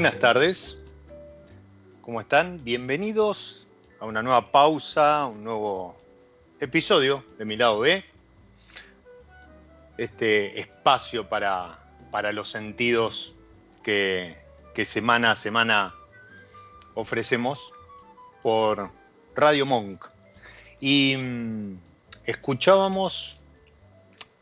Buenas 0.00 0.18
tardes, 0.18 0.78
¿cómo 2.00 2.22
están? 2.22 2.64
Bienvenidos 2.64 3.66
a 3.98 4.06
una 4.06 4.22
nueva 4.22 4.50
pausa, 4.50 5.26
un 5.26 5.44
nuevo 5.44 5.94
episodio 6.58 7.22
de 7.36 7.44
Mi 7.44 7.58
Lado 7.58 7.80
B. 7.80 8.02
Este 9.98 10.58
espacio 10.58 11.28
para, 11.28 11.78
para 12.10 12.32
los 12.32 12.50
sentidos 12.50 13.34
que, 13.82 14.38
que 14.72 14.86
semana 14.86 15.32
a 15.32 15.36
semana 15.36 15.94
ofrecemos 16.94 17.70
por 18.42 18.90
Radio 19.36 19.66
Monk. 19.66 20.06
Y 20.80 21.14
mm, 21.18 21.74
escuchábamos 22.24 23.36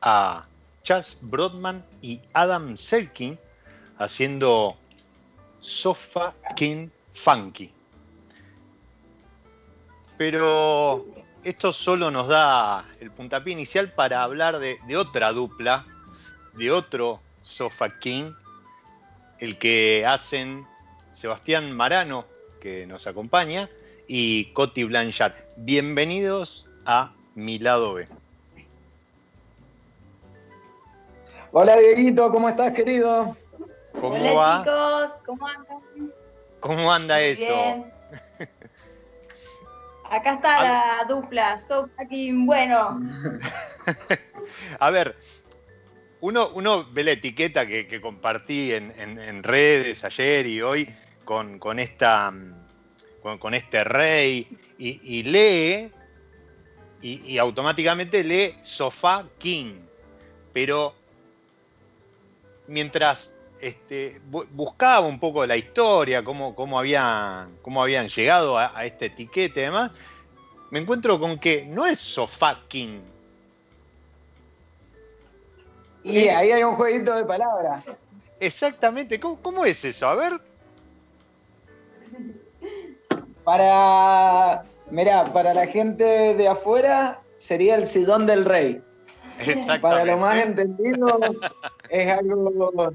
a 0.02 0.46
Chas 0.84 1.16
Brodman 1.20 1.84
y 2.00 2.20
Adam 2.32 2.76
Selkin 2.76 3.36
haciendo 3.98 4.78
Sofa 5.60 6.34
King 6.56 6.88
Funky. 7.12 7.72
Pero 10.16 11.06
esto 11.44 11.72
solo 11.72 12.10
nos 12.10 12.28
da 12.28 12.84
el 13.00 13.10
puntapié 13.10 13.52
inicial 13.52 13.92
para 13.92 14.22
hablar 14.22 14.58
de, 14.58 14.78
otra 14.96 15.32
dupla, 15.32 15.86
de 16.54 16.70
otro 16.70 17.20
Sofa 17.42 17.98
King, 18.00 18.32
el 19.38 19.58
que 19.58 20.04
hacen 20.06 20.66
Sebastián 21.12 21.72
Marano, 21.72 22.26
que 22.60 22.86
nos 22.86 23.06
acompaña, 23.06 23.70
y 24.08 24.46
Coti 24.52 24.84
Blanchard. 24.84 25.34
Bienvenidos 25.56 26.66
a 26.84 27.12
Mi 27.34 27.58
Lado 27.58 27.94
B. 27.94 28.08
Hola 31.52 31.78
Dieguito, 31.78 32.30
¿cómo 32.30 32.48
estás 32.48 32.74
querido? 32.74 33.36
¿Cómo 34.00 34.14
Hola 34.14 34.34
va? 34.34 34.58
chicos, 34.60 35.10
¿cómo 35.26 35.46
andan? 35.46 36.12
¿Cómo 36.60 36.92
anda 36.92 37.16
Muy 37.16 37.24
eso? 37.24 37.54
bien. 37.54 37.92
Acá 40.10 40.34
está 40.34 40.62
la 40.64 41.04
dupla, 41.08 41.62
so 41.68 41.88
fucking 41.96 42.46
bueno. 42.46 43.00
A 44.80 44.90
ver, 44.90 45.16
uno, 46.20 46.48
uno 46.54 46.86
ve 46.90 47.04
la 47.04 47.10
etiqueta 47.12 47.66
que, 47.66 47.86
que 47.86 48.00
compartí 48.00 48.72
en, 48.72 48.92
en- 48.98 49.18
en 49.18 49.42
redes 49.42 50.04
ayer 50.04 50.46
y 50.46 50.62
hoy 50.62 50.88
con, 51.24 51.58
con 51.58 51.78
esta, 51.78 52.32
con, 53.20 53.38
con 53.38 53.52
este 53.54 53.84
rey 53.84 54.48
y, 54.78 55.18
y 55.18 55.22
lee 55.24 55.92
y, 57.02 57.32
y 57.34 57.38
automáticamente 57.38 58.24
lee 58.24 58.56
Sofá 58.62 59.26
King. 59.38 59.80
Pero 60.54 60.94
mientras 62.66 63.34
este, 63.60 64.20
bu- 64.30 64.46
buscaba 64.50 65.06
un 65.06 65.18
poco 65.18 65.44
la 65.46 65.56
historia, 65.56 66.22
cómo, 66.24 66.54
cómo, 66.54 66.78
habían, 66.78 67.56
cómo 67.62 67.82
habían 67.82 68.08
llegado 68.08 68.58
a, 68.58 68.76
a 68.78 68.84
este 68.84 69.06
etiquete 69.06 69.60
y 69.60 69.64
demás, 69.64 69.92
me 70.70 70.78
encuentro 70.78 71.18
con 71.18 71.38
que 71.38 71.64
no 71.64 71.86
es 71.86 71.98
Sofá 71.98 72.60
King, 72.68 73.00
Y 76.04 76.28
ahí 76.28 76.50
hay 76.52 76.62
un 76.62 76.74
jueguito 76.76 77.14
de 77.14 77.24
palabras. 77.24 77.84
Exactamente, 78.40 79.18
¿Cómo, 79.20 79.64
es 79.64 79.84
eso? 79.84 80.08
A 80.08 80.14
ver. 80.14 80.40
Para, 83.44 84.64
mira, 84.90 85.32
para 85.32 85.52
la 85.54 85.66
gente 85.66 86.04
de 86.34 86.48
afuera 86.48 87.20
sería 87.36 87.74
el 87.74 87.86
sillón 87.86 88.26
del 88.26 88.44
rey. 88.44 88.82
Para 89.80 90.04
lo 90.04 90.16
más 90.18 90.44
entendido 90.44 91.18
es 91.88 92.12
algo 92.12 92.92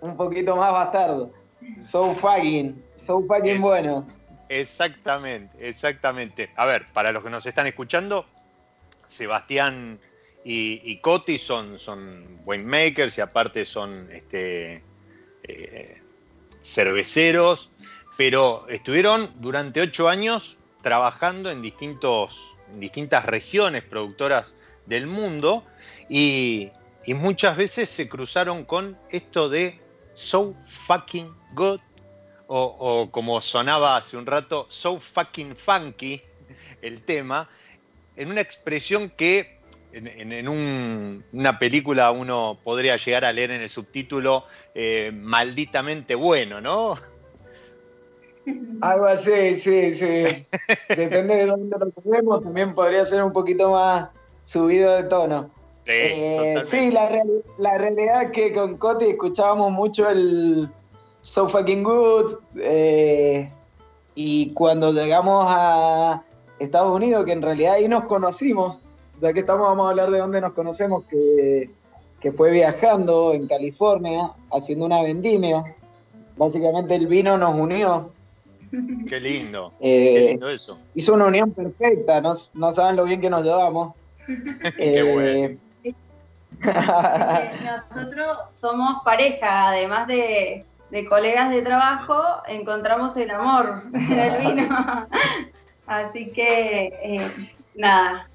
un 0.00 0.16
poquito 0.16 0.56
más 0.56 0.72
bastardo. 0.72 1.32
So 1.80 2.14
fucking, 2.14 2.82
so 3.06 3.22
fucking 3.26 3.60
bueno. 3.60 4.06
Exactamente, 4.48 5.56
exactamente. 5.60 6.50
A 6.56 6.66
ver, 6.66 6.86
para 6.92 7.12
los 7.12 7.22
que 7.22 7.30
nos 7.30 7.46
están 7.46 7.66
escuchando, 7.66 8.26
Sebastián 9.06 10.00
y, 10.44 10.96
Coti 10.98 11.38
son, 11.38 11.78
son 11.78 12.40
winemakers 12.44 13.18
y 13.18 13.20
aparte 13.20 13.64
son 13.64 14.08
este, 14.10 14.82
eh, 15.44 16.02
cerveceros, 16.62 17.70
pero 18.16 18.66
estuvieron 18.68 19.30
durante 19.40 19.80
ocho 19.80 20.08
años 20.08 20.56
trabajando 20.82 21.50
en, 21.50 21.62
distintos, 21.62 22.56
distintas 22.78 23.26
regiones 23.26 23.82
productoras 23.82 24.54
del 24.86 25.06
mundo 25.06 25.64
y, 26.08 26.70
y 27.04 27.14
muchas 27.14 27.56
veces 27.56 27.88
se 27.88 28.08
cruzaron 28.08 28.64
con 28.64 28.98
esto 29.10 29.48
de 29.48 29.80
so 30.12 30.54
fucking 30.66 31.32
good 31.54 31.80
o, 32.52 33.08
como 33.12 33.40
sonaba 33.40 33.96
hace 33.96 34.16
un 34.16 34.26
rato, 34.26 34.66
so 34.68 34.98
fucking 34.98 35.54
funky 35.54 36.20
el 36.82 37.02
tema, 37.02 37.48
en 38.16 38.30
una 38.30 38.40
expresión 38.40 39.08
que 39.08 39.60
en, 39.92 40.48
una 41.32 41.58
película 41.58 42.10
uno 42.10 42.58
podría 42.62 42.96
llegar 42.96 43.24
a 43.24 43.32
leer 43.32 43.52
en 43.52 43.62
el 43.62 43.68
subtítulo 43.68 44.44
eh, 44.74 45.12
malditamente 45.14 46.14
bueno, 46.16 46.60
¿no? 46.60 46.98
Algo 48.80 49.06
así, 49.06 49.56
sí, 49.56 49.94
sí. 49.94 50.46
Depende 50.88 51.36
de 51.36 51.46
dónde 51.46 51.76
lo 51.78 51.90
ponemos, 51.90 52.42
también 52.42 52.74
podría 52.74 53.04
ser 53.04 53.22
un 53.22 53.32
poquito 53.32 53.70
más 53.70 54.10
subido 54.44 54.90
de 54.96 55.04
tono. 55.04 55.50
Sí, 56.64 56.76
eh, 56.76 56.90
la, 56.92 57.24
la 57.58 57.78
realidad 57.78 58.22
es 58.24 58.30
que 58.32 58.52
con 58.52 58.76
Coti 58.76 59.06
escuchábamos 59.06 59.72
mucho 59.72 60.08
el, 60.08 60.70
So 61.22 61.48
Fucking 61.48 61.82
Good. 61.82 62.38
Eh, 62.56 63.50
y 64.14 64.52
cuando 64.52 64.92
llegamos 64.92 65.46
a 65.48 66.22
Estados 66.58 66.94
Unidos, 66.94 67.24
que 67.24 67.32
en 67.32 67.42
realidad 67.42 67.74
ahí 67.74 67.88
nos 67.88 68.04
conocimos, 68.04 68.78
ya 69.20 69.32
que 69.32 69.40
estamos, 69.40 69.66
vamos 69.68 69.86
a 69.86 69.90
hablar 69.90 70.10
de 70.10 70.18
dónde 70.18 70.40
nos 70.40 70.52
conocemos, 70.52 71.04
que, 71.04 71.70
fue 72.36 72.50
viajando 72.50 73.32
en 73.32 73.46
California, 73.46 74.32
haciendo 74.52 74.84
una 74.84 75.02
vendimia. 75.02 75.64
Básicamente 76.36 76.94
el 76.94 77.06
vino 77.06 77.38
nos 77.38 77.54
unió. 77.54 78.10
Qué 79.08 79.20
lindo, 79.20 79.72
qué 79.80 80.26
eh, 80.26 80.28
lindo 80.30 80.50
eso. 80.50 80.78
Hizo 80.94 81.14
una 81.14 81.26
unión 81.26 81.50
perfecta, 81.52 82.20
no, 82.20 82.72
saben 82.72 82.96
lo 82.96 83.04
bien 83.04 83.20
que 83.20 83.30
nos 83.30 83.44
llevamos. 83.44 83.94
qué 84.76 85.02
bueno. 85.14 85.58
Nosotros 86.62 88.38
somos 88.52 89.02
pareja, 89.04 89.68
además 89.68 90.06
de, 90.06 90.64
de 90.90 91.08
colegas 91.08 91.50
de 91.50 91.62
trabajo 91.62 92.22
encontramos 92.48 93.16
el 93.16 93.30
amor 93.30 93.84
en 93.94 94.18
el 94.18 94.38
vino. 94.38 94.68
Así 95.86 96.30
que, 96.32 96.86
eh, 97.02 97.50
nada. 97.74 98.28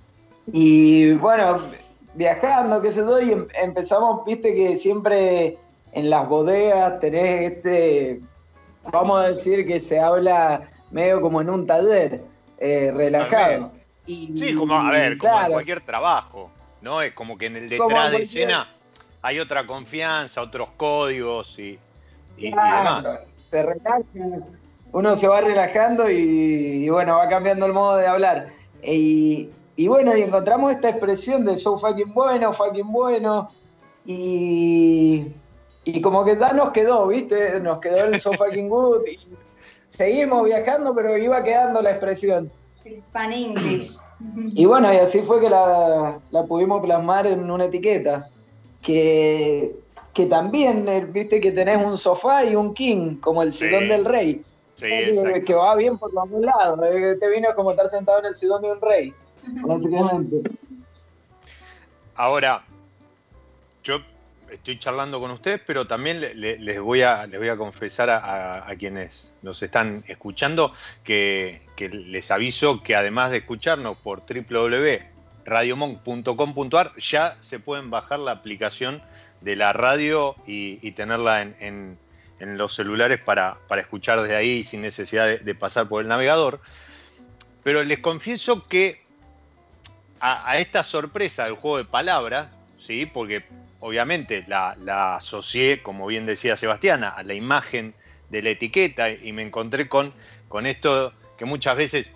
Y 0.51 1.13
bueno, 1.13 1.69
viajando, 2.13 2.81
qué 2.81 2.91
sé 2.91 3.01
yo, 3.01 3.19
y 3.21 3.31
em, 3.31 3.47
empezamos, 3.61 4.25
viste 4.25 4.53
que 4.53 4.77
siempre 4.77 5.57
en 5.91 6.09
las 6.09 6.27
bodegas 6.27 6.99
tenés 6.99 7.51
este, 7.53 8.21
vamos 8.91 9.19
a 9.19 9.29
decir 9.29 9.65
que 9.65 9.79
se 9.79 9.99
habla 9.99 10.69
medio 10.91 11.21
como 11.21 11.41
en 11.41 11.49
un 11.49 11.65
taller, 11.65 12.23
eh, 12.57 12.91
relajado. 12.93 13.71
sí, 14.05 14.55
como, 14.57 14.73
a 14.73 14.91
ver, 14.91 15.17
como 15.17 15.41
en 15.41 15.51
cualquier 15.51 15.81
trabajo, 15.81 16.51
¿no? 16.85 17.01
Es 17.01 17.13
como 17.13 17.37
que 17.37 17.47
en 17.47 17.55
el 17.55 17.67
detrás 17.67 18.11
de 18.11 18.21
escena 18.21 18.69
hay 19.23 19.39
otra 19.39 19.65
confianza, 19.65 20.41
otros 20.41 20.69
códigos 20.77 21.57
y 21.57 21.79
se 23.49 23.63
relaja, 23.63 24.03
uno 24.91 25.15
se 25.15 25.27
va 25.27 25.41
relajando 25.41 26.09
y, 26.09 26.87
bueno, 26.89 27.17
va 27.17 27.27
cambiando 27.27 27.65
el 27.65 27.73
modo 27.73 27.97
de 27.97 28.05
hablar. 28.05 28.49
Y, 28.83 29.49
bueno, 29.87 30.15
y 30.15 30.21
encontramos 30.21 30.71
esta 30.71 30.89
expresión 30.89 31.43
de 31.43 31.57
so 31.57 31.77
fucking 31.79 32.13
bueno, 32.13 32.53
fucking 32.53 32.91
bueno, 32.91 33.49
y, 34.05 35.25
y 35.85 36.01
como 36.01 36.23
que 36.23 36.37
ya 36.37 36.53
nos 36.53 36.69
quedó, 36.69 37.07
¿viste? 37.07 37.59
Nos 37.61 37.79
quedó 37.79 38.05
el 38.05 38.21
so 38.21 38.31
fucking 38.33 38.69
good. 38.69 39.01
Y 39.07 39.19
seguimos 39.89 40.45
viajando, 40.45 40.93
pero 40.93 41.17
iba 41.17 41.43
quedando 41.43 41.81
la 41.81 41.89
expresión. 41.89 42.51
Pan 43.11 43.33
English. 43.33 43.97
Y 44.53 44.65
bueno, 44.65 44.93
y 44.93 44.97
así 44.97 45.21
fue 45.21 45.41
que 45.41 45.49
la, 45.49 46.19
la 46.31 46.43
pudimos 46.45 46.81
plasmar 46.81 47.27
en 47.27 47.49
una 47.49 47.65
etiqueta. 47.65 48.29
Que 48.81 49.75
que 50.15 50.25
también, 50.27 50.87
eh, 50.87 51.03
viste 51.03 51.41
que 51.41 51.51
tenés 51.51 51.83
un 51.83 51.97
sofá 51.97 52.45
y 52.45 52.55
un 52.55 52.73
king, 52.73 53.17
como 53.17 53.43
el 53.43 53.51
sillón 53.51 53.89
del 53.89 54.05
rey. 54.05 54.41
Sí, 54.75 54.85
que, 54.85 55.43
que 55.45 55.53
va 55.53 55.75
bien 55.75 55.97
por 55.97 56.13
los 56.13 56.31
dos 56.31 56.39
lados. 56.39 56.79
Eh, 56.89 57.17
te 57.19 57.29
vino 57.29 57.49
como 57.53 57.71
estar 57.71 57.89
sentado 57.89 58.19
en 58.19 58.27
el 58.27 58.37
sillón 58.37 58.61
de 58.61 58.71
un 58.71 58.79
rey, 58.79 59.13
básicamente. 59.67 60.49
Ahora, 62.15 62.63
yo 63.83 63.97
estoy 64.55 64.79
charlando 64.79 65.19
con 65.19 65.29
ustedes, 65.31 65.59
pero 65.65 65.87
también 65.87 66.19
les, 66.19 66.79
voy 66.79 67.01
a, 67.01 67.25
les 67.27 67.39
voy 67.39 67.49
a 67.49 67.57
confesar 67.57 68.09
a, 68.09 68.73
quienes 68.77 69.33
nos 69.41 69.61
están 69.63 70.03
escuchando 70.07 70.73
que, 71.03 71.61
que, 71.75 71.89
les 71.89 72.31
aviso 72.31 72.81
que 72.83 72.95
además 72.95 73.31
de 73.31 73.37
escucharnos 73.37 73.97
por 73.97 74.23
www.radiomonk.com.ar 74.25 76.95
ya 76.97 77.37
se 77.39 77.59
pueden 77.59 77.89
bajar 77.89 78.19
la 78.19 78.31
aplicación 78.31 79.01
de 79.41 79.55
la 79.55 79.73
radio 79.73 80.35
y, 80.47 80.91
tenerla 80.91 81.41
en, 81.41 81.97
los 82.39 82.75
celulares 82.75 83.19
para, 83.19 83.57
escuchar 83.77 84.21
desde 84.21 84.35
ahí 84.35 84.63
sin 84.63 84.81
necesidad 84.81 85.39
de, 85.39 85.55
pasar 85.55 85.87
por 85.87 86.01
el 86.01 86.07
navegador. 86.07 86.59
Pero 87.63 87.83
les 87.83 87.99
confieso 87.99 88.67
que 88.67 89.03
a, 90.19 90.57
esta 90.57 90.83
sorpresa 90.83 91.45
del 91.45 91.53
juego 91.53 91.77
de 91.77 91.85
palabras, 91.85 92.47
¿sí? 92.77 93.05
porque 93.05 93.45
obviamente 93.79 94.45
la, 94.47 95.15
asocié, 95.15 95.81
como 95.81 96.07
bien 96.07 96.25
decía 96.25 96.55
Sebastiana, 96.55 97.09
a 97.09 97.23
la 97.23 97.33
imagen 97.33 97.93
de 98.29 98.41
la 98.41 98.49
etiqueta 98.49 99.09
y 99.11 99.31
me 99.31 99.43
encontré 99.43 99.87
con, 99.87 100.13
con 100.47 100.65
esto 100.65 101.13
que 101.37 101.45
muchas 101.45 101.77
veces 101.77 102.11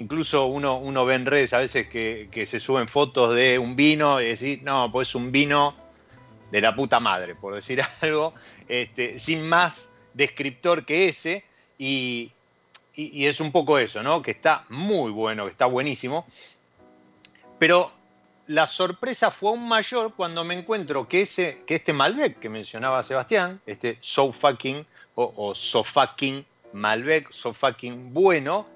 incluso 0.00 0.46
uno, 0.46 0.78
uno 0.78 1.04
ve 1.04 1.14
en 1.14 1.26
redes 1.26 1.52
a 1.52 1.58
veces 1.58 1.88
que, 1.88 2.46
se 2.46 2.60
suben 2.60 2.88
fotos 2.88 3.34
de 3.34 3.58
un 3.58 3.76
vino 3.76 4.20
y 4.20 4.26
decir, 4.26 4.62
no, 4.62 4.90
pues 4.92 5.08
es 5.08 5.14
un 5.14 5.32
vino 5.32 5.74
de 6.50 6.60
la 6.60 6.74
puta 6.74 7.00
madre, 7.00 7.34
por 7.34 7.54
decir 7.54 7.82
algo, 8.00 8.34
este, 8.68 9.18
sin 9.18 9.48
más 9.48 9.90
descriptor 10.14 10.84
que 10.84 11.08
ese, 11.08 11.44
y, 11.78 12.32
es 12.98 13.40
un 13.40 13.52
poco 13.52 13.78
eso, 13.78 14.02
¿no? 14.02 14.22
Que 14.22 14.30
está 14.30 14.64
muy 14.70 15.10
bueno, 15.10 15.44
que 15.44 15.50
está 15.50 15.66
buenísimo, 15.66 16.26
pero 17.58 17.92
la 18.46 18.66
sorpresa 18.66 19.30
fue 19.30 19.50
aún 19.50 19.68
mayor 19.68 20.14
cuando 20.14 20.44
me 20.44 20.54
encuentro 20.54 21.08
que, 21.08 21.22
ese, 21.22 21.62
que 21.66 21.76
este 21.76 21.92
Malbec 21.92 22.38
que 22.38 22.48
mencionaba 22.48 23.02
Sebastián, 23.02 23.60
este 23.66 23.98
So 24.00 24.32
Fucking 24.32 24.86
o, 25.14 25.32
o 25.36 25.54
So 25.54 25.82
Fucking 25.82 26.44
Malbec, 26.72 27.30
So 27.32 27.52
Fucking 27.52 28.12
bueno, 28.12 28.66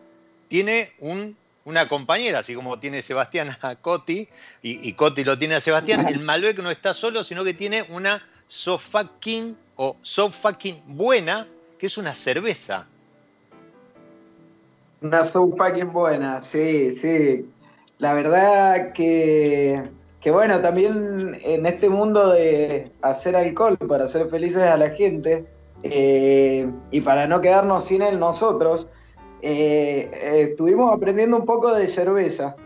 tiene 0.49 0.93
un 0.99 1.37
una 1.65 1.89
compañera, 1.89 2.41
así 2.41 2.55
como 2.55 2.79
tiene 2.79 3.03
Sebastián 3.03 3.57
a 3.63 3.77
Coti 3.77 4.29
y, 4.63 4.93
Coti 4.95 5.25
lo 5.25 5.39
tiene 5.39 5.57
a 5.57 5.61
Sebastián, 5.61 6.07
el 6.09 6.21
Malbec 6.21 6.59
no 6.59 6.71
está 6.71 6.95
solo, 6.95 7.23
sino 7.25 7.45
que 7.45 7.55
tiene 7.55 7.87
una 7.91 8.23
So 8.47 8.79
Fucking 8.79 9.57
o 9.77 9.97
So 10.03 10.31
Fucking 10.31 10.83
Buena, 10.87 11.47
que 11.79 11.87
es 11.87 11.99
una 11.99 12.15
cerveza. 12.15 12.87
Una 15.03 15.23
So 15.25 15.55
Fucking 15.57 15.93
Buena, 15.93 16.43
sí, 16.43 16.93
sí. 16.93 17.47
La 18.01 18.15
verdad 18.15 18.93
que, 18.95 19.83
que 20.21 20.31
bueno, 20.31 20.63
también 20.63 21.39
en 21.43 21.67
este 21.67 21.91
mundo 21.91 22.31
de 22.31 22.91
hacer 23.03 23.37
alcohol 23.37 23.77
para 23.77 24.05
hacer 24.05 24.27
felices 24.31 24.63
a 24.63 24.79
la 24.79 24.91
gente 24.91 25.45
eh, 25.83 26.67
y 26.91 27.01
para 27.03 27.27
no 27.27 27.43
quedarnos 27.43 27.85
sin 27.85 28.01
él 28.01 28.19
nosotros, 28.19 28.87
eh, 29.43 30.49
estuvimos 30.49 30.95
aprendiendo 30.95 31.37
un 31.37 31.45
poco 31.45 31.75
de 31.75 31.87
cerveza. 31.87 32.57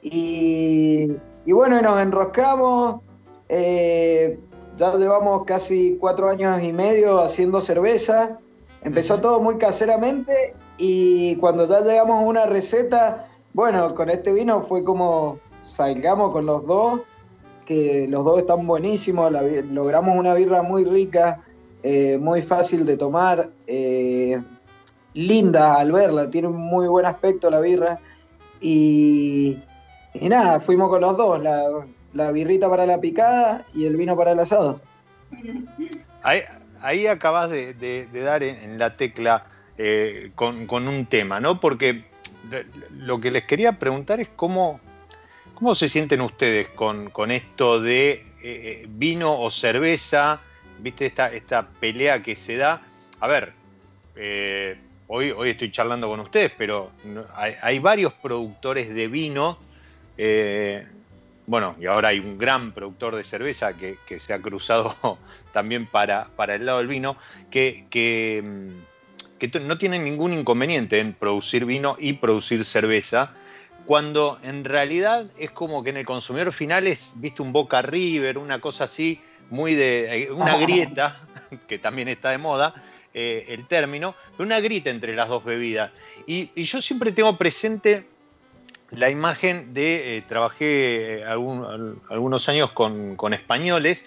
Y, 0.00 1.12
bueno, 1.46 1.82
nos 1.82 2.00
enroscamos. 2.00 3.02
Eh, 3.50 4.38
ya 4.78 4.96
llevamos 4.96 5.44
casi 5.44 5.98
cuatro 6.00 6.30
años 6.30 6.62
y 6.62 6.72
medio 6.72 7.20
haciendo 7.20 7.60
cerveza. 7.60 8.38
Empezó 8.82 9.20
todo 9.20 9.40
muy 9.40 9.58
caseramente 9.58 10.54
y 10.78 11.36
cuando 11.36 11.68
ya 11.68 11.80
llegamos 11.80 12.22
a 12.22 12.26
una 12.26 12.46
receta, 12.46 13.29
bueno, 13.52 13.94
con 13.94 14.10
este 14.10 14.32
vino 14.32 14.62
fue 14.62 14.84
como 14.84 15.38
salgamos 15.64 16.32
con 16.32 16.46
los 16.46 16.66
dos, 16.66 17.00
que 17.66 18.06
los 18.08 18.24
dos 18.24 18.40
están 18.40 18.66
buenísimos, 18.66 19.32
logramos 19.70 20.16
una 20.16 20.34
birra 20.34 20.62
muy 20.62 20.84
rica, 20.84 21.40
eh, 21.82 22.18
muy 22.18 22.42
fácil 22.42 22.84
de 22.84 22.96
tomar, 22.96 23.50
eh, 23.66 24.40
linda 25.14 25.76
al 25.76 25.92
verla, 25.92 26.30
tiene 26.30 26.48
un 26.48 26.56
muy 26.56 26.88
buen 26.88 27.06
aspecto 27.06 27.50
la 27.50 27.60
birra. 27.60 27.98
Y, 28.60 29.58
nada, 30.20 30.60
fuimos 30.60 30.90
con 30.90 31.00
los 31.00 31.16
dos, 31.16 31.40
la, 32.12 32.32
birrita 32.32 32.68
para 32.68 32.86
la 32.86 33.00
picada 33.00 33.66
y 33.74 33.86
el 33.86 33.96
vino 33.96 34.16
para 34.16 34.32
el 34.32 34.40
asado. 34.40 34.80
Ahí, 36.22 37.06
acabas 37.06 37.50
de, 37.50 38.08
dar 38.12 38.42
en, 38.42 38.78
la 38.78 38.96
tecla 38.96 39.46
eh, 39.78 40.32
con, 40.34 40.88
un 40.88 41.06
tema, 41.06 41.40
¿no? 41.40 41.60
Porque 41.60 42.09
lo 42.98 43.20
que 43.20 43.30
les 43.30 43.44
quería 43.44 43.72
preguntar 43.78 44.20
es 44.20 44.28
cómo, 44.34 44.80
cómo 45.54 45.74
se 45.74 45.88
sienten 45.88 46.20
ustedes 46.20 46.68
con, 46.68 47.10
esto 47.30 47.80
de 47.80 48.10
eh, 48.12 48.24
eh, 48.42 48.86
vino 48.88 49.38
o 49.40 49.50
cerveza, 49.50 50.40
viste 50.78 51.06
esta, 51.06 51.32
esta 51.32 51.68
pelea 51.68 52.22
que 52.22 52.36
se 52.36 52.56
da. 52.56 52.82
A 53.20 53.28
ver, 53.28 53.52
hoy, 55.06 55.30
hoy 55.30 55.50
estoy 55.50 55.70
charlando 55.70 56.08
con 56.08 56.20
ustedes, 56.20 56.52
pero 56.56 56.90
hay, 57.34 57.78
varios 57.78 58.12
productores 58.14 58.92
de 58.94 59.08
vino. 59.08 59.58
bueno, 61.46 61.76
y 61.80 61.86
ahora 61.86 62.08
hay 62.08 62.18
un 62.18 62.38
gran 62.38 62.72
productor 62.72 63.16
de 63.16 63.24
cerveza 63.24 63.74
que, 63.74 63.98
se 64.18 64.32
ha 64.32 64.40
cruzado 64.40 65.18
también 65.52 65.86
para, 65.86 66.28
para, 66.36 66.54
el 66.54 66.66
lado 66.66 66.78
del 66.78 66.88
vino, 66.88 67.16
que, 67.50 67.84
que 67.90 68.42
mm, 68.42 68.89
que 69.40 69.58
no 69.58 69.78
tienen 69.78 70.04
ningún 70.04 70.32
inconveniente 70.32 71.00
en 71.00 71.14
producir 71.14 71.64
vino 71.64 71.96
y 71.98 72.12
producir 72.12 72.64
cerveza, 72.64 73.32
cuando 73.86 74.38
en 74.44 74.64
realidad 74.64 75.26
es 75.38 75.50
como 75.50 75.82
que 75.82 75.90
en 75.90 75.96
el 75.96 76.04
consumidor 76.04 76.52
final 76.52 76.86
es, 76.86 77.12
viste, 77.16 77.42
un 77.42 77.52
Boca 77.52 77.82
River, 77.82 78.38
una 78.38 78.60
cosa 78.60 78.84
así, 78.84 79.20
muy 79.48 79.74
de, 79.74 80.24
eh, 80.24 80.30
una 80.30 80.56
grieta, 80.58 81.20
que 81.66 81.78
también 81.78 82.06
está 82.08 82.30
de 82.30 82.38
moda, 82.38 82.74
eh, 83.14 83.46
el 83.48 83.66
término, 83.66 84.14
una 84.38 84.60
grieta 84.60 84.90
entre 84.90 85.16
las 85.16 85.28
dos 85.28 85.42
bebidas. 85.42 85.90
Y, 86.26 86.50
yo 86.62 86.80
siempre 86.82 87.10
tengo 87.10 87.36
presente 87.38 88.06
la 88.90 89.08
imagen 89.08 89.72
de, 89.72 90.18
eh, 90.18 90.22
trabajé 90.22 91.24
algunos 91.24 92.48
años 92.48 92.72
con, 92.72 93.16
con 93.16 93.32
españoles, 93.32 94.04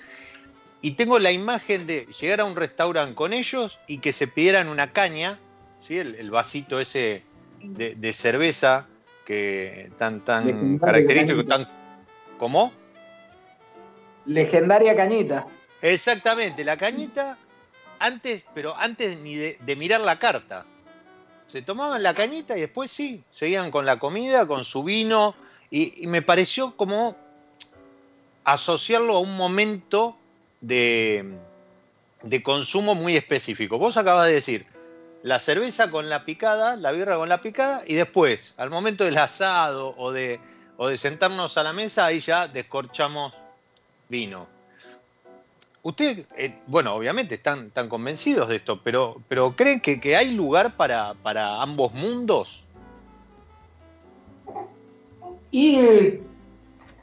y 0.83 0.91
tengo 0.91 1.17
la 1.17 1.31
imagen 1.31 1.87
de 1.87 2.05
llegar 2.07 2.41
a 2.41 2.43
un 2.43 2.57
restaurante 2.57 3.15
con 3.15 3.31
ellos 3.31 3.79
y 3.87 3.99
que 3.99 4.11
se 4.11 4.27
pidieran 4.27 4.67
una 4.67 4.91
caña, 4.91 5.39
¿sí? 5.79 5.97
el, 5.97 6.29
vasito 6.29 6.81
ese 6.81 7.23
de, 7.61 8.13
cerveza 8.13 8.85
que 9.25 9.93
tan, 9.97 10.25
tan 10.25 10.77
característico, 10.79 11.45
tan. 11.45 11.69
¿Cómo? 12.37 12.73
Legendaria 14.25 14.93
cañita. 14.93 15.47
Exactamente, 15.81 16.65
la 16.65 16.75
cañita 16.75 17.37
antes, 17.99 18.43
pero 18.53 18.75
antes 18.77 19.17
ni 19.19 19.35
de, 19.35 19.75
mirar 19.77 20.01
la 20.01 20.19
carta. 20.19 20.65
Se 21.45 21.61
tomaban 21.61 22.03
la 22.03 22.13
cañita 22.13 22.57
y 22.57 22.61
después 22.61 22.91
sí, 22.91 23.23
seguían 23.31 23.71
con 23.71 23.85
la 23.85 23.99
comida, 23.99 24.45
con 24.45 24.65
su 24.65 24.83
vino, 24.83 25.33
y 25.71 26.07
me 26.07 26.21
pareció 26.21 26.75
como 26.75 27.15
asociarlo 28.43 29.15
a 29.15 29.19
un 29.19 29.37
momento 29.37 30.17
de, 30.63 32.41
consumo 32.43 32.95
muy 32.95 33.15
específico. 33.15 33.77
Vos 33.77 33.97
acabas 33.97 34.27
de 34.27 34.33
decir, 34.33 34.65
la 35.21 35.39
cerveza 35.39 35.91
con 35.91 36.09
la 36.09 36.25
picada, 36.25 36.75
la 36.75 36.91
birra 36.91 37.17
con 37.17 37.29
la 37.29 37.41
picada, 37.41 37.83
y 37.85 37.93
después, 37.93 38.53
al 38.57 38.69
momento 38.69 39.03
del 39.03 39.17
asado 39.17 39.93
o 39.97 40.11
de, 40.11 40.39
o 40.77 40.87
de 40.87 40.97
sentarnos 40.97 41.57
a 41.57 41.63
la 41.63 41.73
mesa, 41.73 42.05
ahí 42.05 42.19
ya 42.19 42.47
descorchamos 42.47 43.33
vino. 44.09 44.47
Ustedes, 45.83 46.25
eh, 46.37 46.55
bueno, 46.67 46.95
obviamente 46.95 47.35
están, 47.35 47.69
tan 47.71 47.89
convencidos 47.89 48.47
de 48.47 48.55
esto, 48.55 48.79
pero, 48.81 49.21
pero 49.27 49.53
¿creen 49.55 49.81
que, 49.81 50.15
hay 50.15 50.31
lugar 50.31 50.77
para, 50.77 51.61
ambos 51.61 51.93
mundos? 51.93 52.63
Y 55.51 56.19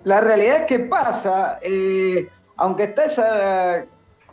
la 0.02 0.20
realidad 0.22 0.62
es 0.62 0.66
que 0.66 0.78
pasa. 0.78 1.58
Eh, 1.62 2.28
aunque 2.60 2.84
está 2.84 3.04
esa 3.04 3.86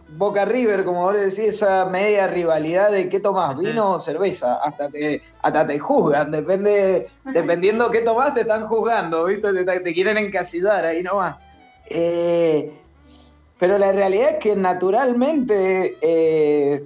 Boca 0.10 0.46
River, 0.46 0.84
como 0.84 1.03
vos 1.03 1.15
decís, 1.15 1.55
esa 1.55 1.86
media 1.86 2.27
rivalidad 2.27 2.91
de 2.91 3.10
qué 3.10 3.19
tomás, 3.19 3.57
vino 3.57 3.91
o 3.93 4.00
cerveza, 4.00 4.55
hasta 4.55 4.89
te, 4.89 5.22
hasta 5.41 5.65
te 5.65 5.79
juzgan, 5.79 6.31
depende, 6.31 7.10
dependiendo 7.25 7.89
qué 7.89 8.01
tomás 8.01 8.34
te 8.34 8.41
están 8.41 8.67
juzgando, 8.67 9.25
¿viste? 9.25 9.63
Te, 9.63 9.93
quieren 9.93 10.17
encasillar 10.17 10.86
ahí 10.86 11.03
nomás. 11.03 11.38
Eh, 11.89 12.72
pero 13.60 13.77
la 13.77 13.93
realidad 13.93 14.31
es 14.31 14.38
que 14.38 14.55
naturalmente 14.55 15.98
eh, 16.01 16.84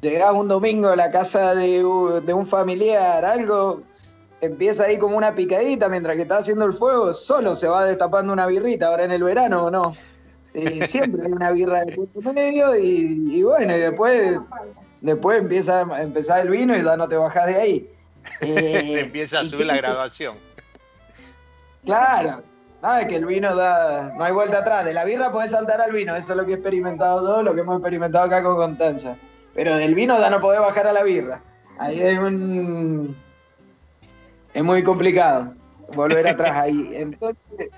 llegás 0.00 0.34
un 0.34 0.48
domingo 0.48 0.88
a 0.88 0.96
la 0.96 1.08
casa 1.08 1.54
de, 1.54 1.84
de, 2.24 2.34
un 2.34 2.46
familiar, 2.46 3.24
algo, 3.24 3.82
empieza 4.40 4.84
ahí 4.84 4.98
como 4.98 5.16
una 5.16 5.36
picadita 5.36 5.88
mientras 5.88 6.16
que 6.16 6.22
está 6.22 6.38
haciendo 6.38 6.64
el 6.64 6.72
fuego, 6.72 7.12
solo 7.12 7.54
se 7.54 7.68
va 7.68 7.84
destapando 7.84 8.32
una 8.32 8.46
birrita, 8.46 8.88
ahora 8.88 9.04
en 9.04 9.12
el 9.12 9.22
verano 9.22 9.66
o 9.66 9.70
no. 9.70 9.94
Siempre 10.52 11.26
hay 11.26 11.32
una 11.32 11.52
birra 11.52 11.84
de 11.84 11.92
punto 11.92 12.32
medio 12.32 12.76
y, 12.76 13.42
bueno, 13.42 13.76
y 13.76 13.80
después, 13.80 14.38
después 15.00 15.38
empieza 15.38 15.80
a 15.80 16.02
empezar 16.02 16.40
el 16.40 16.50
vino 16.50 16.76
y 16.76 16.82
ya 16.82 16.96
no 16.96 17.08
te 17.08 17.16
bajas 17.16 17.46
de 17.46 17.56
ahí. 17.56 17.90
Eh, 18.42 19.00
empieza 19.00 19.40
a 19.40 19.44
subir 19.44 19.66
la 19.66 19.76
graduación. 19.78 20.36
Claro, 21.86 22.42
nada 22.82 23.06
que 23.06 23.16
el 23.16 23.24
vino 23.24 23.56
da, 23.56 24.12
no 24.14 24.24
hay 24.24 24.32
vuelta 24.32 24.58
atrás, 24.58 24.84
de 24.84 24.92
la 24.92 25.04
birra 25.04 25.32
podés 25.32 25.52
saltar 25.52 25.80
al 25.80 25.92
vino, 25.92 26.14
eso 26.14 26.32
es 26.32 26.36
lo 26.36 26.44
que 26.44 26.52
he 26.52 26.54
experimentado 26.56 27.20
todo, 27.20 27.42
lo 27.42 27.54
que 27.54 27.62
hemos 27.62 27.76
experimentado 27.76 28.26
acá 28.26 28.42
con 28.42 28.56
Constanza. 28.56 29.16
Pero 29.54 29.74
del 29.76 29.94
vino 29.94 30.20
ya 30.20 30.28
no 30.28 30.40
podés 30.40 30.60
bajar 30.60 30.86
a 30.86 30.92
la 30.92 31.02
birra. 31.02 31.40
Ahí 31.78 32.02
es 32.02 32.18
un 32.18 33.16
es 34.52 34.64
muy 34.64 34.82
complicado 34.82 35.54
volver 35.94 36.26
atrás 36.26 36.52
ahí. 36.52 36.90
Entonces, 36.94 37.70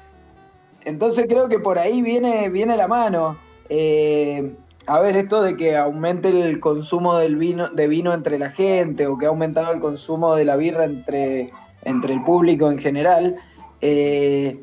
entonces 0.84 1.26
creo 1.28 1.48
que 1.48 1.58
por 1.58 1.78
ahí 1.78 2.02
viene, 2.02 2.48
viene 2.48 2.76
la 2.76 2.88
mano. 2.88 3.36
Eh, 3.68 4.54
a 4.86 5.00
ver, 5.00 5.16
esto 5.16 5.42
de 5.42 5.56
que 5.56 5.76
aumente 5.76 6.28
el 6.28 6.58
consumo 6.58 7.16
del 7.16 7.36
vino, 7.36 7.68
de 7.70 7.86
vino 7.88 8.12
entre 8.12 8.38
la 8.38 8.50
gente 8.50 9.06
o 9.06 9.16
que 9.16 9.26
ha 9.26 9.28
aumentado 9.28 9.72
el 9.72 9.80
consumo 9.80 10.34
de 10.34 10.44
la 10.44 10.56
birra 10.56 10.84
entre, 10.84 11.52
entre 11.84 12.14
el 12.14 12.22
público 12.24 12.70
en 12.70 12.78
general, 12.78 13.36
eh, 13.80 14.60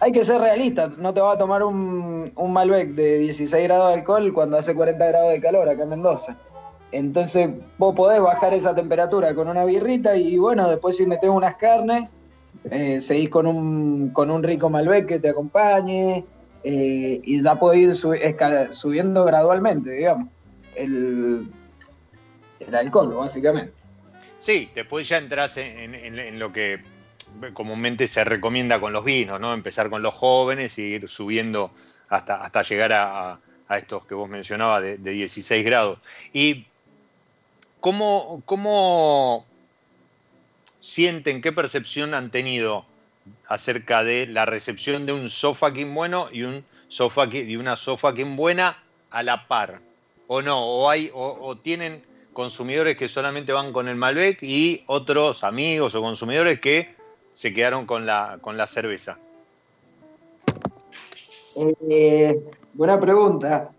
hay 0.00 0.12
que 0.12 0.24
ser 0.24 0.40
realista. 0.40 0.88
No 0.98 1.14
te 1.14 1.20
va 1.20 1.32
a 1.32 1.38
tomar 1.38 1.62
un, 1.62 2.32
un 2.34 2.52
Malbec 2.52 2.90
de 2.90 3.18
16 3.18 3.64
grados 3.64 3.88
de 3.88 3.94
alcohol 3.94 4.32
cuando 4.34 4.58
hace 4.58 4.74
40 4.74 5.06
grados 5.06 5.32
de 5.32 5.40
calor 5.40 5.68
acá 5.68 5.84
en 5.84 5.88
Mendoza. 5.90 6.36
Entonces 6.92 7.50
vos 7.78 7.94
podés 7.94 8.20
bajar 8.20 8.54
esa 8.54 8.74
temperatura 8.74 9.34
con 9.34 9.48
una 9.48 9.64
birrita 9.64 10.16
y 10.16 10.38
bueno, 10.38 10.68
después 10.68 10.96
si 10.96 11.06
metés 11.06 11.30
unas 11.30 11.56
carnes, 11.56 12.08
eh, 12.70 13.00
seguís 13.00 13.28
con 13.28 13.46
un, 13.46 14.10
con 14.10 14.30
un 14.30 14.42
rico 14.42 14.68
Malbec 14.70 15.06
que 15.06 15.18
te 15.18 15.30
acompañe 15.30 16.24
eh, 16.64 17.20
y 17.22 17.40
da 17.42 17.58
puede 17.58 17.78
ir 17.78 17.94
subiendo 17.94 19.24
gradualmente, 19.24 19.90
digamos, 19.90 20.28
el, 20.74 21.48
el 22.60 22.74
alcohol, 22.74 23.14
básicamente. 23.14 23.72
Sí, 24.38 24.70
después 24.74 25.08
ya 25.08 25.18
entras 25.18 25.56
en, 25.56 26.38
lo 26.38 26.52
que 26.52 26.82
comúnmente 27.52 28.08
se 28.08 28.24
recomienda 28.24 28.80
con 28.80 28.92
los 28.92 29.04
vinos, 29.04 29.40
¿no? 29.40 29.54
Empezar 29.54 29.90
con 29.90 30.02
los 30.02 30.14
jóvenes 30.14 30.78
y 30.78 30.82
ir 30.82 31.08
subiendo 31.08 31.70
hasta, 32.08 32.42
hasta 32.42 32.62
llegar 32.62 32.92
a, 32.92 33.38
estos 33.70 34.06
que 34.06 34.14
vos 34.14 34.28
mencionabas 34.28 34.82
de, 34.82 34.98
de 34.98 35.10
16 35.10 35.64
grados. 35.64 35.98
¿Y 36.32 36.66
cómo, 37.80 38.42
cómo 38.44 39.46
sienten, 40.86 41.42
qué 41.42 41.50
percepción 41.50 42.14
han 42.14 42.30
tenido 42.30 42.84
acerca 43.48 44.04
de 44.04 44.28
la 44.28 44.46
recepción 44.46 45.04
de 45.04 45.12
un 45.12 45.30
sofaking 45.30 45.92
bueno 45.92 46.28
y 46.32 46.44
un 46.44 46.64
y 47.32 47.56
una 47.56 47.74
sofaking 47.74 48.36
buena 48.36 48.80
a 49.10 49.24
la 49.24 49.48
par? 49.48 49.80
¿O 50.28 50.42
no? 50.42 50.64
¿O, 50.64 50.88
hay, 50.88 51.10
o, 51.12 51.56
tienen 51.56 52.02
consumidores 52.32 52.96
que 52.96 53.08
solamente 53.08 53.52
van 53.52 53.72
con 53.72 53.88
el 53.88 53.96
Malbec 53.96 54.38
y 54.42 54.84
otros 54.86 55.42
amigos 55.42 55.96
o 55.96 56.00
consumidores 56.00 56.60
que 56.60 56.94
se 57.32 57.52
quedaron 57.52 57.84
con 57.84 58.06
la, 58.06 58.38
con 58.40 58.56
la 58.56 58.68
cerveza? 58.68 59.18
Eh, 61.90 62.40
buena 62.74 63.00
pregunta. 63.00 63.70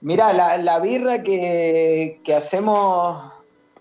Mira, 0.00 0.32
la, 0.32 0.78
birra 0.78 1.22
que, 1.22 2.20
que, 2.24 2.34
hacemos 2.34 3.30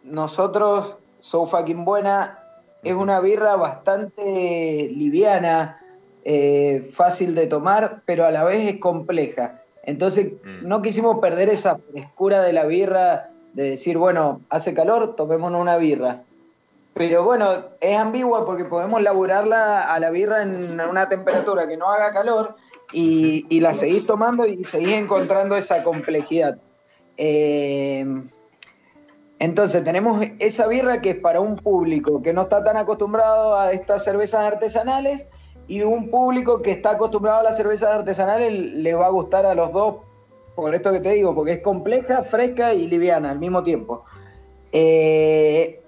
nosotros 0.03 0.96
So 1.19 1.47
Fucking 1.47 1.86
Buena 1.86 2.39
es 2.83 2.93
una 2.93 3.19
birra 3.19 3.55
bastante 3.55 4.89
liviana, 4.91 5.81
eh, 6.24 6.91
fácil 6.95 7.36
de 7.36 7.47
tomar, 7.47 8.01
pero 8.05 8.25
a 8.25 8.31
la 8.31 8.43
vez 8.43 8.74
es 8.74 8.79
compleja. 8.79 9.62
Entonces 9.83 10.33
mm. 10.43 10.67
no 10.67 10.81
quisimos 10.81 11.19
perder 11.19 11.50
esa 11.50 11.77
frescura 11.77 12.41
de 12.41 12.53
la 12.53 12.65
birra, 12.65 13.29
de 13.53 13.71
decir, 13.71 13.97
bueno, 13.97 14.41
hace 14.50 14.74
calor, 14.74 15.15
tomémonos 15.15 15.62
una 15.62 15.77
birra. 15.77 16.24
Pero 16.93 17.24
bueno, 17.24 17.47
es 17.79 17.97
ambigua 17.97 18.45
porque 18.45 18.65
podemos 18.65 19.01
laburarla 19.01 19.83
a 19.83 20.00
la 20.00 20.09
birra 20.09 20.41
en 20.41 20.79
una 20.79 21.07
temperatura 21.07 21.67
que 21.67 21.77
no 21.77 21.89
haga 21.91 22.12
calor 22.12 22.55
y, 22.91 23.59
la 23.59 23.74
seguís 23.74 24.05
tomando 24.05 24.45
y 24.45 24.65
seguís 24.65 24.93
encontrando 24.93 25.55
esa 25.55 25.83
complejidad. 25.83 26.57
Eh, 27.17 28.05
entonces 29.39 29.84
tenemos 29.84 30.25
esa 30.39 30.67
birra 30.67 31.01
que 31.01 31.12
es 31.12 31.15
para 31.15 31.39
un 31.39 31.58
público 31.58 32.22
que 32.22 32.34
no 32.34 32.44
está 32.44 32.63
tan 32.63 32.77
acostumbrado 32.77 33.56
a 33.56 33.72
estas 33.72 34.03
cervezas 34.03 34.46
artesanales 34.46 35.27
y 35.67 35.82
un 35.82 36.10
público 36.10 36.62
que 36.62 36.72
está 36.72 36.91
acostumbrado 36.91 37.41
a 37.41 37.44
las 37.44 37.58
cervezas 37.58 37.91
artesanales 37.91 38.51
le 38.51 38.94
va 38.94 39.08
a 39.08 39.10
gustar 39.10 39.46
a 39.46 39.53
los 39.53 39.72
dos, 39.72 39.98
por 40.56 40.74
esto 40.74 40.91
que 40.91 41.01
te 41.01 41.12
digo, 41.12 41.36
porque 41.36 41.53
es 41.53 41.62
compleja, 41.62 42.24
fresca 42.24 42.74
y 42.74 42.88
liviana 42.88 43.32
al 43.32 43.39
mismo 43.39 43.62
tiempo. 43.63 44.06
Eh, 44.72 45.82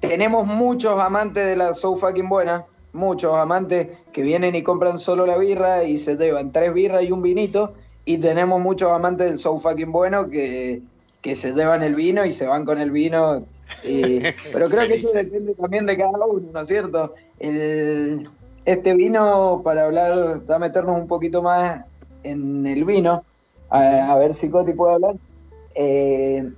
tenemos 0.00 0.46
muchos 0.46 0.98
amantes 1.00 1.44
de 1.44 1.56
la 1.56 1.74
So 1.74 1.96
Fucking 1.96 2.28
Buena, 2.28 2.64
muchos 2.92 3.36
amantes 3.36 3.88
que 4.12 4.22
vienen 4.22 4.54
y 4.54 4.62
compran 4.62 4.98
solo 4.98 5.26
la 5.26 5.36
birra 5.36 5.84
y 5.84 5.98
se 5.98 6.16
llevan 6.16 6.52
tres 6.52 6.72
birras 6.72 7.02
y 7.02 7.12
un 7.12 7.20
vinito, 7.20 7.74
y 8.04 8.18
tenemos 8.18 8.60
muchos 8.60 8.90
amantes 8.90 9.28
del 9.28 9.38
So 9.38 9.58
Fucking 9.58 9.92
Bueno 9.92 10.30
que, 10.30 10.80
se 11.34 11.52
llevan 11.52 11.82
el 11.82 11.94
vino 11.94 12.24
y 12.24 12.32
se 12.32 12.46
van 12.46 12.64
con 12.64 12.78
el 12.78 12.90
vino. 12.90 13.44
pero 14.52 14.68
creo 14.68 14.88
que 14.88 14.94
eso 14.94 15.12
depende 15.12 15.54
también 15.54 15.86
de 15.86 15.96
cada 15.96 16.24
uno, 16.24 16.48
¿no 16.52 16.60
es 16.60 16.68
cierto? 16.68 17.14
este 17.38 18.94
vino, 18.94 19.62
para 19.64 19.86
hablar, 19.86 20.42
a 20.46 20.58
meternos 20.58 21.00
un 21.00 21.06
poquito 21.06 21.42
más 21.42 21.84
en 22.22 22.66
el 22.66 22.84
vino, 22.84 23.24
a, 23.70 24.14
ver 24.16 24.34
si 24.34 24.50
Coti 24.50 24.72
puede 24.72 24.94
hablar. 24.94 25.14
Eh, 25.74 26.50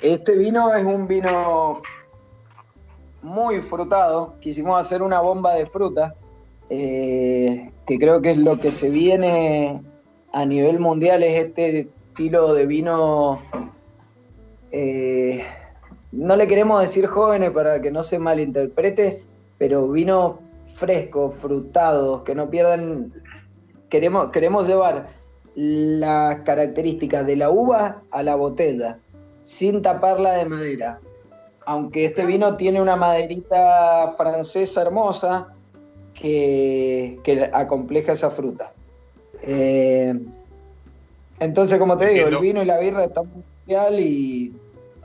este 0.00 0.36
vino 0.36 0.74
es 0.74 0.84
un 0.84 1.06
vino 1.06 1.82
muy 3.22 3.62
frutado. 3.62 4.34
Quisimos 4.40 4.80
hacer 4.80 5.02
una 5.02 5.20
bomba 5.20 5.54
de 5.54 5.66
fruta, 5.66 6.14
eh, 6.70 7.70
que 7.86 7.98
creo 7.98 8.20
que 8.20 8.32
es 8.32 8.38
lo 8.38 8.60
que 8.60 8.72
se 8.72 8.90
viene 8.90 9.80
a 10.32 10.44
nivel 10.44 10.78
mundial, 10.78 11.22
es 11.22 11.44
este 11.44 11.88
estilo 12.12 12.54
de 12.54 12.66
vino. 12.66 13.42
Eh, 14.70 15.44
no 16.12 16.36
le 16.36 16.46
queremos 16.46 16.80
decir 16.80 17.06
jóvenes 17.06 17.50
para 17.50 17.80
que 17.80 17.90
no 17.90 18.04
se 18.04 18.18
malinterprete, 18.18 19.22
pero 19.58 19.88
vino 19.88 20.38
frescos, 20.74 21.34
frutados, 21.36 22.22
que 22.22 22.34
no 22.34 22.50
pierdan. 22.50 23.12
Queremos, 23.88 24.30
queremos 24.30 24.66
llevar 24.66 25.08
las 25.54 26.40
características 26.40 27.26
de 27.26 27.36
la 27.36 27.50
uva 27.50 28.02
a 28.10 28.22
la 28.22 28.36
botella, 28.36 28.98
sin 29.42 29.82
taparla 29.82 30.32
de 30.34 30.44
madera 30.46 31.00
aunque 31.66 32.06
este 32.06 32.26
vino 32.26 32.56
tiene 32.56 32.80
una 32.80 32.96
maderita 32.96 34.14
francesa 34.16 34.82
hermosa 34.82 35.48
que, 36.14 37.20
acompleja 37.52 38.12
esa 38.12 38.30
fruta. 38.30 38.72
Eh, 39.42 40.14
entonces, 41.44 41.78
como 41.78 41.96
te 41.98 42.08
digo, 42.08 42.28
el 42.28 42.38
vino 42.38 42.62
y 42.62 42.66
la 42.66 42.78
birra 42.78 43.04
están 43.04 43.24
mundial 43.28 44.00
y, 44.00 44.52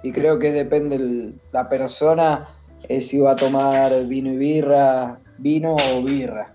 y 0.03 0.11
creo 0.11 0.39
que 0.39 0.51
depende 0.51 0.97
de 0.97 1.33
la 1.51 1.67
persona 1.69 2.49
eh, 2.87 3.01
si 3.01 3.19
va 3.19 3.31
a 3.31 3.35
tomar 3.35 4.05
vino 4.05 4.31
y 4.31 4.37
birra, 4.37 5.19
vino 5.37 5.75
o 5.75 6.03
birra. 6.03 6.53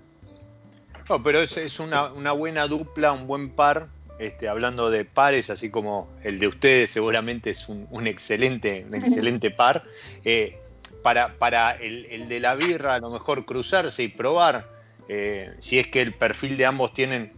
No, 1.08 1.22
pero 1.22 1.40
es, 1.40 1.56
es 1.56 1.80
una, 1.80 2.12
una 2.12 2.32
buena 2.32 2.66
dupla, 2.66 3.12
un 3.12 3.26
buen 3.26 3.50
par 3.50 3.88
este, 4.22 4.48
hablando 4.48 4.88
de 4.90 5.04
pares, 5.04 5.50
así 5.50 5.68
como 5.68 6.08
el 6.22 6.38
de 6.38 6.46
ustedes 6.46 6.90
seguramente 6.90 7.50
es 7.50 7.68
un, 7.68 8.06
excelente, 8.06 8.86
un 8.88 8.94
excelente 8.94 9.50
par. 9.50 9.82
Eh, 10.24 10.58
para, 11.02 11.34
para 11.38 11.72
el, 11.72 12.28
de 12.28 12.38
la 12.38 12.54
birra, 12.54 12.94
a 12.94 13.00
lo 13.00 13.10
mejor 13.10 13.44
cruzarse 13.44 14.04
y 14.04 14.08
probar 14.08 14.68
eh, 15.08 15.50
si 15.58 15.80
es 15.80 15.88
que 15.88 16.00
el 16.00 16.14
perfil 16.14 16.56
de 16.56 16.66
ambos 16.66 16.94
tienen, 16.94 17.32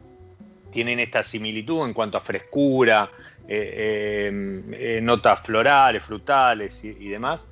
tienen 0.74 0.98
esta 0.98 1.22
similitud 1.22 1.86
en 1.86 1.94
cuanto 1.94 2.18
a 2.18 2.20
frescura, 2.20 3.10
eh, 3.48 4.98
notas 5.00 5.40
florales, 5.40 6.02
frutales 6.02 6.82
y, 6.82 7.08
demás. 7.08 7.46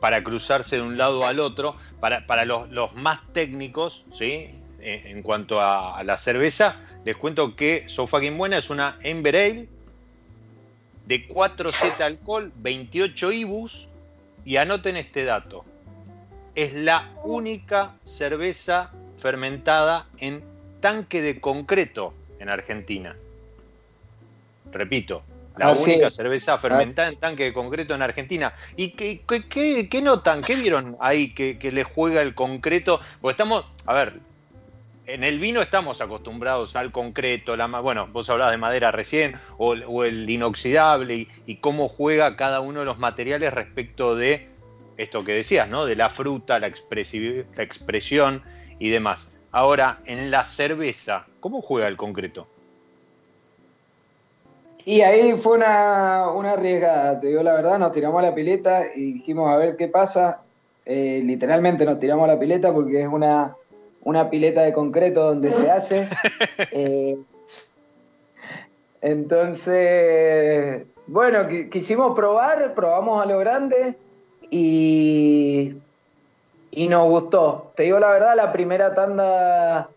para 0.00 0.24
cruzarse 0.24 0.76
de 0.76 0.82
un 0.82 0.98
lado 0.98 1.24
al 1.24 1.38
otro, 1.38 1.76
para, 2.00 2.26
para 2.26 2.44
los, 2.44 2.68
los, 2.70 2.92
más 2.94 3.20
técnicos, 3.32 4.04
¿sí? 4.10 4.50
en 4.82 5.22
cuanto 5.22 5.60
a, 5.60 6.02
la 6.02 6.18
cerveza, 6.18 6.80
les 7.04 7.16
cuento 7.16 7.54
que 7.54 7.84
So 7.86 8.06
Fucking 8.06 8.36
Buena 8.36 8.58
es 8.58 8.68
una 8.68 8.98
Ember 9.02 9.36
Ale 9.36 9.68
de 11.06 11.28
4,7 11.28 12.00
alcohol, 12.00 12.52
28 12.56 13.32
IBUs. 13.32 13.88
Y 14.44 14.56
anoten 14.56 14.96
este 14.96 15.24
dato: 15.24 15.64
es 16.56 16.74
la 16.74 17.12
única 17.22 17.94
cerveza 18.02 18.90
fermentada 19.18 20.08
en 20.18 20.42
tanque 20.80 21.22
de 21.22 21.40
concreto 21.40 22.12
en 22.42 22.48
Argentina. 22.48 23.16
Repito, 24.72 25.22
la 25.56 25.72
única 25.72 26.10
cerveza 26.10 26.58
fermentada 26.58 27.08
en 27.08 27.16
tanque 27.16 27.44
de 27.44 27.52
concreto 27.52 27.94
en 27.94 28.02
Argentina. 28.02 28.52
¿Y 28.76 28.90
qué, 28.90 29.22
qué, 29.48 30.02
notan? 30.02 30.42
¿Qué 30.42 30.56
vieron 30.56 30.96
ahí 31.00 31.32
que, 31.34 31.58
que 31.58 31.70
le 31.72 31.84
juega 31.84 32.20
el 32.20 32.34
concreto? 32.34 33.00
Porque 33.20 33.32
estamos, 33.32 33.66
a 33.86 33.94
ver, 33.94 34.14
en 35.06 35.24
el 35.24 35.38
vino 35.38 35.60
estamos 35.60 36.00
acostumbrados 36.00 36.74
al 36.74 36.90
concreto, 36.90 37.56
la, 37.56 37.66
bueno, 37.66 38.08
vos 38.08 38.28
hablabas 38.30 38.52
de 38.52 38.58
madera 38.58 38.90
recién, 38.90 39.34
o, 39.58 40.04
el 40.04 40.28
inoxidable 40.28 41.28
y, 41.46 41.56
cómo 41.56 41.88
juega 41.88 42.36
cada 42.36 42.60
uno 42.60 42.80
de 42.80 42.86
los 42.86 42.98
materiales 42.98 43.52
respecto 43.52 44.16
de 44.16 44.48
esto 44.96 45.24
que 45.24 45.32
decías, 45.32 45.68
¿no? 45.68 45.86
De 45.86 45.96
la 45.96 46.08
fruta, 46.08 46.58
la, 46.58 46.70
la 46.70 47.62
expresión 47.62 48.42
y 48.78 48.90
demás. 48.90 49.30
Ahora, 49.52 50.00
en 50.06 50.30
la 50.30 50.44
cerveza, 50.44 51.26
¿cómo 51.40 51.60
juega 51.60 51.86
el 51.86 51.98
concreto? 51.98 52.46
Y 54.84 55.02
ahí 55.02 55.34
fue 55.34 55.56
una, 55.56 56.30
una 56.30 56.52
arriesgada, 56.52 57.20
te 57.20 57.28
digo 57.28 57.42
la 57.42 57.52
verdad, 57.52 57.78
nos 57.78 57.92
tiramos 57.92 58.18
a 58.18 58.22
la 58.22 58.34
pileta 58.34 58.86
y 58.94 59.12
dijimos 59.12 59.50
a 59.50 59.56
ver 59.56 59.76
qué 59.76 59.88
pasa. 59.88 60.40
Eh, 60.86 61.20
literalmente 61.22 61.84
nos 61.84 62.00
tiramos 62.00 62.24
a 62.24 62.32
la 62.32 62.40
pileta 62.40 62.72
porque 62.72 63.02
es 63.02 63.08
una, 63.08 63.54
una 64.02 64.30
pileta 64.30 64.62
de 64.62 64.72
concreto 64.72 65.22
donde 65.22 65.52
se 65.52 65.70
hace. 65.70 66.08
Eh, 66.72 67.18
entonces, 69.02 70.86
bueno, 71.06 71.48
quisimos 71.70 72.14
probar, 72.16 72.72
probamos 72.74 73.22
a 73.22 73.26
lo 73.26 73.38
grande 73.38 73.96
y, 74.50 75.74
y 76.72 76.88
nos 76.88 77.08
gustó. 77.08 77.70
Te 77.76 77.84
digo 77.84 78.00
la 78.00 78.10
verdad, 78.10 78.34
la 78.34 78.52
primera 78.52 78.94
tanda 78.94 79.90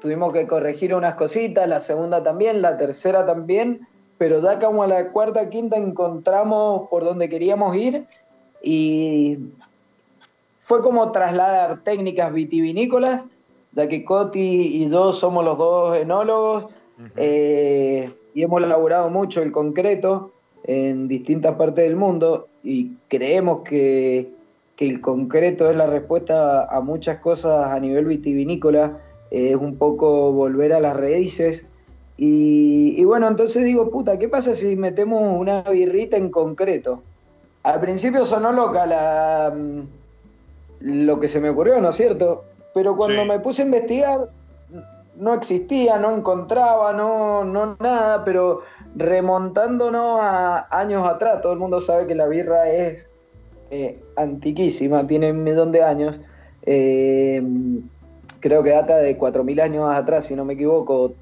tuvimos 0.00 0.32
que 0.32 0.46
corregir 0.46 0.94
unas 0.94 1.16
cositas, 1.16 1.68
la 1.68 1.80
segunda 1.80 2.22
también, 2.22 2.62
la 2.62 2.78
tercera 2.78 3.26
también, 3.26 3.86
pero 4.16 4.40
da 4.40 4.58
como 4.58 4.82
a 4.82 4.86
la 4.86 5.08
cuarta, 5.08 5.50
quinta 5.50 5.76
encontramos 5.76 6.88
por 6.88 7.04
donde 7.04 7.28
queríamos 7.28 7.76
ir 7.76 8.06
y 8.62 9.38
fue 10.62 10.80
como 10.80 11.12
trasladar 11.12 11.82
técnicas 11.82 12.32
vitivinícolas 12.32 13.24
ya 13.72 13.88
que 13.88 14.04
Coti 14.04 14.82
y 14.82 14.90
yo 14.90 15.12
somos 15.12 15.44
los 15.44 15.56
dos 15.56 15.96
enólogos 15.96 16.72
eh, 17.16 18.10
y 18.34 18.42
hemos 18.42 18.62
elaborado 18.62 19.10
mucho 19.10 19.42
el 19.42 19.52
concreto 19.52 20.32
en 20.64 21.08
distintas 21.08 21.56
partes 21.56 21.84
del 21.84 21.96
mundo 21.96 22.48
y 22.62 22.92
creemos 23.08 23.62
que, 23.62 24.28
el 24.80 25.02
concreto 25.02 25.70
es 25.70 25.76
la 25.76 25.86
respuesta 25.86 26.64
a, 26.64 26.80
muchas 26.80 27.18
cosas 27.18 27.70
a 27.70 27.78
nivel 27.78 28.06
vitivinícola, 28.06 28.96
es 29.30 29.54
un 29.54 29.76
poco 29.76 30.32
volver 30.32 30.72
a 30.72 30.80
las 30.80 30.96
raíces. 30.96 31.66
Y, 32.16 32.94
y, 32.96 33.04
bueno, 33.04 33.28
entonces 33.28 33.64
digo, 33.64 33.90
puta, 33.90 34.18
¿qué 34.18 34.28
pasa 34.28 34.54
si 34.54 34.76
metemos 34.76 35.38
una 35.38 35.62
birrita 35.62 36.16
en 36.16 36.30
concreto? 36.30 37.02
Al 37.62 37.78
principio 37.80 38.24
sonó 38.24 38.52
loca 38.52 38.86
la, 38.86 39.52
mm, 39.54 39.80
lo 40.80 41.20
que 41.20 41.28
se 41.28 41.40
me 41.40 41.50
ocurrió, 41.50 41.78
¿no 41.80 41.90
es 41.90 41.96
cierto? 41.96 42.44
Pero 42.72 42.96
cuando 42.96 43.26
me 43.26 43.38
puse 43.38 43.60
a 43.60 43.66
investigar, 43.66 44.28
no 45.16 45.34
existía, 45.34 45.98
no 45.98 46.16
encontraba, 46.16 46.94
no, 46.94 47.44
no 47.44 47.76
nada, 47.80 48.24
pero 48.24 48.62
remontándonos 48.96 50.20
a 50.22 50.68
años 50.70 51.06
atrás, 51.06 51.42
todo 51.42 51.52
el 51.52 51.58
mundo 51.58 51.80
sabe 51.80 52.06
que 52.06 52.14
la 52.14 52.26
birra 52.26 52.70
es 52.70 53.06
eh, 53.70 53.98
antiquísima, 54.16 55.06
tiene 55.06 55.30
un 55.30 55.42
millón 55.42 55.72
de 55.72 55.82
años. 55.82 56.20
Eh, 56.64 57.42
creo 58.40 58.62
que 58.62 58.70
data 58.70 58.96
de 58.98 59.16
4.000 59.16 59.62
años 59.62 59.90
atrás, 59.94 60.26
si 60.26 60.36
no 60.36 60.44
me 60.44 60.54
equivoco, 60.54 61.12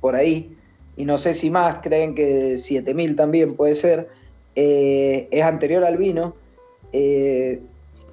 por 0.00 0.14
ahí. 0.14 0.56
Y 0.96 1.04
no 1.04 1.18
sé 1.18 1.34
si 1.34 1.50
más, 1.50 1.76
creen 1.82 2.14
que 2.14 2.54
7.000 2.54 3.16
también 3.16 3.54
puede 3.54 3.74
ser. 3.74 4.08
Eh, 4.54 5.28
es 5.30 5.42
anterior 5.42 5.84
al 5.84 5.98
vino 5.98 6.34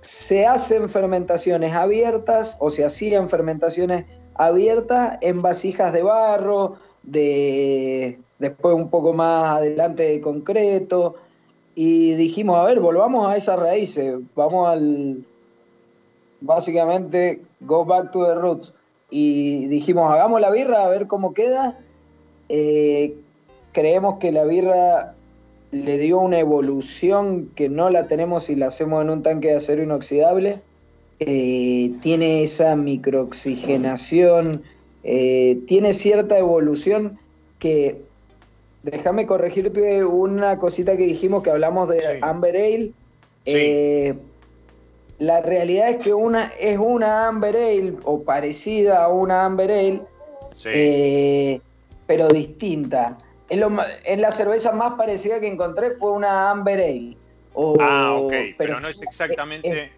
se 0.04 0.46
hacen 0.46 0.90
fermentaciones 0.90 1.74
abiertas 1.74 2.58
o 2.60 2.70
se 2.70 2.84
hacían 2.84 3.30
fermentaciones 3.30 4.06
abiertas 4.36 5.18
en 5.22 5.42
vasijas 5.42 5.94
de 5.94 6.04
barro, 6.04 6.76
de, 7.04 8.20
después 8.40 8.76
un 8.76 8.90
poco 8.90 9.14
más 9.14 9.58
adelante 9.58 10.04
de 10.04 10.22
concreto, 10.22 11.16
y 11.76 12.14
dijimos, 12.16 12.58
a 12.58 12.64
ver, 12.64 12.80
volvamos 12.80 13.28
a 13.28 13.36
esas 13.38 13.60
raíces, 13.60 14.16
vamos 14.36 14.68
al, 14.68 15.24
básicamente, 16.42 17.42
go 17.62 17.86
back 17.86 18.12
to 18.12 18.26
the 18.26 18.36
roots. 18.36 18.74
y 19.10 19.68
dijimos, 19.68 20.12
hagamos 20.12 20.42
la 20.42 20.50
birra 20.50 20.84
a 20.84 20.90
ver 20.90 21.08
cómo 21.08 21.34
queda. 21.34 21.80
Eh, 22.50 23.16
creemos 23.72 24.18
que 24.20 24.32
la 24.32 24.44
birra 24.44 25.14
le 25.72 25.98
dio 25.98 26.20
una 26.20 26.40
evolución 26.40 27.50
que 27.56 27.68
no 27.70 27.90
la 27.90 28.08
tenemos 28.08 28.44
si 28.46 28.56
la 28.56 28.68
hacemos 28.68 29.04
en 29.04 29.10
un 29.10 29.24
tanque 29.24 29.50
de 29.50 29.56
acero 29.56 29.84
inoxidable. 29.84 30.62
Eh, 31.20 31.94
tiene 32.02 32.44
esa 32.44 32.76
microoxigenación, 32.76 34.62
eh, 35.04 35.60
tiene 35.68 35.94
cierta 35.94 36.38
evolución 36.38 37.18
que, 37.60 38.02
déjame 38.84 39.26
corregirte 39.26 40.04
una 40.04 40.58
cosita 40.60 40.96
que 40.96 41.04
dijimos 41.04 41.44
que 41.44 41.52
hablamos 41.52 41.90
de 41.90 42.20
Amber 42.22 42.56
Ale. 42.56 42.92
Eh, 43.46 44.14
la 45.20 45.42
realidad 45.42 45.90
es 45.90 45.98
que 45.98 46.14
una 46.14 46.52
es 46.60 46.78
una 46.78 47.28
Amber 47.28 47.56
Ale 47.56 47.96
o 48.04 48.24
parecida 48.24 49.04
a 49.04 49.08
una 49.10 49.46
Amber 49.46 49.72
Ale, 49.72 51.62
pero 52.08 52.28
distinta 52.30 53.18
en, 53.50 54.22
la 54.22 54.32
cerveza 54.32 54.72
más 54.72 54.94
parecida 54.94 55.40
que 55.40 55.48
encontré 55.48 55.92
fue 55.92 56.12
una 56.12 56.52
Amber 56.52 56.80
Ale. 56.80 57.18
ah, 57.80 58.14
ok, 58.20 58.34
pero, 58.58 58.80
no 58.80 58.88
es 58.88 59.02
exactamente... 59.02 59.92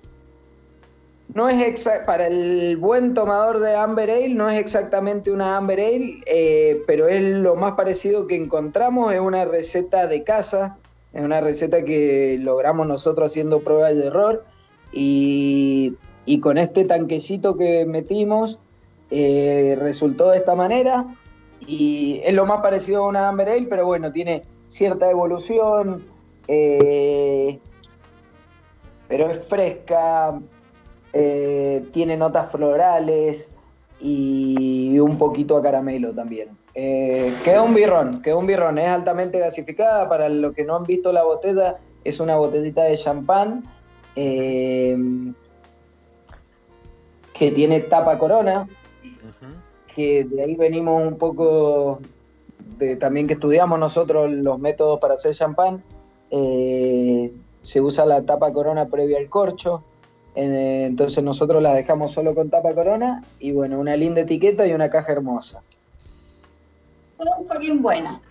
no 1.33 1.49
es 1.49 1.89
para 2.05 2.27
el 2.27 2.77
buen 2.77 3.13
tomador 3.13 3.59
de 3.59 3.75
Amber 3.75 4.09
Ale, 4.09 4.29
no 4.29 4.49
es 4.49 4.59
exactamente 4.59 5.31
una 5.31 5.57
Amber 5.57 5.79
Ale, 5.79 6.21
eh, 6.25 6.81
pero 6.87 7.07
es 7.07 7.23
lo 7.23 7.55
más 7.55 7.73
parecido 7.73 8.27
que 8.27 8.35
encontramos, 8.35 9.11
es 9.13 9.19
una 9.19 9.43
receta 9.45 10.07
de 10.07 10.23
casa, 10.23 10.77
es 11.13 11.21
una 11.21 11.41
receta 11.41 11.83
que 11.83 12.37
logramos 12.39 12.87
nosotros 12.87 13.31
haciendo 13.31 13.61
pruebas 13.61 13.95
de 13.95 14.05
error 14.05 14.45
y, 14.91 15.97
con 16.41 16.57
este 16.57 16.85
tanquecito 16.85 17.57
que 17.57 17.85
metimos 17.85 18.59
eh, 19.09 19.77
resultó 19.79 20.29
de 20.29 20.37
esta 20.37 20.55
manera 20.55 21.05
y 21.59 22.21
es 22.23 22.33
lo 22.33 22.45
más 22.45 22.61
parecido 22.61 23.05
a 23.05 23.07
una 23.07 23.27
Amber 23.27 23.49
Ale, 23.49 23.67
pero 23.67 23.85
bueno, 23.85 24.11
tiene 24.11 24.43
cierta 24.67 25.09
evolución, 25.09 26.03
eh, 26.47 27.59
pero 29.07 29.29
es 29.29 29.45
fresca, 29.47 30.39
eh, 31.15 31.83
tiene 31.91 32.15
notas 32.17 32.51
florales 32.51 33.49
y 33.99 34.99
un 34.99 35.17
poquito 35.17 35.57
a 35.57 35.63
caramelo 35.63 36.13
también. 36.13 36.49
Eh, 36.75 37.33
queda 37.43 37.63
un 37.63 37.73
birrón, 37.73 38.21
queda 38.21 38.35
un 38.35 38.45
birrón, 38.45 38.77
es 38.77 38.89
altamente 38.89 39.39
gasificada, 39.39 40.07
para 40.07 40.29
los 40.29 40.53
que 40.53 40.63
no 40.63 40.75
han 40.75 40.83
visto 40.83 41.11
la 41.11 41.23
botella, 41.23 41.77
es 42.03 42.19
una 42.19 42.35
botellita 42.35 42.83
de 42.83 42.97
champán 42.97 43.63
que 47.35 47.51
tiene 47.51 47.79
tapa 47.81 48.17
corona, 48.17 48.67
que 49.93 50.25
de 50.25 50.43
ahí 50.43 50.55
venimos 50.55 51.05
un 51.05 51.17
poco 51.17 51.99
de, 52.77 52.95
también 52.95 53.27
que 53.27 53.33
estudiamos 53.33 53.79
nosotros 53.79 54.31
los 54.31 54.59
métodos 54.59 54.99
para 54.99 55.13
hacer 55.15 55.33
champán. 55.35 55.83
Eh, 56.31 57.31
se 57.61 57.81
usa 57.81 58.05
la 58.05 58.23
tapa 58.23 58.51
corona 58.53 58.85
previa 58.87 59.17
al 59.17 59.29
corcho. 59.29 59.83
Eh, 60.35 60.83
entonces 60.85 61.23
nosotros 61.23 61.63
la 61.63 61.73
dejamos 61.73 62.11
solo 62.11 62.35
con 62.35 62.49
tapa 62.49 62.73
corona 62.73 63.23
y 63.39 63.51
bueno, 63.51 63.79
una 63.79 63.95
linda 63.95 64.21
etiqueta 64.21 64.67
y 64.67 64.73
una 64.73 64.89
caja 64.89 65.13
hermosa. 65.13 65.61
So 67.17 67.45
fucking 67.47 67.81
buena. 67.81 68.21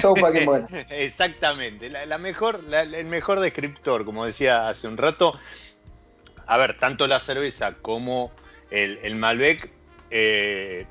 So 0.00 0.14
fucking 0.14 0.46
buena. 0.46 0.66
Exactamente. 0.90 1.90
La, 1.90 2.18
mejor, 2.18 2.60
el 2.72 3.06
mejor 3.06 3.40
descriptor, 3.40 4.04
como 4.04 4.24
decía 4.24 4.68
hace 4.68 4.86
un 4.86 4.96
rato. 4.96 5.34
A 6.46 6.56
ver, 6.56 6.78
tanto 6.78 7.06
la 7.06 7.20
cerveza 7.20 7.74
como 7.82 8.30
el, 8.70 8.98
el 9.02 9.16
Malbec 9.16 9.70
eh, 10.10 10.86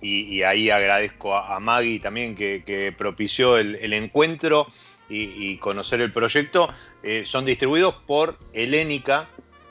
y, 0.00 0.42
ahí 0.42 0.68
agradezco 0.68 1.34
a, 1.36 1.60
Maggie 1.60 2.00
también 2.00 2.34
que, 2.34 2.94
propició 2.98 3.56
el, 3.56 3.92
encuentro 3.92 4.66
y, 5.08 5.56
conocer 5.58 6.00
el 6.00 6.12
proyecto. 6.12 6.68
Eh, 7.02 7.24
son 7.24 7.44
distribuidos 7.44 7.94
por 8.06 8.38
Helénica, 8.52 9.28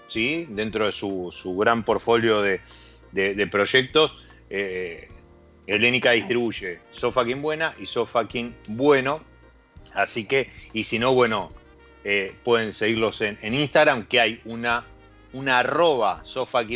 ¿sí? 0.08 0.46
dentro 0.50 0.86
de 0.86 0.92
su, 0.92 1.56
gran 1.58 1.84
portfolio 1.84 2.42
de, 2.42 2.60
proyectos. 3.52 4.18
Eh, 4.50 5.08
Helénica 5.68 6.12
distribuye 6.12 6.80
So 6.92 7.12
Buena 7.12 7.76
y 7.80 7.86
So 7.86 8.08
Bueno. 8.68 9.24
Así 9.94 10.26
que, 10.26 10.50
y 10.74 10.86
si 10.86 11.00
no, 11.00 11.14
bueno, 11.14 11.52
pueden 12.44 12.74
seguirlos 12.74 13.22
en, 13.22 13.38
Instagram, 13.42 14.08
que 14.08 14.20
hay 14.20 14.42
una 14.46 14.86
una 15.34 15.60
arroba 15.60 16.24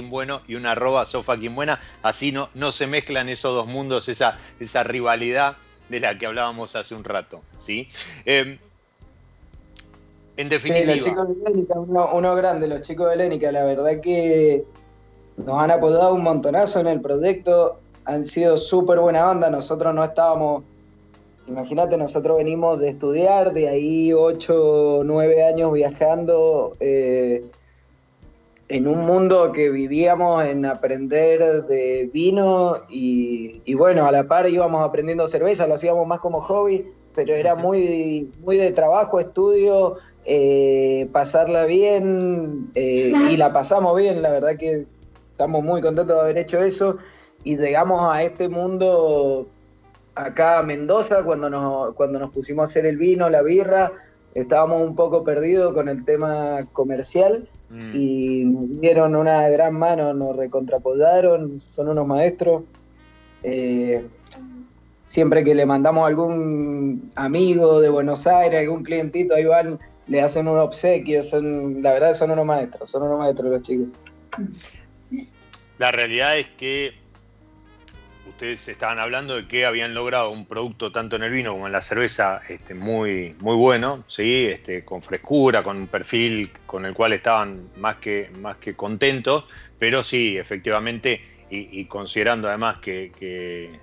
bueno 0.03 0.41
y 0.47 0.55
una 0.55 0.71
arroba 0.71 1.05
buena, 1.51 1.79
así 2.03 2.31
no, 2.31 2.49
no 2.53 2.71
se 2.71 2.87
mezclan 2.87 3.29
esos 3.29 3.53
dos 3.53 3.67
mundos, 3.67 4.07
esa, 4.09 4.37
esa 4.59 4.83
rivalidad 4.83 5.57
de 5.89 5.99
la 5.99 6.17
que 6.17 6.25
hablábamos 6.25 6.75
hace 6.75 6.95
un 6.95 7.03
rato. 7.03 7.41
¿sí? 7.57 7.87
Em, 8.25 8.57
en 10.37 10.49
definitiva. 10.49 10.95
los 10.95 11.05
chicos 11.05 11.27
de 11.27 11.49
Lénica, 11.49 11.73
uno, 11.79 12.35
grande, 12.35 12.67
los 12.67 12.81
chicos 12.81 13.09
de 13.09 13.15
Lénica, 13.15 13.51
la 13.51 13.63
verdad 13.63 13.99
que 14.01 14.63
nos 15.37 15.61
han 15.61 15.71
apoyado 15.71 16.13
un 16.13 16.23
montonazo 16.23 16.79
en 16.79 16.87
el 16.87 17.01
proyecto, 17.01 17.79
han 18.05 18.25
sido 18.25 18.57
súper 18.57 18.99
buena 18.99 19.29
onda, 19.29 19.49
nosotros 19.49 19.93
no 19.93 20.03
estábamos, 20.03 20.63
imagínate, 21.47 21.97
nosotros 21.97 22.37
venimos 22.37 22.79
de 22.79 22.89
estudiar, 22.89 23.53
de 23.53 23.69
ahí 23.69 24.13
8, 24.13 25.01
9 25.05 25.43
años 25.45 25.73
viajando. 25.73 26.75
Eh, 26.79 27.43
en 28.67 28.87
un 28.87 29.05
mundo 29.05 29.51
que 29.51 29.69
vivíamos 29.69 30.43
en 30.45 30.65
aprender 30.65 31.65
de 31.65 32.09
vino 32.11 32.81
y, 32.89 33.73
bueno, 33.75 34.07
a 34.07 34.11
la 34.11 34.27
par 34.27 34.49
íbamos 34.49 34.83
aprendiendo 34.83 35.27
cerveza, 35.27 35.67
lo 35.67 35.75
hacíamos 35.75 36.07
más 36.07 36.19
como 36.19 36.41
hobby, 36.41 36.85
pero 37.13 37.33
era 37.33 37.55
muy, 37.55 38.31
muy 38.43 38.57
de 38.57 38.71
trabajo, 38.71 39.19
estudio, 39.19 39.97
eh, 40.25 41.07
pasarla 41.11 41.65
bien 41.65 42.69
eh, 42.75 43.13
y 43.29 43.37
la 43.37 43.53
pasamos 43.53 43.95
bien, 43.97 44.21
la 44.21 44.31
verdad 44.31 44.57
que 44.57 44.85
estamos 45.31 45.63
muy 45.63 45.81
contentos 45.81 46.15
de 46.15 46.21
haber 46.21 46.37
hecho 46.37 46.63
eso 46.63 46.97
y 47.43 47.57
llegamos 47.57 48.01
a 48.01 48.23
este 48.23 48.49
mundo 48.49 49.47
acá 50.15 50.59
a 50.59 50.63
Mendoza 50.63 51.23
cuando 51.23 51.49
nos, 51.49 51.93
cuando 51.95 52.19
nos 52.19 52.31
pusimos 52.31 52.63
a 52.63 52.65
hacer 52.65 52.85
el 52.85 52.97
vino, 52.97 53.29
la 53.29 53.41
birra, 53.41 53.91
estábamos 54.33 54.81
un 54.81 54.95
poco 54.95 55.23
perdidos 55.23 55.73
con 55.73 55.89
el 55.89 56.03
tema 56.05 56.65
comercial 56.73 57.47
Mm. 57.69 57.95
y 57.95 58.45
nos 58.45 58.81
dieron 58.81 59.15
una 59.15 59.49
gran 59.49 59.73
mano, 59.73 60.13
nos 60.13 60.35
recontrapodaron, 60.35 61.59
son 61.59 61.89
unos 61.89 62.05
maestros. 62.05 62.63
Eh, 63.43 64.05
siempre 65.05 65.43
que 65.43 65.55
le 65.55 65.65
mandamos 65.65 66.07
algún 66.07 67.11
amigo 67.15 67.81
de 67.81 67.89
Buenos 67.89 68.27
Aires, 68.27 68.59
algún 68.59 68.83
clientito, 68.83 69.35
ahí 69.35 69.45
van, 69.45 69.79
le 70.07 70.21
hacen 70.21 70.47
un 70.47 70.57
obsequio, 70.57 71.23
son, 71.23 71.81
la 71.81 71.93
verdad 71.93 72.13
son 72.13 72.31
unos 72.31 72.45
maestros, 72.45 72.89
son 72.89 73.03
unos 73.03 73.19
maestros 73.19 73.51
los 73.51 73.61
chicos. 73.61 73.87
La 75.77 75.91
realidad 75.91 76.37
es 76.37 76.47
que 76.57 76.93
ustedes 78.35 78.67
estaban 78.67 78.99
hablando 78.99 79.35
de 79.35 79.47
que 79.47 79.65
habían 79.65 79.93
logrado 79.93 80.29
un 80.29 80.45
producto 80.45 80.91
tanto 80.91 81.15
en 81.15 81.23
el 81.23 81.31
vino 81.31 81.53
como 81.53 81.67
en 81.67 81.71
la 81.71 81.81
cerveza 81.81 82.41
este, 82.49 82.73
muy, 82.73 83.35
muy 83.39 83.55
bueno, 83.55 84.03
¿sí? 84.07 84.47
este, 84.47 84.83
con 84.83 85.01
frescura, 85.01 85.63
con 85.63 85.77
un 85.77 85.87
perfil 85.87 86.51
con 86.65 86.85
el 86.85 86.93
cual 86.93 87.13
estaban 87.13 87.69
más 87.77 87.95
que, 87.97 88.29
más 88.39 88.57
que 88.57 88.75
contentos, 88.75 89.45
pero 89.79 90.03
sí, 90.03 90.37
efectivamente, 90.37 91.21
y, 91.49 91.85
considerando 91.85 92.49
además 92.49 92.77
que, 92.79 93.79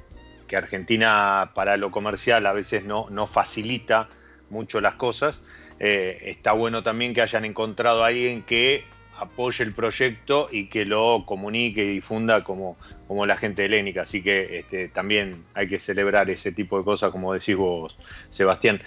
Argentina 0.54 1.52
para 1.54 1.78
lo 1.78 1.90
comercial 1.90 2.44
a 2.44 2.52
veces 2.52 2.84
no, 2.84 3.06
no 3.08 3.26
facilita 3.26 4.10
mucho 4.50 4.82
las 4.82 4.96
cosas, 4.96 5.40
eh, 5.84 6.30
está 6.30 6.52
bueno 6.52 6.84
también 6.84 7.12
que 7.12 7.22
hayan 7.22 7.44
encontrado 7.44 8.04
a 8.04 8.06
alguien 8.06 8.42
que 8.44 8.84
apoye 9.18 9.64
el 9.64 9.74
proyecto 9.74 10.48
y 10.50 10.66
que 10.66 10.84
lo 10.84 11.24
comunique 11.26 11.84
y 11.84 11.94
difunda 11.94 12.44
como, 12.44 12.76
como 13.08 13.26
la 13.26 13.36
gente 13.36 13.64
helénica. 13.64 14.02
Así 14.02 14.22
que 14.22 14.60
este, 14.60 14.86
también 14.88 15.44
hay 15.54 15.66
que 15.66 15.80
celebrar 15.80 16.30
ese 16.30 16.52
tipo 16.52 16.78
de 16.78 16.84
cosas, 16.84 17.10
como 17.10 17.34
decís 17.34 17.56
vos, 17.56 17.98
Sebastián. 18.30 18.80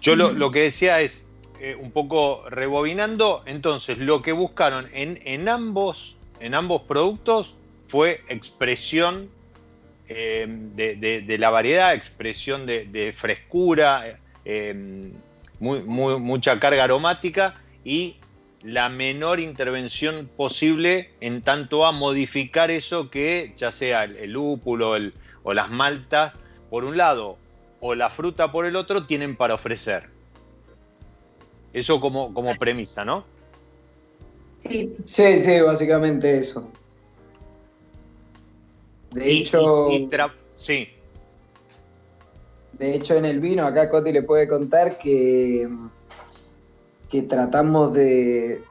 Yo 0.00 0.14
lo, 0.14 0.50
que 0.52 0.60
decía 0.60 1.00
es, 1.00 1.24
eh, 1.60 1.74
un 1.74 1.90
poco 1.90 2.48
rebobinando, 2.48 3.42
entonces 3.44 3.98
lo 3.98 4.22
que 4.22 4.30
buscaron 4.30 4.88
en, 4.92 5.20
en, 5.24 5.48
ambos, 5.48 6.16
en 6.38 6.54
ambos 6.54 6.82
productos 6.82 7.56
fue 7.88 8.20
expresión 8.28 9.30
eh, 10.08 10.46
de, 10.48 11.38
la 11.38 11.50
variedad, 11.50 11.94
expresión 11.94 12.66
de, 12.66 13.12
frescura. 13.16 14.18
Eh, 14.44 15.12
mucha 15.58 16.60
carga 16.60 16.84
aromática 16.84 17.54
y 17.84 18.16
la 18.62 18.88
menor 18.88 19.40
intervención 19.40 20.28
posible 20.36 21.10
en 21.20 21.42
tanto 21.42 21.86
a 21.86 21.92
modificar 21.92 22.70
eso 22.70 23.10
que 23.10 23.52
ya 23.56 23.72
sea 23.72 24.04
el, 24.04 24.32
lúpulo 24.32 24.96
o 25.44 25.54
las 25.54 25.70
maltas 25.70 26.32
por 26.68 26.84
un 26.84 26.96
lado 26.96 27.38
o 27.80 27.94
la 27.94 28.10
fruta 28.10 28.50
por 28.50 28.66
el 28.66 28.76
otro 28.76 29.06
tienen 29.06 29.36
para 29.36 29.54
ofrecer. 29.54 30.08
Eso 31.72 32.00
como, 32.00 32.32
como 32.34 32.56
premisa, 32.56 33.04
¿no? 33.04 33.24
Sí, 34.60 34.96
sí, 35.04 35.40
sí 35.40 35.60
básicamente 35.60 36.38
eso. 36.38 36.68
De 39.12 39.30
hecho, 39.30 39.88
sí. 40.54 40.88
De 42.78 42.94
hecho, 42.94 43.14
en 43.14 43.24
el 43.24 43.40
vino, 43.40 43.66
acá 43.66 43.88
Coti 43.88 44.12
le 44.12 44.22
puede 44.22 44.46
contar 44.48 44.98
que, 44.98 45.68
que 47.10 47.22
tratamos 47.22 47.92
de. 47.94 48.62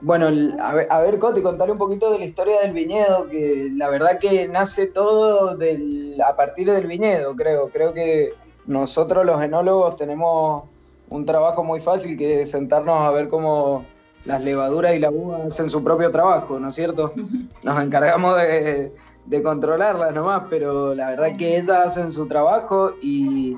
Bueno, 0.00 0.26
a 0.60 0.74
ver, 0.74 0.86
a 0.90 1.00
ver, 1.00 1.18
Coti, 1.18 1.42
contarle 1.42 1.72
un 1.72 1.78
poquito 1.78 2.10
de 2.10 2.18
la 2.18 2.24
historia 2.24 2.60
del 2.60 2.72
viñedo, 2.72 3.28
que 3.28 3.70
la 3.74 3.90
verdad 3.90 4.18
que 4.18 4.48
nace 4.48 4.86
todo 4.86 5.56
del, 5.56 6.20
a 6.26 6.34
partir 6.34 6.70
del 6.70 6.86
viñedo, 6.86 7.36
creo. 7.36 7.68
Creo 7.68 7.92
que 7.92 8.30
nosotros 8.66 9.26
los 9.26 9.42
enólogos 9.42 9.96
tenemos 9.96 10.64
un 11.08 11.26
trabajo 11.26 11.62
muy 11.62 11.80
fácil 11.80 12.16
que 12.16 12.40
es 12.40 12.50
sentarnos 12.50 13.00
a 13.00 13.10
ver 13.10 13.28
cómo 13.28 13.84
las 14.24 14.42
levaduras 14.42 14.94
y 14.94 14.98
la 14.98 15.10
uva 15.10 15.44
hacen 15.46 15.68
su 15.68 15.82
propio 15.82 16.10
trabajo, 16.10 16.58
¿no 16.58 16.68
es 16.68 16.74
cierto? 16.74 17.12
Nos 17.62 17.82
encargamos 17.82 18.36
de, 18.38 18.92
de 19.26 19.42
controlarlas 19.42 20.14
nomás, 20.14 20.44
pero 20.50 20.94
la 20.94 21.10
verdad 21.10 21.36
que 21.36 21.58
ellas 21.58 21.86
hacen 21.86 22.12
su 22.12 22.26
trabajo 22.26 22.92
y, 23.02 23.56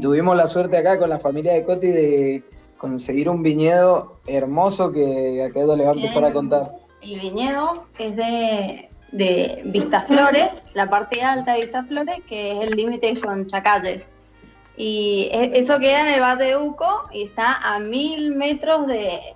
tuvimos 0.00 0.36
la 0.36 0.46
suerte 0.46 0.76
acá 0.76 0.98
con 0.98 1.10
la 1.10 1.18
familia 1.18 1.54
de 1.54 1.64
Coti 1.64 1.88
de 1.88 2.42
conseguir 2.76 3.28
un 3.28 3.42
viñedo 3.42 4.16
hermoso 4.26 4.92
que 4.92 5.44
acá 5.44 5.60
le 5.60 5.84
va 5.84 5.92
a 5.92 5.94
empezar 5.94 6.24
a 6.24 6.32
contar. 6.32 6.72
El 7.00 7.20
viñedo 7.20 7.84
es 7.98 8.16
de, 8.16 8.90
de 9.12 9.62
Vistaflores, 9.66 10.62
la 10.74 10.90
parte 10.90 11.22
alta 11.22 11.54
de 11.54 11.62
Vistaflores, 11.62 12.18
que 12.28 12.52
es 12.52 12.68
el 12.68 12.76
límite 12.76 13.18
con 13.20 13.46
Chacalles. 13.46 14.06
Y 14.76 15.28
e, 15.32 15.58
eso 15.58 15.78
queda 15.78 16.00
en 16.00 16.14
el 16.14 16.20
Valle 16.20 16.44
de 16.44 16.56
Uco 16.56 17.04
y 17.12 17.22
está 17.22 17.54
a 17.54 17.78
mil 17.78 18.34
metros 18.34 18.86
de 18.86 19.34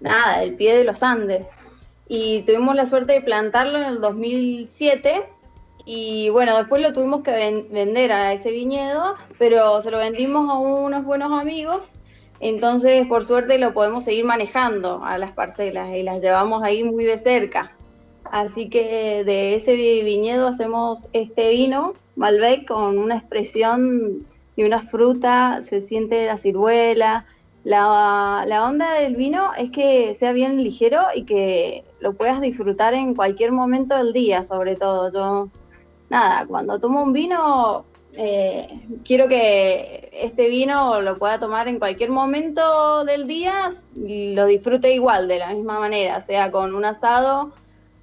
nada, 0.00 0.40
del 0.40 0.54
pie 0.54 0.76
de 0.76 0.84
los 0.84 1.02
Andes 1.02 1.46
y 2.08 2.42
tuvimos 2.42 2.74
la 2.74 2.86
suerte 2.86 3.14
de 3.14 3.20
plantarlo 3.20 3.78
en 3.78 3.84
el 3.84 4.00
2007 4.00 5.24
y 5.84 6.30
bueno, 6.30 6.56
después 6.58 6.82
lo 6.82 6.92
tuvimos 6.92 7.22
que 7.22 7.64
vender 7.70 8.10
a 8.10 8.32
ese 8.32 8.50
viñedo, 8.50 9.14
pero 9.38 9.80
se 9.80 9.92
lo 9.92 9.98
vendimos 9.98 10.50
a 10.50 10.54
unos 10.54 11.04
buenos 11.04 11.30
amigos, 11.30 11.92
entonces 12.40 13.06
por 13.06 13.24
suerte 13.24 13.56
lo 13.58 13.72
podemos 13.72 14.04
seguir 14.04 14.24
manejando 14.24 15.00
a 15.04 15.16
las 15.16 15.30
parcelas 15.30 15.94
y 15.94 16.02
las 16.02 16.20
llevamos 16.20 16.62
ahí 16.64 16.82
muy 16.82 17.04
de 17.04 17.18
cerca. 17.18 17.72
Así 18.24 18.68
que 18.68 19.22
de 19.24 19.54
ese 19.54 19.76
viñedo 19.76 20.48
hacemos 20.48 21.08
este 21.12 21.50
vino, 21.50 21.94
Malbec, 22.16 22.66
con 22.66 22.98
una 22.98 23.18
expresión 23.18 24.26
y 24.56 24.64
una 24.64 24.80
fruta, 24.80 25.60
se 25.62 25.80
siente 25.80 26.26
la 26.26 26.36
ciruela, 26.36 27.26
la, 27.62 28.44
la, 28.46 28.64
onda 28.64 28.94
del 28.94 29.16
vino 29.16 29.52
es 29.54 29.70
que 29.70 30.14
sea 30.14 30.32
bien 30.32 30.62
ligero 30.62 31.02
y 31.14 31.24
que 31.24 31.84
lo 32.06 32.12
puedas 32.12 32.40
disfrutar 32.40 32.94
en 32.94 33.16
cualquier 33.16 33.50
momento 33.50 33.96
del 33.96 34.12
día, 34.12 34.44
sobre 34.44 34.76
todo. 34.76 35.12
Yo, 35.12 35.48
nada, 36.08 36.46
cuando 36.46 36.78
tomo 36.78 37.02
un 37.02 37.12
vino, 37.12 37.84
eh, 38.12 38.80
quiero 39.04 39.26
que 39.26 40.08
este 40.12 40.48
vino 40.48 41.00
lo 41.00 41.16
pueda 41.16 41.40
tomar 41.40 41.66
en 41.66 41.80
cualquier 41.80 42.10
momento 42.10 43.04
del 43.04 43.26
día 43.26 43.70
y 43.96 44.34
lo 44.36 44.46
disfrute 44.46 44.94
igual, 44.94 45.26
de 45.26 45.40
la 45.40 45.52
misma 45.52 45.80
manera, 45.80 46.20
sea 46.20 46.52
con 46.52 46.76
un 46.76 46.84
asado 46.84 47.50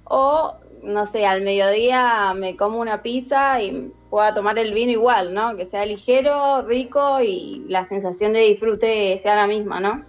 o, 0.04 0.52
no 0.82 1.06
sé, 1.06 1.24
al 1.24 1.40
mediodía 1.40 2.34
me 2.36 2.56
como 2.56 2.80
una 2.80 3.00
pizza 3.00 3.62
y 3.62 3.90
pueda 4.10 4.34
tomar 4.34 4.58
el 4.58 4.74
vino 4.74 4.92
igual, 4.92 5.32
¿no? 5.32 5.56
Que 5.56 5.64
sea 5.64 5.86
ligero, 5.86 6.60
rico 6.60 7.22
y 7.22 7.64
la 7.68 7.84
sensación 7.86 8.34
de 8.34 8.40
disfrute 8.40 9.16
sea 9.16 9.34
la 9.34 9.46
misma, 9.46 9.80
¿no? 9.80 10.04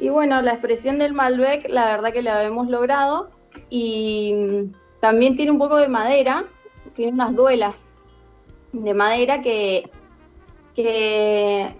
Y 0.00 0.08
bueno, 0.08 0.40
la 0.40 0.52
expresión 0.52 0.98
del 0.98 1.12
Malbec, 1.12 1.68
la 1.68 1.84
verdad 1.84 2.12
que 2.12 2.22
la 2.22 2.42
hemos 2.42 2.68
logrado 2.68 3.28
y 3.68 4.34
también 5.00 5.36
tiene 5.36 5.50
un 5.50 5.58
poco 5.58 5.76
de 5.76 5.88
madera, 5.88 6.46
tiene 6.96 7.12
unas 7.12 7.34
duelas 7.34 7.86
de 8.72 8.94
madera 8.94 9.42
que, 9.42 9.90
que 10.74 11.74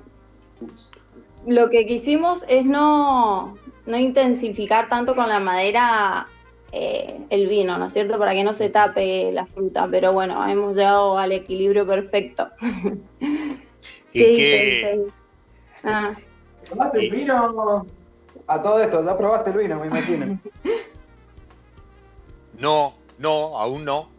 lo 1.47 1.71
que 1.71 1.87
quisimos 1.87 2.45
es 2.47 2.67
no, 2.67 3.57
no 3.87 3.97
intensificar 3.97 4.91
tanto 4.91 5.15
con 5.15 5.31
la 5.31 5.41
madera 5.41 6.27
eh, 6.73 7.23
el 7.31 7.47
vino, 7.47 7.79
¿no 7.79 7.87
es 7.87 7.95
cierto? 7.95 8.19
Para 8.19 8.35
que 8.35 8.45
no 8.45 8.53
se 8.53 8.69
tape 8.69 9.33
la 9.33 9.47
fruta, 9.47 9.89
pero 9.91 10.13
bueno, 10.13 10.47
hemos 10.47 10.77
llegado 10.77 11.17
al 11.17 11.33
equilibrio 11.33 11.87
perfecto. 11.87 12.51
¿Y 14.13 14.13
qué? 14.13 15.07
Ah. 15.85 16.13
¿Probaste 16.69 17.07
el 17.07 17.11
vino? 17.11 17.87
A 18.51 18.61
todo 18.61 18.81
esto, 18.81 19.05
ya 19.05 19.17
probaste 19.17 19.51
el 19.51 19.59
vino, 19.59 19.79
me 19.79 19.87
imagino. 19.87 20.39
No, 22.59 22.93
no, 23.17 23.59
aún 23.59 23.87
no. 23.87 24.11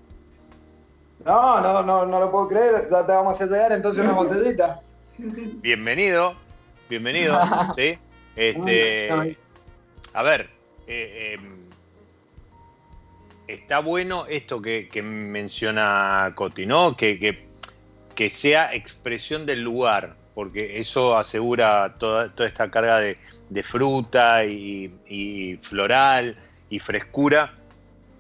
No, 1.24 1.62
no, 1.62 1.84
no, 1.84 2.08
no 2.08 2.20
lo 2.20 2.32
puedo 2.32 2.48
creer. 2.48 2.88
Ya 2.90 3.06
te 3.06 3.12
vamos 3.12 3.34
a 3.34 3.36
hacer 3.36 3.50
llegar 3.50 3.72
entonces 3.72 4.04
una 4.04 4.14
botellita. 4.14 4.80
Bienvenido, 5.18 6.34
bienvenido, 6.90 7.40
¿sí? 7.76 8.00
Este, 8.36 9.38
a 10.14 10.24
ver, 10.24 10.50
eh, 10.88 11.38
eh 11.38 11.62
está 13.48 13.80
bueno 13.80 14.26
esto 14.28 14.62
que, 14.62 14.90
menciona 15.04 16.32
Coti, 16.36 16.66
¿no? 16.66 16.96
Que, 16.96 17.48
que, 18.16 18.30
sea 18.30 18.74
expresión 18.74 19.46
del 19.46 19.62
lugar, 19.62 20.16
porque 20.34 20.80
eso 20.80 21.18
asegura 21.18 21.96
toda, 21.98 22.30
toda 22.30 22.48
esta 22.48 22.70
carga 22.72 23.00
de, 23.00 23.18
fruta 23.64 24.46
y, 24.46 25.60
floral 25.62 26.38
y 26.70 26.80
frescura. 26.80 27.54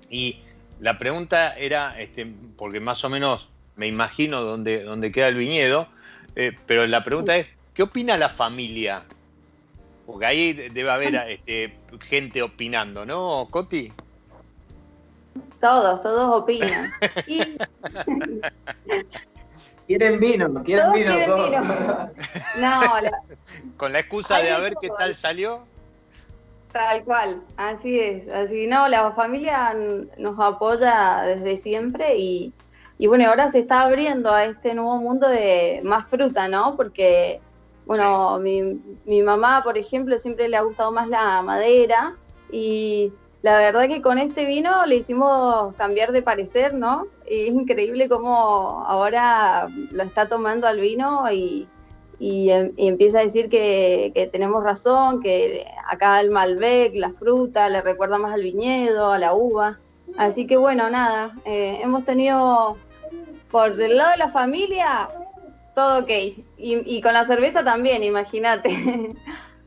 Y 0.09 0.39
la 0.79 0.97
pregunta 0.97 1.55
era, 1.57 1.99
este, 1.99 2.31
porque 2.57 2.79
más 2.79 3.03
o 3.05 3.09
menos 3.09 3.49
me 3.75 3.87
imagino 3.87 4.41
dónde, 4.41 4.83
dónde 4.83 5.11
queda 5.11 5.29
el 5.29 5.35
viñedo, 5.35 5.87
eh, 6.35 6.51
pero 6.65 6.85
la 6.87 7.03
pregunta 7.03 7.37
es, 7.37 7.47
¿qué 7.73 7.83
opina 7.83 8.17
la 8.17 8.29
familia? 8.29 9.03
Porque 10.05 10.25
ahí 10.25 10.53
debe 10.53 10.91
haber 10.91 11.15
este, 11.29 11.77
gente 12.01 12.41
opinando, 12.41 13.05
¿no, 13.05 13.47
Coti? 13.49 13.91
Todos, 15.61 16.01
todos 16.01 16.41
opinan. 16.41 16.89
Quieren 19.97 20.19
vino, 20.21 20.63
quieren 20.63 20.91
vino. 20.93 21.13
No, 22.59 22.81
con 23.75 23.91
la 23.91 23.99
excusa 23.99 24.39
de 24.39 24.51
a 24.51 24.59
ver 24.59 24.73
qué 24.79 24.89
tal 24.97 25.15
salió. 25.15 25.63
Tal 26.71 27.03
cual, 27.03 27.41
así 27.57 27.99
es, 27.99 28.29
así. 28.29 28.67
No, 28.67 28.87
la 28.87 29.11
familia 29.11 29.73
nos 30.17 30.39
apoya 30.39 31.23
desde 31.23 31.57
siempre 31.57 32.17
y, 32.17 32.53
y 32.97 33.07
bueno, 33.07 33.27
ahora 33.27 33.49
se 33.49 33.59
está 33.59 33.81
abriendo 33.81 34.31
a 34.31 34.45
este 34.45 34.73
nuevo 34.73 34.95
mundo 34.97 35.27
de 35.27 35.81
más 35.83 36.07
fruta, 36.07 36.47
¿no? 36.47 36.77
Porque, 36.77 37.41
bueno, 37.85 38.39
mi, 38.39 38.79
mi 39.03 39.21
mamá, 39.21 39.61
por 39.61 39.77
ejemplo, 39.77 40.17
siempre 40.19 40.47
le 40.47 40.55
ha 40.55 40.61
gustado 40.61 40.93
más 40.93 41.09
la 41.09 41.41
madera 41.41 42.15
y 42.49 43.11
la 43.41 43.57
verdad 43.57 43.87
que 43.87 44.01
con 44.01 44.17
este 44.17 44.45
vino 44.45 44.85
le 44.85 44.97
hicimos 44.97 45.73
cambiar 45.75 46.11
de 46.11 46.21
parecer, 46.21 46.73
¿no? 46.73 47.07
Y 47.29 47.47
es 47.47 47.53
increíble 47.53 48.07
cómo 48.07 48.83
ahora 48.87 49.67
lo 49.91 50.03
está 50.03 50.27
tomando 50.27 50.67
al 50.67 50.79
vino 50.79 51.31
y, 51.31 51.67
em, 52.19 52.71
empieza 52.77 53.19
a 53.19 53.23
decir 53.23 53.49
que, 53.49 54.29
tenemos 54.31 54.63
razón, 54.63 55.21
que 55.21 55.65
acá 55.89 56.19
el 56.19 56.29
Malbec, 56.29 56.93
la 56.95 57.11
fruta, 57.11 57.67
le 57.69 57.81
recuerda 57.81 58.19
más 58.19 58.33
al 58.33 58.43
viñedo, 58.43 59.11
a 59.11 59.17
la 59.17 59.33
uva. 59.33 59.79
Así 60.17 60.45
que 60.45 60.57
bueno, 60.57 60.89
nada, 60.89 61.35
eh, 61.45 61.79
hemos 61.81 62.05
tenido 62.05 62.77
por 63.49 63.81
el 63.81 63.97
lado 63.97 64.11
de 64.11 64.17
la 64.17 64.29
familia 64.29 65.09
todo 65.73 65.99
ok. 65.99 66.09
Y, 66.57 67.01
con 67.01 67.13
la 67.13 67.25
cerveza 67.25 67.63
también, 67.63 68.03
imagínate. 68.03 68.69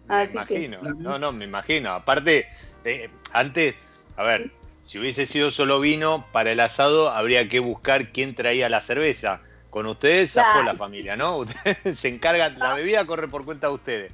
me 0.08 0.24
imagino, 0.24 0.82
no, 0.82 1.18
no, 1.18 1.32
me 1.32 1.44
imagino. 1.44 1.90
Aparte, 1.90 2.46
eh, 2.84 3.08
antes, 3.34 3.74
a 4.16 4.22
ver, 4.22 4.50
si 4.80 4.98
hubiese 4.98 5.26
sido 5.26 5.50
solo 5.50 5.80
vino, 5.80 6.24
para 6.32 6.52
el 6.52 6.60
asado 6.60 7.10
habría 7.10 7.48
que 7.48 7.58
buscar 7.58 8.12
quién 8.12 8.34
traía 8.34 8.68
la 8.68 8.80
cerveza. 8.80 9.40
Con 9.70 9.86
ustedes 9.86 10.32
zafó 10.32 10.62
la 10.62 10.74
familia, 10.74 11.16
¿no? 11.16 11.38
Ustedes 11.38 11.98
se 11.98 12.08
encargan, 12.08 12.58
la 12.58 12.74
bebida 12.74 13.04
corre 13.06 13.26
por 13.28 13.44
cuenta 13.44 13.66
de 13.66 13.72
ustedes. 13.74 14.12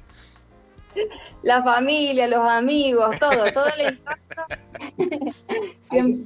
La 1.43 1.63
familia, 1.63 2.27
los 2.27 2.45
amigos, 2.49 3.17
todo, 3.19 3.51
todo 3.53 3.65
el 3.77 3.93
impacto. 3.93 4.41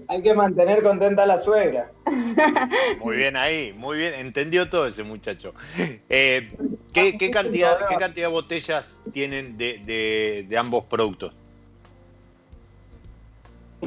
hay, 0.08 0.22
que 0.22 0.34
mantener 0.34 0.82
contenta 0.84 1.24
a 1.24 1.26
la 1.26 1.38
suegra. 1.38 1.92
Muy 3.02 3.18
bien 3.18 3.36
ahí, 3.36 3.74
muy 3.74 3.98
bien, 3.98 4.14
entendió 4.14 4.70
todo 4.70 4.88
ese 4.88 5.04
muchacho. 5.04 5.54
Eh, 6.10 6.50
¿qué, 6.94 7.30
cantidad, 7.32 7.88
¿Qué 7.88 7.96
cantidad 7.96 8.28
de 8.28 8.34
botellas 8.34 9.00
tienen 9.12 9.58
de 9.58 10.56
ambos 10.58 10.86
productos? 10.86 11.34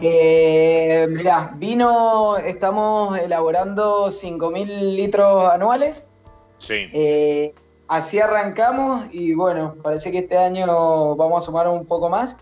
Eh, 0.01 1.07
mira, 1.11 1.53
vino, 1.57 2.37
estamos 2.37 3.19
elaborando 3.19 4.09
5.000 4.11 4.95
litros 4.95 5.51
anuales. 5.51 6.05
Sí. 6.59 6.87
Eh, 6.93 7.55
así 7.89 8.21
arrancamos 8.21 9.07
y 9.13 9.35
bueno, 9.35 9.75
parece 9.83 10.13
que 10.13 10.19
este 10.19 10.37
año 10.37 11.17
vamos 11.17 11.43
a 11.43 11.47
sumar 11.47 11.69
un 11.69 11.87
poco 11.87 12.09
más. 12.09 12.37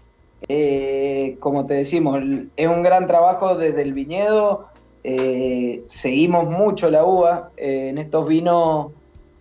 eh, 0.48 1.36
como 1.40 1.66
te 1.66 1.74
decimos, 1.74 2.20
es 2.56 2.68
un 2.68 2.82
gran 2.82 3.06
trabajo 3.06 3.56
desde 3.56 3.82
el 3.82 3.94
viñedo. 3.94 4.66
Eh, 5.02 5.82
seguimos 5.86 6.46
mucho 6.46 6.90
la 6.90 7.04
uva 7.04 7.50
en 7.56 7.96
estos 7.98 8.26
vinos 8.26 8.88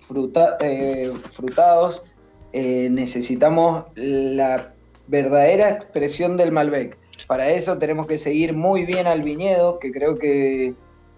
frutados. 0.08 2.04
necesitamos 2.54 3.86
la 3.96 4.72
verdadera 5.08 5.70
expresión 5.70 6.38
del 6.38 6.52
Malbec. 6.52 6.98
Para 7.28 7.50
eso 7.50 7.78
tenemos 7.78 8.08
que 8.08 8.18
seguir 8.18 8.54
muy 8.54 8.86
bien 8.86 9.08
al 9.08 9.22
viñedo, 9.22 9.80
que 9.80 9.92
creo 9.92 10.18
que, 10.18 10.74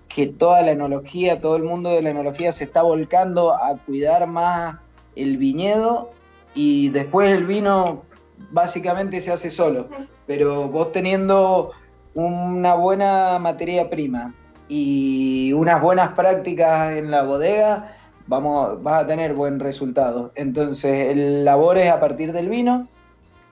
que 0.07 0.27
toda 0.27 0.61
la 0.61 0.71
enología, 0.71 1.41
todo 1.41 1.55
el 1.55 1.63
mundo 1.63 1.89
de 1.89 2.01
la 2.01 2.11
enología 2.11 2.51
se 2.51 2.63
está 2.63 2.81
volcando 2.81 3.53
a 3.53 3.77
cuidar 3.85 4.25
más 4.27 4.77
el 5.15 5.37
viñedo 5.37 6.11
y 6.55 6.89
después 6.89 7.29
el 7.31 7.45
vino 7.45 8.03
básicamente 8.51 9.19
se 9.21 9.31
hace 9.31 9.49
solo. 9.49 9.87
Pero 10.25 10.67
vos 10.67 10.91
teniendo 10.91 11.71
una 12.13 12.73
buena 12.75 13.37
materia 13.39 13.89
prima 13.89 14.33
y 14.67 15.53
unas 15.53 15.81
buenas 15.81 16.13
prácticas 16.13 16.97
en 16.97 17.11
la 17.11 17.23
bodega, 17.23 17.95
vamos, 18.27 18.81
vas 18.83 19.03
a 19.03 19.07
tener 19.07 19.33
buen 19.33 19.59
resultado. 19.59 20.31
Entonces, 20.35 21.09
el 21.09 21.45
labor 21.45 21.77
es 21.77 21.91
a 21.91 21.99
partir 21.99 22.33
del 22.33 22.49
vino, 22.49 22.87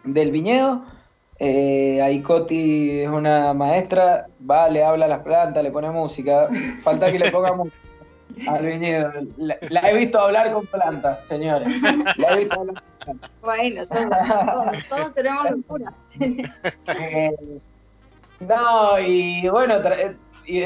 del 0.03 0.31
viñedo. 0.31 0.84
Eh, 1.37 2.01
ahí 2.01 2.21
Coti 2.21 3.01
es 3.01 3.09
una 3.09 3.53
maestra, 3.53 4.27
va, 4.49 4.69
le 4.69 4.83
habla 4.83 5.05
a 5.05 5.09
las 5.09 5.21
plantas, 5.21 5.63
le 5.63 5.71
pone 5.71 5.89
música. 5.91 6.49
Falta 6.83 7.11
que 7.11 7.19
le 7.19 7.31
ponga 7.31 7.53
música 7.55 7.77
al 8.47 8.65
viñedo. 8.65 9.11
La, 9.37 9.89
he 9.89 9.95
visto 9.95 10.19
hablar 10.19 10.51
con 10.51 10.65
plantas, 10.65 11.23
señores. 11.25 11.69
La 12.17 12.33
he 12.33 12.37
visto 12.39 12.59
hablar 12.59 12.75
con 13.05 13.17
plantas. 13.17 13.31
Bueno, 13.41 13.85
todos, 13.85 14.89
todos, 14.89 15.13
tenemos 15.13 15.51
locura. 15.51 15.93
Eh, 16.19 17.31
no, 18.39 18.99
y 18.99 19.47
bueno, 19.47 19.75
eh, 19.75 20.15
y, 20.47 20.63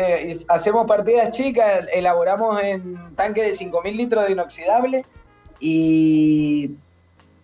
hacemos 0.48 0.88
partidas 0.88 1.32
chicas, 1.32 1.86
elaboramos 1.92 2.62
en 2.62 2.98
tanque 3.16 3.44
de 3.44 3.52
5.000 3.52 3.96
litros 3.96 4.26
de 4.26 4.32
inoxidable 4.32 5.06
y 5.60 6.72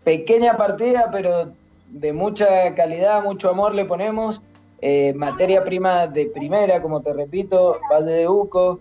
pequeña 0.05 0.55
partida, 0.55 1.09
pero 1.11 1.51
de 1.89 2.13
mucha 2.13 2.73
calidad, 2.75 3.23
mucho 3.23 3.49
amor 3.49 3.73
le 3.73 3.85
ponemos. 3.85 4.41
Eh, 4.81 5.13
materia 5.15 5.63
prima 5.63 6.07
de 6.07 6.27
primera, 6.27 6.81
como 6.81 7.01
te 7.01 7.13
repito, 7.13 7.79
Valle 7.91 8.11
de 8.11 8.27
Uco. 8.27 8.79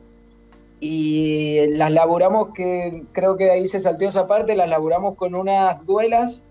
Y 0.81 1.67
las 1.69 1.93
laburamos, 1.93 2.53
que 2.53 3.05
creo 3.12 3.37
que 3.37 3.51
ahí 3.51 3.67
se 3.67 3.81
salteó 3.81 4.09
esa 4.09 4.27
parte, 4.27 4.55
las 4.55 4.69
laburamos 4.69 5.14
con 5.14 5.35
unas 5.35 5.85
duelas, 5.87 6.45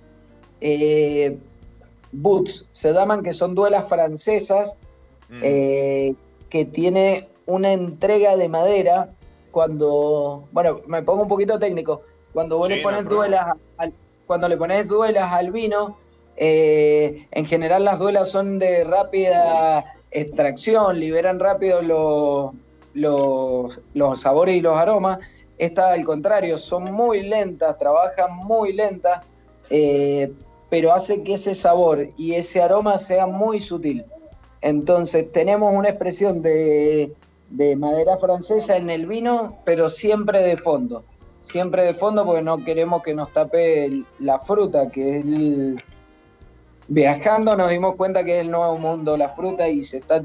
eh, 0.59 1.37
boots, 2.11 2.65
se 2.71 2.93
llaman, 2.93 3.21
que 3.21 3.33
son 3.33 3.53
duelas 3.53 3.87
francesas, 3.87 4.75
mm. 5.29 5.39
eh, 5.43 6.15
que 6.49 6.65
tiene 6.65 7.27
una 7.45 7.73
entrega 7.73 8.37
de 8.37 8.49
madera 8.49 9.09
cuando, 9.51 10.45
bueno, 10.51 10.79
me 10.87 11.03
pongo 11.03 11.23
un 11.23 11.27
poquito 11.27 11.59
técnico, 11.59 12.01
cuando 12.33 12.57
vos 12.57 12.69
le 12.69 12.81
pones 12.81 13.05
duelas, 13.05 13.55
cuando 14.25 14.47
le 14.47 14.57
pones 14.57 14.87
duelas 14.87 15.31
al 15.31 15.51
vino, 15.51 15.97
eh, 16.35 17.27
en 17.31 17.45
general 17.45 17.85
las 17.85 17.99
duelas 17.99 18.29
son 18.31 18.59
de 18.59 18.83
rápida 18.83 19.85
extracción, 20.11 20.99
liberan 20.99 21.39
rápido 21.39 21.81
los, 22.93 24.19
sabores 24.19 24.55
y 24.55 24.61
los 24.61 24.77
aromas. 24.77 25.19
Estas 25.57 25.93
al 25.93 26.03
contrario, 26.05 26.57
son 26.57 26.91
muy 26.91 27.23
lentas, 27.23 27.77
trabajan 27.77 28.35
muy 28.35 28.73
lentas, 28.73 29.23
eh, 29.69 30.31
pero 30.69 30.93
hace 30.93 31.23
que 31.23 31.35
ese 31.35 31.53
sabor 31.53 32.09
y 32.17 32.33
ese 32.33 32.61
aroma 32.61 32.97
sea 32.97 33.27
muy 33.27 33.59
sutil. 33.59 34.03
Entonces 34.61 35.31
tenemos 35.31 35.73
una 35.73 35.89
expresión 35.89 36.41
de, 36.41 37.13
de 37.49 37.75
madera 37.75 38.17
francesa 38.17 38.77
en 38.77 38.89
el 38.89 39.05
vino, 39.05 39.57
pero 39.65 39.89
siempre 39.89 40.41
de 40.41 40.57
fondo. 40.57 41.03
Siempre 41.43 41.83
de 41.83 41.93
fondo 41.93 42.25
porque 42.25 42.41
no 42.41 42.63
queremos 42.63 43.03
que 43.03 43.13
nos 43.13 43.31
tape 43.33 44.03
la 44.19 44.39
fruta, 44.39 44.89
que 44.89 45.19
es 45.19 45.25
el, 45.25 45.83
viajando 46.87 47.55
nos 47.55 47.69
dimos 47.69 47.95
cuenta 47.95 48.23
que 48.23 48.39
es 48.39 48.41
el 48.45 48.51
nuevo 48.51 48.77
mundo 48.77 49.15
la 49.17 49.29
fruta 49.29 49.67
y 49.67 49.83
se 49.83 49.97
está 49.97 50.21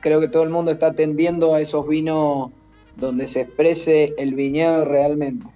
creo 0.00 0.20
que 0.20 0.28
todo 0.28 0.42
el 0.42 0.50
mundo 0.50 0.70
está 0.70 0.92
tendiendo 0.92 1.54
a 1.54 1.60
esos 1.60 1.86
vinos 1.88 2.50
donde 2.96 3.26
se 3.26 3.42
exprese 3.42 4.14
el 4.18 4.34
viñedo 4.34 4.84
realmente. 4.84 5.46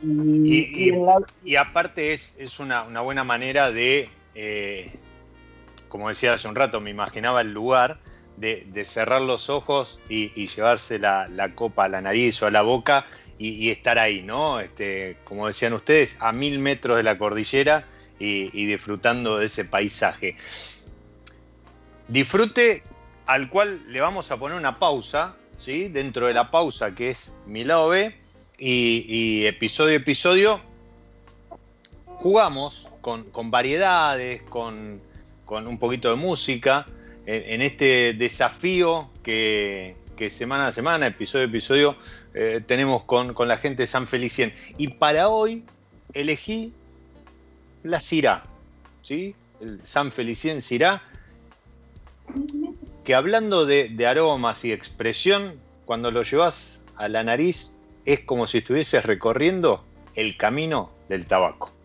Y, 0.00 1.56
aparte 1.56 2.12
es, 2.12 2.36
es 2.38 2.60
una, 2.60 2.82
buena 3.00 3.24
manera 3.24 3.72
de, 3.72 4.08
eh, 4.36 4.92
como 5.88 6.08
decía 6.08 6.34
hace 6.34 6.46
un 6.46 6.54
rato, 6.54 6.80
me 6.80 6.90
imaginaba 6.90 7.40
el 7.40 7.52
lugar 7.52 7.98
de, 8.36 8.84
cerrar 8.84 9.22
los 9.22 9.50
ojos 9.50 9.98
y, 10.08 10.46
llevarse 10.46 11.00
la, 11.00 11.52
copa 11.56 11.86
a 11.86 11.88
la 11.88 12.00
nariz 12.00 12.40
o 12.42 12.46
a 12.46 12.50
la 12.52 12.62
boca 12.62 13.06
y, 13.38 13.70
estar 13.70 13.98
ahí, 13.98 14.22
¿no? 14.22 14.60
Este, 14.60 15.16
como 15.24 15.48
decían 15.48 15.72
ustedes, 15.72 16.16
a 16.20 16.30
mil 16.30 16.60
metros 16.60 16.96
de 16.96 17.02
la 17.02 17.18
cordillera 17.18 17.84
y, 18.18 18.66
disfrutando 18.66 19.38
de 19.38 19.46
ese 19.46 19.64
paisaje. 19.64 20.36
Disfrute 22.08 22.82
al 23.26 23.48
cual 23.50 23.80
le 23.92 24.00
vamos 24.00 24.30
a 24.30 24.38
poner 24.38 24.56
una 24.56 24.78
pausa, 24.78 25.36
¿sí? 25.56 25.88
dentro 25.88 26.26
de 26.26 26.34
la 26.34 26.50
pausa 26.50 26.94
que 26.94 27.10
es 27.10 27.32
mi 27.46 27.64
lado 27.64 27.88
B, 27.88 28.14
y, 28.58 29.44
episodio 29.46 29.92
a 29.92 29.96
episodio 29.96 30.60
jugamos 32.06 32.88
con, 33.00 33.50
variedades, 33.50 34.42
con, 34.42 35.00
un 35.46 35.78
poquito 35.78 36.10
de 36.10 36.16
música, 36.16 36.86
en, 37.26 37.62
este 37.62 38.14
desafío 38.14 39.10
que, 39.22 39.94
semana 40.30 40.68
a 40.68 40.72
semana, 40.72 41.06
episodio 41.06 41.44
a 41.44 41.48
episodio, 41.48 41.96
eh, 42.34 42.60
tenemos 42.66 43.04
con, 43.04 43.34
con, 43.34 43.46
la 43.46 43.58
gente 43.58 43.84
de 43.84 43.86
San 43.86 44.08
Felicien. 44.08 44.52
Y 44.76 44.88
para 44.88 45.28
hoy 45.28 45.64
elegí 46.12 46.72
la 47.82 48.00
Cirá, 48.00 48.44
¿sí? 49.02 49.34
el 49.60 49.80
San 49.84 50.12
Felicien 50.12 50.62
Cirá, 50.62 51.02
que 53.04 53.14
hablando 53.14 53.66
de, 53.66 53.88
de, 53.88 54.06
aromas 54.06 54.64
y 54.64 54.72
expresión, 54.72 55.58
cuando 55.86 56.10
lo 56.10 56.22
llevas 56.22 56.80
a 56.96 57.08
la 57.08 57.24
nariz 57.24 57.70
es 58.04 58.20
como 58.20 58.46
si 58.46 58.58
estuvieses 58.58 59.04
recorriendo 59.04 59.84
el 60.14 60.36
camino 60.36 60.90
del 61.08 61.26
tabaco. 61.26 61.77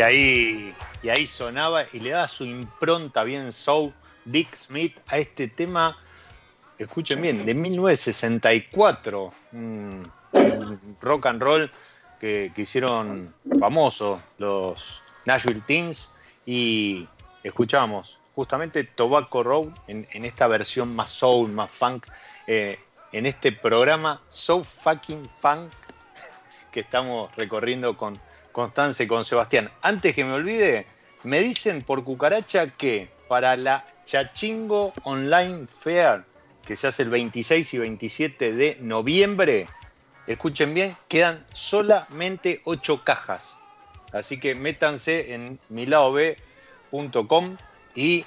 Y 0.00 0.02
ahí, 0.02 0.74
y 1.02 1.10
ahí 1.10 1.26
sonaba 1.26 1.84
y 1.92 2.00
le 2.00 2.08
daba 2.08 2.26
su 2.26 2.46
impronta 2.46 3.22
bien 3.22 3.52
soul 3.52 3.92
Dick 4.24 4.56
Smith 4.56 4.96
a 5.06 5.18
este 5.18 5.46
tema, 5.46 5.94
escuchen 6.78 7.20
bien, 7.20 7.44
de 7.44 7.52
1964, 7.52 9.34
un, 9.52 10.10
rock 11.02 11.26
and 11.26 11.42
roll 11.42 11.70
que, 12.18 12.50
hicieron 12.56 13.34
famosos 13.58 14.22
los 14.38 15.02
Nashville 15.26 15.60
Teens 15.66 16.08
y 16.46 17.06
escuchamos 17.44 18.20
justamente 18.34 18.84
Tobacco 18.84 19.42
Road 19.42 19.68
en, 19.86 20.06
esta 20.24 20.46
versión 20.46 20.96
más 20.96 21.10
soul, 21.10 21.50
más 21.50 21.70
funk, 21.70 22.06
eh, 22.46 22.78
en 23.12 23.26
este 23.26 23.52
programa 23.52 24.22
So 24.30 24.64
Fucking 24.64 25.28
Funk 25.28 25.70
que 26.72 26.80
estamos 26.80 27.30
recorriendo 27.36 27.98
con 27.98 28.18
Constance 28.52 29.06
con 29.06 29.24
Sebastián. 29.24 29.70
Antes 29.82 30.14
que 30.14 30.24
me 30.24 30.32
olvide, 30.32 30.86
me 31.22 31.40
dicen 31.40 31.82
por 31.82 32.04
cucaracha 32.04 32.68
que 32.68 33.08
para 33.28 33.56
la 33.56 33.84
Chachingo 34.04 34.92
Online 35.04 35.66
Fair, 35.66 36.24
que 36.64 36.76
se 36.76 36.86
hace 36.86 37.02
el 37.02 37.10
26 37.10 37.74
y 37.74 37.78
27 37.78 38.52
de 38.52 38.78
noviembre, 38.80 39.68
escuchen 40.26 40.74
bien, 40.74 40.96
quedan 41.08 41.44
solamente 41.52 42.60
8 42.64 43.02
cajas. 43.04 43.54
Así 44.12 44.40
que 44.40 44.54
métanse 44.54 45.34
en 45.34 45.58
miladob.com 45.68 47.56
y 47.94 48.24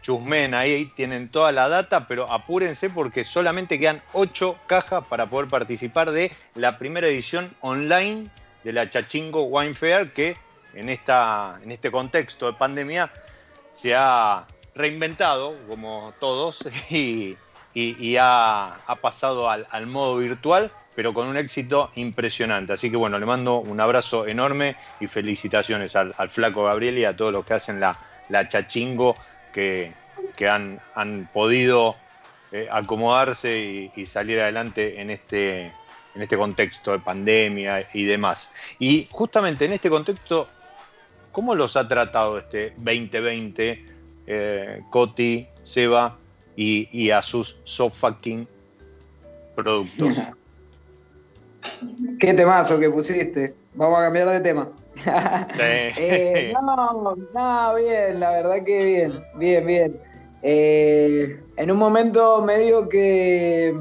chusmen 0.00 0.54
ahí, 0.54 0.86
tienen 0.96 1.28
toda 1.28 1.52
la 1.52 1.68
data, 1.68 2.08
pero 2.08 2.30
apúrense 2.30 2.90
porque 2.90 3.24
solamente 3.24 3.78
quedan 3.78 4.02
8 4.12 4.58
cajas 4.66 5.04
para 5.06 5.26
poder 5.26 5.48
participar 5.48 6.10
de 6.10 6.32
la 6.54 6.78
primera 6.78 7.06
edición 7.06 7.54
online 7.60 8.30
de 8.64 8.72
la 8.72 8.88
Chachingo 8.88 9.44
Wine 9.44 9.74
Fair 9.74 10.12
que 10.12 10.36
en, 10.74 10.88
esta, 10.88 11.58
en 11.62 11.70
este 11.70 11.90
contexto 11.90 12.46
de 12.46 12.52
pandemia 12.54 13.10
se 13.72 13.94
ha 13.94 14.46
reinventado, 14.74 15.54
como 15.68 16.14
todos, 16.18 16.64
y, 16.90 17.36
ha, 18.18 18.76
pasado 19.00 19.48
al, 19.50 19.86
modo 19.86 20.18
virtual, 20.18 20.70
pero 20.94 21.14
con 21.14 21.28
un 21.28 21.36
éxito 21.36 21.90
impresionante. 21.94 22.72
Así 22.72 22.90
que 22.90 22.96
bueno, 22.96 23.18
le 23.18 23.26
mando 23.26 23.58
un 23.58 23.80
abrazo 23.80 24.26
enorme 24.26 24.76
y 25.00 25.06
felicitaciones 25.06 25.96
al, 25.96 26.14
flaco 26.28 26.64
Gabriel 26.64 26.98
y 26.98 27.04
a 27.04 27.16
todos 27.16 27.32
los 27.32 27.44
que 27.44 27.54
hacen 27.54 27.80
la, 27.80 27.98
la 28.28 28.48
chachingo 28.48 29.16
que, 29.52 29.92
han, 30.48 30.80
han, 30.94 31.28
podido 31.32 31.96
eh, 32.52 32.68
acomodarse 32.70 33.90
y, 33.94 34.06
salir 34.06 34.40
adelante 34.40 35.00
en 35.00 35.10
este, 35.10 35.72
en 36.14 36.22
este 36.22 36.36
contexto 36.36 36.92
de 36.92 36.98
pandemia 36.98 37.86
y 37.94 38.04
demás. 38.04 38.50
Y 38.78 39.08
justamente 39.10 39.64
en 39.64 39.72
este 39.72 39.88
contexto 39.90 40.48
¿Cómo 41.32 41.54
los 41.54 41.76
ha 41.76 41.88
tratado 41.88 42.38
este 42.38 42.74
2020 42.76 43.86
eh, 44.26 44.82
Coti, 44.90 45.48
Seba 45.62 46.16
y, 46.54 47.10
a 47.10 47.22
sus 47.22 47.58
so 47.64 47.88
fucking 47.88 48.46
productos? 49.56 50.14
Qué 52.20 52.34
temazo 52.34 52.78
que 52.78 52.90
pusiste. 52.90 53.54
Vamos 53.74 53.98
a 53.98 54.02
cambiar 54.04 54.28
de 54.28 54.40
tema. 54.40 54.68
Sí. 55.54 55.62
Eh, 55.96 56.52
no, 56.52 57.16
no, 57.34 57.74
bien, 57.74 58.20
la 58.20 58.30
verdad 58.30 58.62
que 58.62 58.84
bien, 58.84 59.24
bien, 59.36 59.66
bien. 59.66 60.00
Eh, 60.42 61.40
en 61.56 61.70
un 61.70 61.78
momento 61.78 62.42
medio 62.42 62.88
que, 62.90 63.74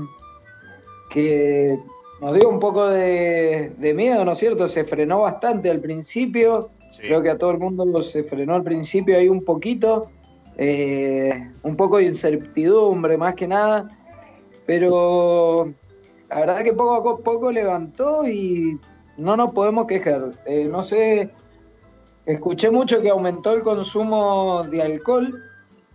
que 1.10 1.78
nos 2.22 2.34
dio 2.36 2.48
un 2.48 2.60
poco 2.60 2.88
de, 2.88 3.74
de, 3.78 3.94
miedo, 3.94 4.24
¿no 4.24 4.32
es 4.34 4.38
cierto? 4.38 4.68
Se 4.68 4.86
frenó 4.86 5.22
bastante 5.22 5.70
al 5.70 5.82
principio, 5.82 6.70
Creo 6.98 7.22
que 7.22 7.30
a 7.30 7.38
todo 7.38 7.52
el 7.52 7.58
mundo 7.58 8.02
se 8.02 8.24
frenó 8.24 8.56
al 8.56 8.64
principio 8.64 9.18
ahí 9.18 9.30
un 9.30 9.44
poquito, 9.44 10.10
eh, 10.58 11.50
un 11.64 11.76
poco 11.76 11.98
de 11.98 12.06
incertidumbre 12.06 13.18
más 13.18 13.36
que 13.36 13.48
nada, 13.48 13.90
pero 14.66 15.74
la 16.30 16.40
verdad 16.40 16.64
que 16.64 16.74
poco 16.74 17.10
a 17.10 17.18
poco 17.20 17.52
levantó 17.52 18.28
y 18.28 18.78
no 19.18 19.38
nos 19.38 19.54
podemos 19.54 19.86
quejar. 19.86 20.34
Eh, 20.46 20.68
no 20.70 20.84
sé, 20.84 21.30
escuché 22.26 22.70
mucho 22.70 23.02
que 23.02 23.10
aumentó 23.10 23.54
el 23.54 23.62
consumo 23.62 24.64
de 24.70 24.82
alcohol 24.82 25.34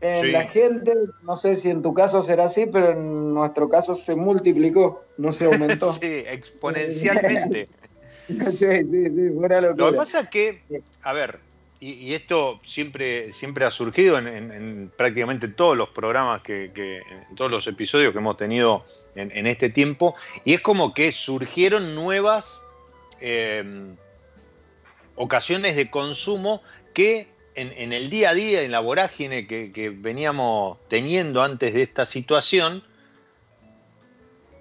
en 0.01 0.33
la 0.33 0.45
gente, 0.45 0.93
no 1.23 1.37
sé 1.37 1.55
si 1.55 1.71
en 1.71 1.83
tu 1.83 1.95
caso 1.95 2.23
será 2.23 2.47
así, 2.47 2.67
pero 2.67 2.93
en 2.93 3.35
nuestro 3.35 3.69
caso 3.69 3.95
se 3.95 4.15
multiplicó, 4.15 5.05
no 5.17 5.33
se 5.33 5.47
aumentó. 5.47 5.93
sí, 5.93 6.25
exponencialmente. 6.27 7.69
lo 8.29 9.91
que 9.91 9.97
pasa 9.97 10.21
es 10.21 10.29
que, 10.29 10.63
a 11.03 11.13
ver, 11.13 11.39
y, 11.81 12.15
esto 12.15 12.61
siempre, 12.63 13.33
siempre 13.33 13.65
ha 13.65 13.71
surgido 13.71 14.19
en, 14.19 14.91
prácticamente 14.97 15.49
todos 15.49 15.77
los 15.77 15.89
programas, 15.91 16.43
que, 16.43 16.71
en 16.75 17.37
todos 17.37 17.51
los 17.51 17.67
episodios 17.67 18.13
que 18.13 18.19
hemos 18.19 18.37
tenido 18.37 18.85
en, 19.15 19.47
este 19.47 19.71
tiempo, 19.71 20.15
y 20.45 20.55
es 20.55 20.61
como 20.61 20.95
que 20.95 21.13
surgieron 21.13 21.95
nuevas 21.95 22.61
em, 23.21 23.97
ocasiones 25.15 25.77
de 25.77 25.91
consumo 25.91 26.63
que 26.95 27.29
en, 27.57 27.93
el 27.93 28.11
día 28.11 28.31
a 28.31 28.35
día, 28.35 28.63
en 28.63 28.71
la 28.71 28.81
vorágine 28.81 29.47
que 29.47 29.93
veníamos 29.97 30.79
teniendo 30.89 31.43
antes 31.43 31.75
de 31.75 31.83
esta 31.83 32.07
situación, 32.07 32.85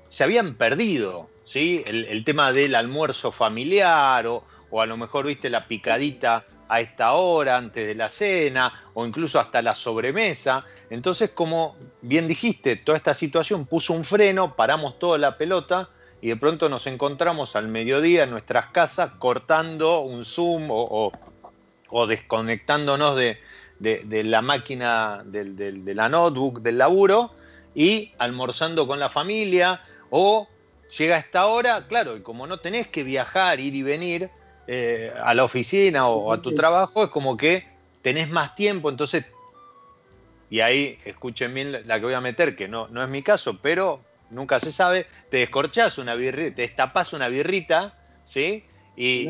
se 0.07 0.23
habían 0.23 0.55
perdido. 0.55 1.29
¿sí? 1.43 1.83
El, 1.85 2.23
tema 2.23 2.51
del 2.51 2.75
almuerzo 2.75 3.31
familiar 3.31 4.25
o, 4.27 4.43
a 4.79 4.85
lo 4.85 4.97
mejor, 4.97 5.25
viste, 5.25 5.49
la 5.49 5.67
picadita 5.67 6.45
a 6.67 6.79
esta 6.81 7.13
hora 7.13 7.57
antes 7.57 7.85
de 7.85 7.95
la 7.95 8.09
cena 8.09 8.73
o 8.93 9.05
incluso 9.05 9.39
hasta 9.39 9.61
la 9.61 9.75
sobremesa. 9.75 10.65
Entonces, 10.89 11.31
como 11.31 11.75
bien 12.01 12.27
dijiste, 12.27 12.75
toda 12.75 12.97
esta 12.97 13.13
situación 13.13 13.65
puso 13.65 13.93
un 13.93 14.03
freno, 14.03 14.55
paramos 14.55 14.99
toda 14.99 15.17
la 15.17 15.37
pelota 15.37 15.89
y 16.21 16.29
de 16.29 16.37
pronto 16.37 16.69
nos 16.69 16.87
encontramos 16.87 17.55
al 17.55 17.67
mediodía 17.67 18.23
en 18.23 18.31
nuestras 18.31 18.67
casas 18.67 19.11
cortando 19.19 19.99
un 19.99 20.25
Zoom 20.25 20.67
o, 20.69 21.11
desconectándonos 22.07 23.15
de, 23.15 23.37
la 23.79 24.41
máquina, 24.41 25.23
de 25.25 25.93
la 25.95 26.09
notebook, 26.09 26.61
del 26.61 26.77
laburo 26.77 27.31
y 27.73 28.13
almorzando 28.17 28.87
con 28.87 28.99
la 28.99 29.09
familia 29.09 29.81
o 30.09 30.47
llega 30.97 31.15
a 31.15 31.19
esta 31.19 31.45
hora, 31.47 31.87
claro, 31.87 32.15
y 32.15 32.21
como 32.21 32.47
no 32.47 32.59
tenés 32.59 32.87
que 32.87 33.03
viajar, 33.03 33.59
ir 33.59 33.75
y 33.75 33.83
venir 33.83 34.29
eh, 34.67 35.13
a 35.23 35.33
la 35.33 35.43
oficina 35.43 36.07
o, 36.07 36.31
a 36.31 36.41
tu 36.41 36.55
trabajo, 36.55 37.03
es 37.03 37.09
como 37.09 37.37
que 37.37 37.67
tenés 38.01 38.29
más 38.29 38.55
tiempo, 38.55 38.89
entonces, 38.89 39.25
y 40.49 40.61
ahí 40.61 40.97
escuchen 41.05 41.53
bien 41.53 41.71
la 41.85 41.99
que 41.99 42.05
voy 42.05 42.13
a 42.13 42.21
meter, 42.21 42.55
que 42.55 42.67
no, 42.67 42.87
no 42.87 43.03
es 43.03 43.09
mi 43.09 43.21
caso, 43.21 43.59
pero 43.61 44.01
nunca 44.29 44.59
se 44.59 44.71
sabe, 44.71 45.07
te 45.29 45.37
descorchás 45.37 45.97
una 45.97 46.15
birrita, 46.15 46.55
te 46.55 46.61
destapás 46.61 47.13
una 47.13 47.27
birrita, 47.27 47.97
¿sí? 48.25 48.63
Y, 48.97 49.27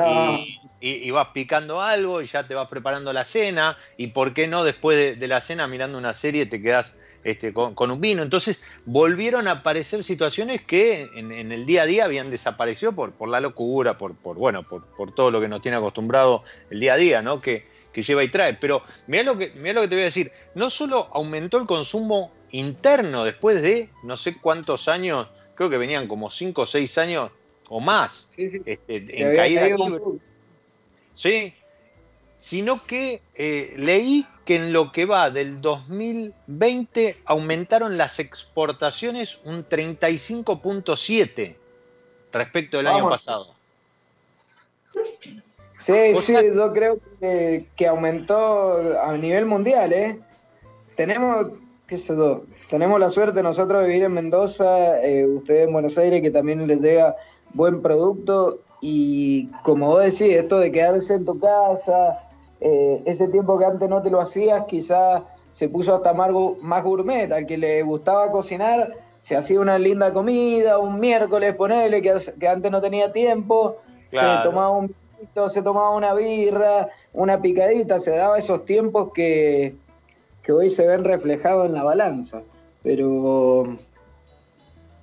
vas 1.11 1.27
picando 1.33 1.81
algo 1.81 2.21
y 2.21 2.25
ya 2.25 2.47
te 2.47 2.53
vas 2.53 2.67
preparando 2.67 3.11
la 3.13 3.23
cena, 3.23 3.77
y 3.97 4.07
por 4.07 4.33
qué 4.33 4.47
no 4.47 4.63
después 4.63 5.19
de, 5.19 5.27
la 5.27 5.41
cena 5.41 5.67
mirando 5.67 5.97
una 5.97 6.13
serie 6.13 6.45
te 6.45 6.61
quedas 6.61 6.95
este, 7.23 7.53
con, 7.53 7.91
un 7.91 8.01
vino. 8.01 8.21
Entonces 8.21 8.61
volvieron 8.85 9.47
a 9.47 9.51
aparecer 9.51 10.03
situaciones 10.03 10.61
que 10.61 11.09
en, 11.15 11.51
el 11.51 11.65
día 11.65 11.83
a 11.83 11.85
día 11.85 12.05
habían 12.05 12.29
desaparecido 12.29 12.93
por, 12.93 13.13
por 13.13 13.29
la 13.29 13.39
locura, 13.39 13.97
por, 13.97 14.15
por 14.15 14.37
bueno, 14.37 14.63
por, 14.63 15.15
todo 15.15 15.31
lo 15.31 15.41
que 15.41 15.47
nos 15.47 15.61
tiene 15.61 15.77
acostumbrado 15.77 16.43
el 16.69 16.79
día 16.79 16.93
a 16.93 16.97
día, 16.97 17.21
¿no? 17.21 17.41
Que, 17.41 17.73
lleva 17.95 18.25
y 18.25 18.27
trae. 18.27 18.55
Pero 18.55 18.83
mira 19.07 19.23
lo, 19.23 19.37
que, 19.37 19.53
lo 19.55 19.81
que 19.81 19.87
te 19.87 19.95
voy 19.95 20.01
a 20.01 20.05
decir, 20.05 20.29
no 20.53 20.69
solo 20.69 21.09
aumentó 21.13 21.57
el 21.57 21.65
consumo 21.65 22.33
interno 22.51 23.23
después 23.23 23.61
de 23.61 23.89
no 24.03 24.17
sé 24.17 24.37
cuántos 24.37 24.89
años, 24.89 25.27
creo 25.55 25.69
que 25.69 25.77
venían 25.77 26.09
como 26.09 26.29
5 26.29 26.61
o 26.61 26.65
6 26.65 26.97
años 26.97 27.31
o 27.69 27.79
más 27.79 28.27
este, 28.37 29.21
en 29.21 29.35
caída 29.35 29.65
libre. 29.65 29.99
Sí, 31.13 31.53
sino 32.37 32.85
que 32.85 33.21
eh, 33.35 33.73
leí 33.77 34.27
que 34.45 34.57
en 34.57 34.73
lo 34.73 34.91
que 34.91 35.05
va 35.05 35.31
del 35.31 35.61
2020 35.61 37.17
aumentaron 37.25 37.97
las 37.97 38.19
exportaciones 38.19 39.39
un 39.43 39.67
35.7 39.67 41.55
respecto 42.31 42.77
del 42.77 42.87
año 42.87 43.09
pasado. 43.09 43.55
Sí, 45.79 46.15
sí, 46.21 46.33
yo 46.53 46.73
creo 46.73 46.99
que, 47.19 47.87
aumentó 47.87 48.99
a 49.01 49.15
nivel 49.17 49.45
mundial, 49.45 49.93
¿eh? 49.93 50.19
Tenemos, 50.95 51.47
qué 51.87 51.97
sé 51.97 52.15
yo, 52.15 52.43
tenemos 52.69 52.99
la 52.99 53.09
suerte 53.09 53.43
nosotros 53.43 53.81
de 53.81 53.87
vivir 53.87 54.03
en 54.03 54.13
Mendoza, 54.13 55.01
eh, 55.01 55.25
ustedes 55.25 55.67
en 55.67 55.73
Buenos 55.73 55.97
Aires, 55.97 56.21
que 56.21 56.31
también 56.31 56.65
les 56.67 56.79
llega 56.79 57.15
buen 57.55 57.81
producto 57.81 58.59
y 58.81 59.47
como 59.63 59.87
vos 59.87 60.03
decís, 60.03 60.35
esto 60.35 60.59
de 60.59 60.71
quedarse 60.71 61.15
en 61.15 61.25
tu 61.25 61.39
casa, 61.39 62.19
eh, 62.61 63.01
ese 63.05 63.27
tiempo 63.27 63.57
que 63.57 63.65
antes 63.65 63.89
no 63.89 64.01
te 64.01 64.11
lo 64.11 64.21
hacías, 64.21 64.65
quizás 64.65 65.23
se 65.49 65.69
puso 65.69 65.95
hasta 65.95 66.13
más, 66.13 66.29
más 66.61 66.83
gourmet, 66.83 67.31
al 67.31 67.47
que 67.47 67.57
le 67.57 67.81
gustaba 67.81 68.29
cocinar, 68.29 68.93
se 69.21 69.35
hacía 69.35 69.59
una 69.59 69.79
linda 69.79 70.13
comida, 70.13 70.77
un 70.77 70.99
miércoles, 70.99 71.55
ponele, 71.55 72.01
que, 72.01 72.13
que 72.39 72.47
antes 72.47 72.71
no 72.71 72.81
tenía 72.81 73.11
tiempo, 73.11 73.77
se 74.09 74.19
tomaba 74.43 74.69
un 74.69 74.93
se 75.49 75.61
tomaba 75.61 75.91
una 75.91 76.13
birra, 76.13 76.89
una 77.13 77.41
picadita, 77.41 77.99
se 77.99 78.11
daba 78.11 78.37
esos 78.37 78.65
tiempos 78.65 79.11
que, 79.13 79.75
que 80.43 80.51
hoy 80.51 80.69
se 80.69 80.85
ven 80.85 81.03
reflejados 81.03 81.65
en 81.65 81.73
la 81.73 81.83
balanza. 81.83 82.43
Pero, 82.83 83.77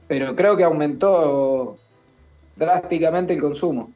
pero 0.06 0.36
creo 0.36 0.56
que 0.56 0.64
aumentó 0.64 1.76
drásticamente 2.62 3.34
el 3.34 3.40
consumo. 3.40 3.90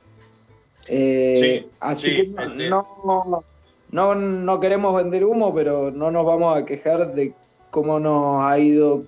Eh, 0.88 1.66
así 1.80 2.16
que 2.16 2.68
no, 2.68 3.42
no, 3.90 4.14
no, 4.14 4.60
queremos 4.60 4.94
vender 4.94 5.24
humo, 5.24 5.54
pero 5.54 5.90
no 5.90 6.10
nos 6.10 6.26
vamos 6.26 6.56
a 6.56 6.64
quejar 6.64 7.14
de 7.14 7.32
cómo 7.70 7.98
nos 7.98 8.44
ha 8.44 8.58
ido 8.58 9.04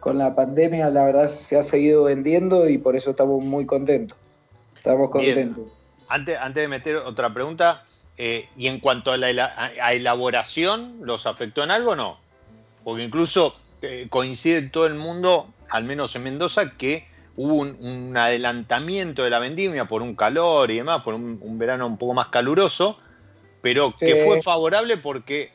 con 0.00 0.18
la 0.18 0.34
pandemia. 0.34 0.90
La 0.90 1.04
verdad 1.04 1.28
se 1.28 1.58
ha 1.58 1.62
seguido 1.62 2.04
vendiendo 2.04 2.68
y 2.68 2.78
por 2.78 2.96
eso 2.96 3.10
estamos 3.10 3.42
muy 3.42 3.66
contentos. 3.66 4.16
Estamos 4.76 5.10
contentos. 5.10 5.64
Antes, 6.08 6.38
antes 6.38 6.62
de 6.62 6.68
meter 6.68 6.96
otra 6.96 7.32
pregunta, 7.32 7.84
eh, 8.16 8.48
y 8.56 8.68
en 8.68 8.78
cuanto 8.80 9.10
a 9.10 9.16
la 9.16 9.30
elaboración, 9.92 10.98
¿los 11.02 11.26
afectó 11.26 11.64
en 11.64 11.70
algo 11.70 11.92
o 11.92 11.96
no? 11.96 12.18
Porque 12.84 13.02
incluso 13.02 13.54
eh, 13.82 14.06
coincide 14.08 14.62
todo 14.62 14.86
el 14.86 14.94
mundo, 14.94 15.48
al 15.68 15.84
menos 15.84 16.14
en 16.14 16.22
Mendoza, 16.22 16.72
que 16.76 17.06
hubo 17.36 17.54
un, 17.62 18.16
adelantamiento 18.16 19.24
de 19.24 19.30
la 19.30 19.38
vendimia 19.38 19.86
por 19.86 20.02
un 20.02 20.14
calor 20.14 20.70
y 20.70 20.76
demás, 20.76 21.02
por 21.02 21.14
un, 21.14 21.58
verano 21.58 21.86
un 21.86 21.98
poco 21.98 22.14
más 22.14 22.28
caluroso, 22.28 22.98
pero 23.60 23.94
que 23.98 24.24
fue 24.24 24.42
favorable 24.42 24.96
porque 24.96 25.50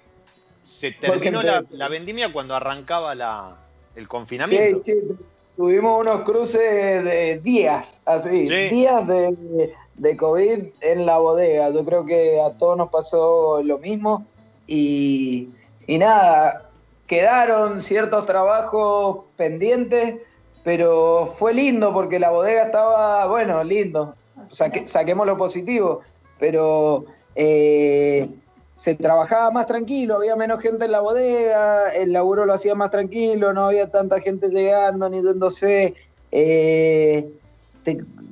se 0.64 0.92
terminó 0.92 1.42
la, 1.44 1.88
vendimia 1.88 2.32
cuando 2.32 2.56
arrancaba 2.56 3.16
la, 3.16 3.58
el 3.96 4.08
confinamiento. 4.08 4.82
Sí, 4.84 4.94
sí, 4.94 5.16
tuvimos 5.56 6.02
unos 6.02 6.22
cruces 6.22 6.62
de 6.62 7.40
días, 7.44 8.02
así, 8.06 8.44
días 8.44 9.08
de, 9.08 9.74
de 9.96 10.18
COVID 10.18 10.64
en 10.82 11.06
la 11.06 11.18
bodega. 11.18 11.70
Yo 11.70 11.86
creo 11.86 12.06
que 12.06 12.40
a 12.42 12.52
todos 12.58 12.78
nos 12.78 12.90
pasó 12.90 13.62
lo 13.64 13.78
mismo 13.78 14.26
y, 14.68 15.50
y 15.88 15.98
nada, 15.98 16.70
quedaron 17.08 17.82
ciertos 17.82 18.26
trabajos 18.26 19.26
pendientes 19.36 20.22
pero 20.70 21.34
fue 21.40 21.52
lindo 21.56 21.92
porque 21.92 22.20
la 22.20 22.30
bodega 22.30 22.66
estaba, 22.66 23.26
bueno, 23.26 23.64
lindo, 23.64 24.14
saquemos 24.52 25.26
lo 25.26 25.36
positivo, 25.36 26.02
pero 26.40 27.06
eh, 27.34 28.30
se 28.76 28.94
trabajaba 28.94 29.50
más 29.50 29.66
tranquilo, 29.66 30.18
había 30.18 30.36
menos 30.36 30.62
gente 30.62 30.86
en 30.86 30.92
la 30.92 31.00
bodega, 31.00 31.90
el 31.96 32.14
laburo 32.14 32.46
lo 32.46 32.54
hacía 32.54 32.76
más 32.76 32.92
tranquilo, 32.92 33.52
no 33.52 33.66
había 33.66 33.90
tanta 33.90 34.22
gente 34.22 34.50
llegando 34.50 35.10
ni 35.10 35.24
yéndose. 35.24 35.96
Eh, 36.32 37.28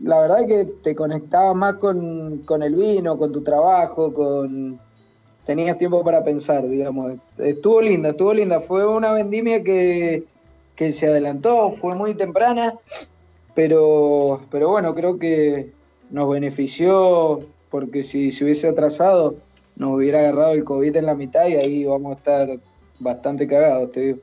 la 0.03 0.19
verdad 0.19 0.41
es 0.41 0.47
que 0.47 0.65
te 0.83 0.95
conectabas 0.95 1.55
más 1.55 1.73
con, 1.77 2.43
con, 2.45 2.61
el 2.61 2.75
vino, 2.75 3.17
con 3.17 3.33
tu 3.33 3.41
trabajo, 3.41 4.13
con 4.13 4.79
tenías 5.43 5.79
tiempo 5.79 6.03
para 6.03 6.23
pensar, 6.23 6.69
digamos. 6.69 7.13
Estuvo 7.39 7.81
linda, 7.81 8.09
estuvo 8.09 8.31
linda. 8.31 8.61
Fue 8.61 8.85
una 8.85 9.11
vendimia 9.11 9.63
que, 9.63 10.23
que 10.77 10.91
se 10.91 11.07
adelantó, 11.07 11.75
fue 11.81 11.95
muy 11.95 12.15
temprana, 12.15 12.75
pero, 13.55 14.45
pero 14.51 14.69
bueno, 14.69 14.93
creo 14.95 15.17
que 15.17 15.71
nos 16.11 16.29
benefició 16.29 17.43
porque 17.69 18.03
si 18.03 18.31
se 18.31 18.45
hubiese 18.45 18.69
atrasado 18.69 19.35
nos 19.75 19.91
hubiera 19.91 20.19
agarrado 20.19 20.53
el 20.53 20.63
COVID 20.63 20.95
en 20.95 21.05
la 21.05 21.15
mitad 21.15 21.47
y 21.47 21.55
ahí 21.55 21.83
vamos 21.83 22.15
a 22.15 22.17
estar 22.17 22.59
bastante 22.99 23.47
cagados, 23.47 23.91
te 23.91 23.99
digo. 23.99 24.19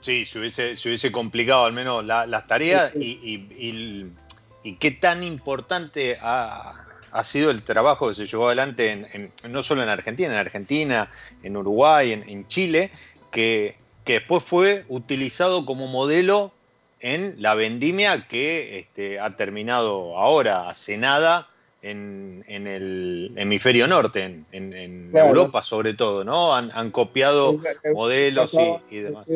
Sí, 0.00 0.24
se 0.24 0.38
hubiese, 0.38 0.76
se 0.76 0.88
hubiese 0.88 1.12
complicado 1.12 1.66
al 1.66 1.74
menos 1.74 2.04
las 2.04 2.46
tareas 2.46 2.92
Y, 2.94 4.74
qué 4.78 4.90
tan 4.90 5.22
importante 5.22 6.18
ha, 6.20 6.86
sido 7.22 7.50
el 7.50 7.62
trabajo 7.62 8.08
que 8.08 8.14
se 8.14 8.26
llevó 8.26 8.46
adelante 8.46 9.30
no 9.48 9.62
solo 9.62 9.82
en 9.82 9.90
Argentina, 9.90 10.32
en 10.32 10.38
Argentina, 10.38 11.10
en 11.42 11.56
Uruguay, 11.56 12.12
en 12.12 12.46
Chile, 12.46 12.90
que, 13.30 13.79
que 14.04 14.14
después 14.14 14.42
fue 14.42 14.84
utilizado 14.88 15.66
como 15.66 15.86
modelo 15.86 16.52
en 17.00 17.36
la 17.38 17.54
vendimia 17.54 18.26
que 18.28 18.78
este, 18.78 19.20
ha 19.20 19.36
terminado 19.36 20.16
ahora, 20.18 20.68
hace 20.68 20.98
nada, 20.98 21.48
en, 21.82 22.44
el 22.46 23.32
hemisferio 23.36 23.86
norte, 23.86 24.42
en, 24.52 25.10
Europa 25.14 25.62
sobre 25.62 25.94
todo, 25.94 26.24
¿no? 26.24 26.54
Han, 26.54 26.90
copiado 26.90 27.58
modelos 27.94 28.54
y, 28.90 28.98
demás. 28.98 29.26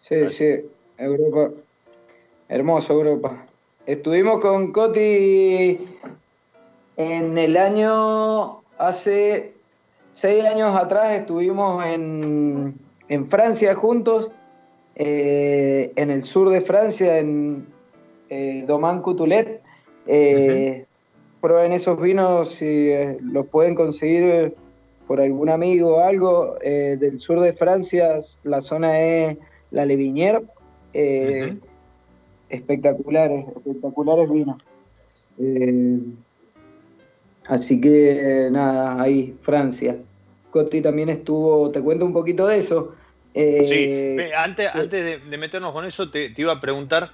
Sí, 0.00 0.28
sí, 0.28 0.60
Europa. 0.98 1.50
Hermoso 2.48 2.92
Europa. 2.92 3.46
Estuvimos 3.86 4.40
con 4.40 4.72
Coti 4.72 5.78
en 6.96 7.38
el 7.38 7.56
año, 7.56 8.62
hace 8.78 9.52
seis 10.12 10.44
años 10.44 10.76
atrás 10.76 11.12
estuvimos 11.12 11.84
en, 11.84 12.74
en 13.08 13.28
Francia 13.28 13.74
juntos, 13.74 14.30
eh, 14.96 15.92
en 15.96 16.10
el 16.10 16.22
sur 16.22 16.50
de 16.50 16.60
Francia, 16.60 17.18
en 17.18 17.66
eh, 18.28 18.64
Domain 18.66 19.00
Coutulet. 19.00 19.60
Eh, 20.06 20.84
Prueben 21.40 21.72
esos 21.72 22.00
vinos 22.00 22.50
si 22.50 22.64
eh, 22.90 23.18
los 23.20 23.46
pueden 23.46 23.74
conseguir 23.74 24.54
por 25.06 25.20
algún 25.20 25.48
amigo 25.48 25.96
o 25.96 26.00
algo. 26.00 26.56
del 26.62 27.20
sur 27.20 27.40
de 27.40 27.52
Francia, 27.52 28.18
la 28.42 28.60
zona 28.60 29.00
es 29.00 29.38
la 29.70 29.84
Levinière. 29.84 30.42
Espectaculares, 32.48 33.46
espectaculares 33.48 34.30
vinos. 34.32 34.56
así 37.46 37.80
que 37.80 38.48
nada, 38.50 39.00
ahí, 39.00 39.36
Francia. 39.42 39.96
Coti 40.50 40.80
también 40.80 41.10
estuvo, 41.10 41.70
te 41.70 41.80
cuento 41.80 42.04
un 42.04 42.12
poquito 42.12 42.46
de 42.46 42.58
eso. 42.58 42.94
Eh, 43.38 43.64
sí, 43.64 44.32
antes, 44.34 44.70
antes 44.74 45.20
de, 45.28 45.38
meternos 45.38 45.72
con 45.74 45.84
eso, 45.84 46.10
te, 46.10 46.32
iba 46.34 46.54
a 46.54 46.60
preguntar 46.60 47.10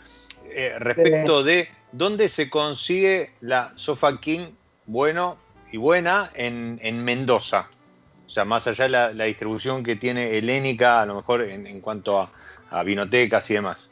eh, 0.50 0.76
respecto 0.78 1.42
de 1.42 1.68
dónde 1.90 2.28
se 2.28 2.48
consigue 2.48 3.32
la 3.40 3.72
Sofa 3.74 4.20
King 4.20 4.52
bueno 4.86 5.36
y 5.72 5.78
buena 5.78 6.30
en, 6.34 7.04
Mendoza. 7.04 7.68
O 8.24 8.28
sea, 8.28 8.44
más 8.44 8.68
allá 8.68 8.84
de 8.84 9.14
la, 9.14 9.24
distribución 9.24 9.82
que 9.82 9.96
tiene 9.96 10.36
Helénica, 10.36 11.02
a 11.02 11.06
lo 11.06 11.16
mejor 11.16 11.42
en, 11.42 11.80
cuanto 11.80 12.20
a, 12.20 12.30
a 12.70 12.84
vinotecas 12.84 13.50
y 13.50 13.54
demás. 13.54 13.90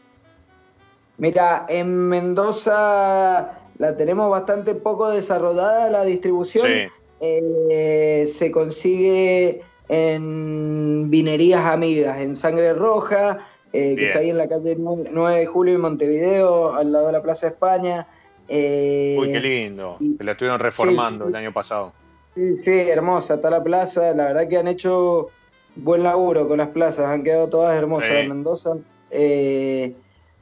Mira, 1.19 1.67
en 1.69 2.09
Mendoza 2.09 3.59
la 3.79 3.97
tenemos 3.97 4.31
bastante 4.31 4.75
poco 4.75 5.11
desarrollada 5.11 5.91
la 5.91 6.05
distribución. 6.05 6.65
Sí. 6.65 6.89
Eh, 7.21 8.31
se 8.33 8.51
consigue 8.51 9.63
en 9.93 11.11
Vinerías 11.11 11.65
Amigas, 11.65 12.21
en 12.21 12.37
Sangre 12.37 12.75
Roja, 12.75 13.39
eh, 13.73 13.97
que 13.97 14.07
está 14.07 14.21
ahí 14.21 14.31
en 14.31 14.39
la 14.39 14.49
calle 14.49 14.77
9 14.79 15.37
de 15.37 15.47
Julio 15.47 15.75
en 15.75 15.81
Montevideo, 15.81 16.73
al 16.75 16.93
lado 16.93 17.09
de 17.09 17.13
la 17.13 17.23
Plaza 17.23 17.49
España. 17.49 18.07
Eh, 18.47 19.17
Uy, 19.19 19.33
qué 19.33 19.41
lindo, 19.41 19.99
que 20.17 20.23
la 20.23 20.33
estuvieron 20.33 20.61
reformando 20.61 21.27
el 21.27 21.35
año 21.35 21.53
pasado. 21.53 21.93
Sí, 22.37 22.59
sí, 22.59 22.71
hermosa, 22.71 23.35
está 23.35 23.51
la 23.51 23.65
plaza, 23.65 24.15
la 24.15 24.27
verdad 24.27 24.49
que 24.49 24.59
han 24.59 24.69
hecho 24.69 25.31
buen 25.75 26.05
laburo 26.05 26.47
con 26.47 26.59
las 26.59 26.69
plazas, 26.69 27.07
han 27.07 27.25
quedado 27.25 27.49
todas 27.49 27.77
hermosas 27.77 28.11
en 28.11 28.29
Mendoza. 28.29 28.77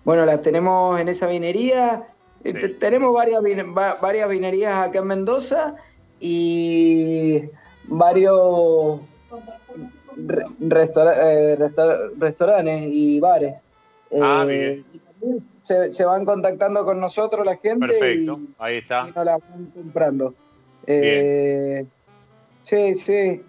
bueno, 0.05 0.27
las 0.27 0.43
tenemos 0.43 1.01
en 1.01 1.09
esa 1.09 1.27
vinería, 1.27 2.07
tenemos 2.79 3.15
varias, 3.15 3.43
varias 3.99 4.29
vinerías 4.29 4.79
acá 4.79 4.99
en 4.99 5.07
Mendoza 5.07 5.75
y 6.21 7.45
varios 7.85 9.01
eh, 10.17 11.71
restaurantes 12.19 12.83
y 12.89 13.21
bares. 13.21 13.61
Ah, 14.21 14.47
eh, 14.49 14.83
se, 15.63 16.05
van 16.05 16.25
contactando 16.25 16.85
con 16.85 17.01
nosotros 17.01 17.45
la 17.45 17.57
gente. 17.57 17.87
Perfecto, 17.87 18.41
ahí 18.59 18.77
está. 18.79 19.09
Y 19.09 19.13
nos 19.13 19.25
la 19.25 19.39
van 19.39 19.67
comprando. 19.75 20.35
Eh, 20.87 21.85
sí, 22.63 22.95
sí. 22.95 23.43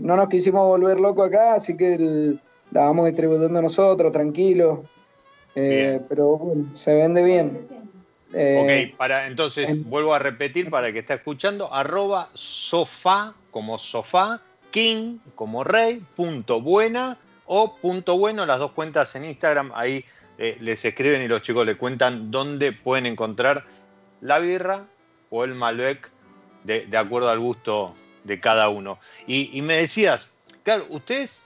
no 0.00 0.16
nos 0.16 0.28
quisimos 0.28 0.66
volver 0.66 0.98
locos 1.00 1.28
acá, 1.28 1.54
así 1.54 1.76
que 1.76 2.38
la 2.70 2.80
vamos 2.80 3.06
distribuyendo 3.06 3.60
nosotros, 3.60 4.12
tranquilo. 4.12 4.84
pero 5.54 6.36
bueno, 6.38 6.76
se 6.76 6.94
vende 6.94 7.22
bien. 7.22 7.76
Eh, 8.32 8.90
ok, 8.92 8.96
para, 8.98 9.26
entonces 9.28 9.88
vuelvo 9.88 10.12
a 10.12 10.18
repetir 10.18 10.68
para 10.68 10.88
el 10.88 10.92
que 10.92 10.98
está 10.98 11.14
escuchando, 11.14 11.72
arroba 11.72 12.28
sofá 12.34 13.34
como 13.50 13.78
sofá, 13.78 14.42
king 14.76 15.20
como 15.34 15.64
rey, 15.64 16.04
punto 16.14 16.60
buena 16.60 17.16
o 17.46 17.76
punto 17.76 18.18
bueno, 18.18 18.44
las 18.44 18.58
dos 18.58 18.72
cuentas 18.72 19.14
en 19.14 19.24
Instagram, 19.24 19.72
ahí 19.74 20.04
eh, 20.36 20.58
les 20.60 20.84
escriben 20.84 21.22
y 21.22 21.28
los 21.28 21.40
chicos 21.40 21.64
les 21.64 21.76
cuentan 21.76 22.30
dónde 22.30 22.72
pueden 22.72 23.06
encontrar 23.06 23.64
la 24.20 24.38
birra 24.38 24.84
o 25.30 25.44
el 25.44 25.54
Malbec 25.54 26.10
de, 26.64 26.94
acuerdo 26.94 27.30
al 27.30 27.38
gusto 27.38 27.94
de 28.24 28.38
cada 28.38 28.68
uno. 28.68 28.98
Y, 29.26 29.48
y 29.56 29.62
me 29.62 29.78
decías, 29.78 30.28
claro, 30.62 30.84
ustedes, 30.90 31.40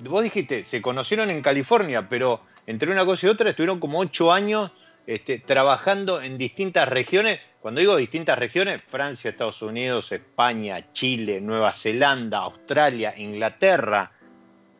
vos 0.00 0.22
dijiste, 0.22 0.62
se 0.62 0.82
conocieron 0.82 1.30
en 1.30 1.40
California, 1.40 2.06
pero 2.10 2.42
entre 2.66 2.92
una 2.92 3.06
cosa 3.06 3.26
y 3.26 3.30
otra 3.30 3.48
estuvieron 3.48 3.80
como 3.80 3.98
ocho 3.98 4.30
años 4.30 4.72
este, 5.06 5.38
trabajando 5.38 6.22
en 6.22 6.38
distintas 6.38 6.88
regiones. 6.88 7.40
Cuando 7.60 7.80
digo 7.80 7.96
distintas 7.96 8.38
regiones, 8.38 8.82
Francia, 8.86 9.30
Estados 9.30 9.62
Unidos, 9.62 10.12
España, 10.12 10.92
Chile, 10.92 11.40
Nueva 11.40 11.72
Zelanda, 11.72 12.38
Australia, 12.38 13.14
Inglaterra. 13.16 14.10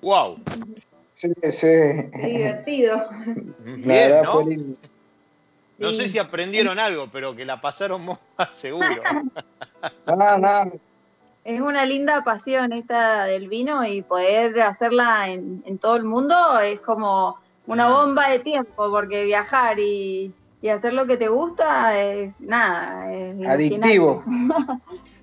¡Wow! 0.02 0.38
Sí, 1.16 1.28
sí. 1.50 1.66
divertido. 2.12 3.08
Bien, 3.58 4.22
¿no? 4.22 4.44
No 5.78 5.92
sé 5.92 6.08
si 6.08 6.18
aprendieron 6.18 6.78
algo, 6.78 7.08
pero 7.12 7.34
que 7.34 7.44
la 7.44 7.60
pasaron 7.60 8.04
más 8.06 8.18
seguro. 8.52 9.02
no, 10.06 10.38
no. 10.38 10.72
Es 11.44 11.60
una 11.60 11.84
linda 11.84 12.22
pasión 12.24 12.72
esta 12.72 13.24
del 13.24 13.48
vino 13.48 13.84
y 13.84 14.00
poder 14.00 14.60
hacerla 14.62 15.28
en, 15.28 15.78
todo 15.78 15.96
el 15.96 16.04
mundo 16.04 16.58
es 16.58 16.80
como 16.80 17.38
una 17.66 17.88
bomba 17.88 18.30
de 18.30 18.40
tiempo, 18.40 18.90
porque 18.90 19.24
viajar 19.24 19.78
y, 19.78 20.32
hacer 20.72 20.94
lo 20.94 21.06
que 21.06 21.16
te 21.16 21.28
gusta 21.28 21.98
es 21.98 22.38
nada. 22.40 23.12
Es 23.12 23.46
Adictivo. 23.46 24.24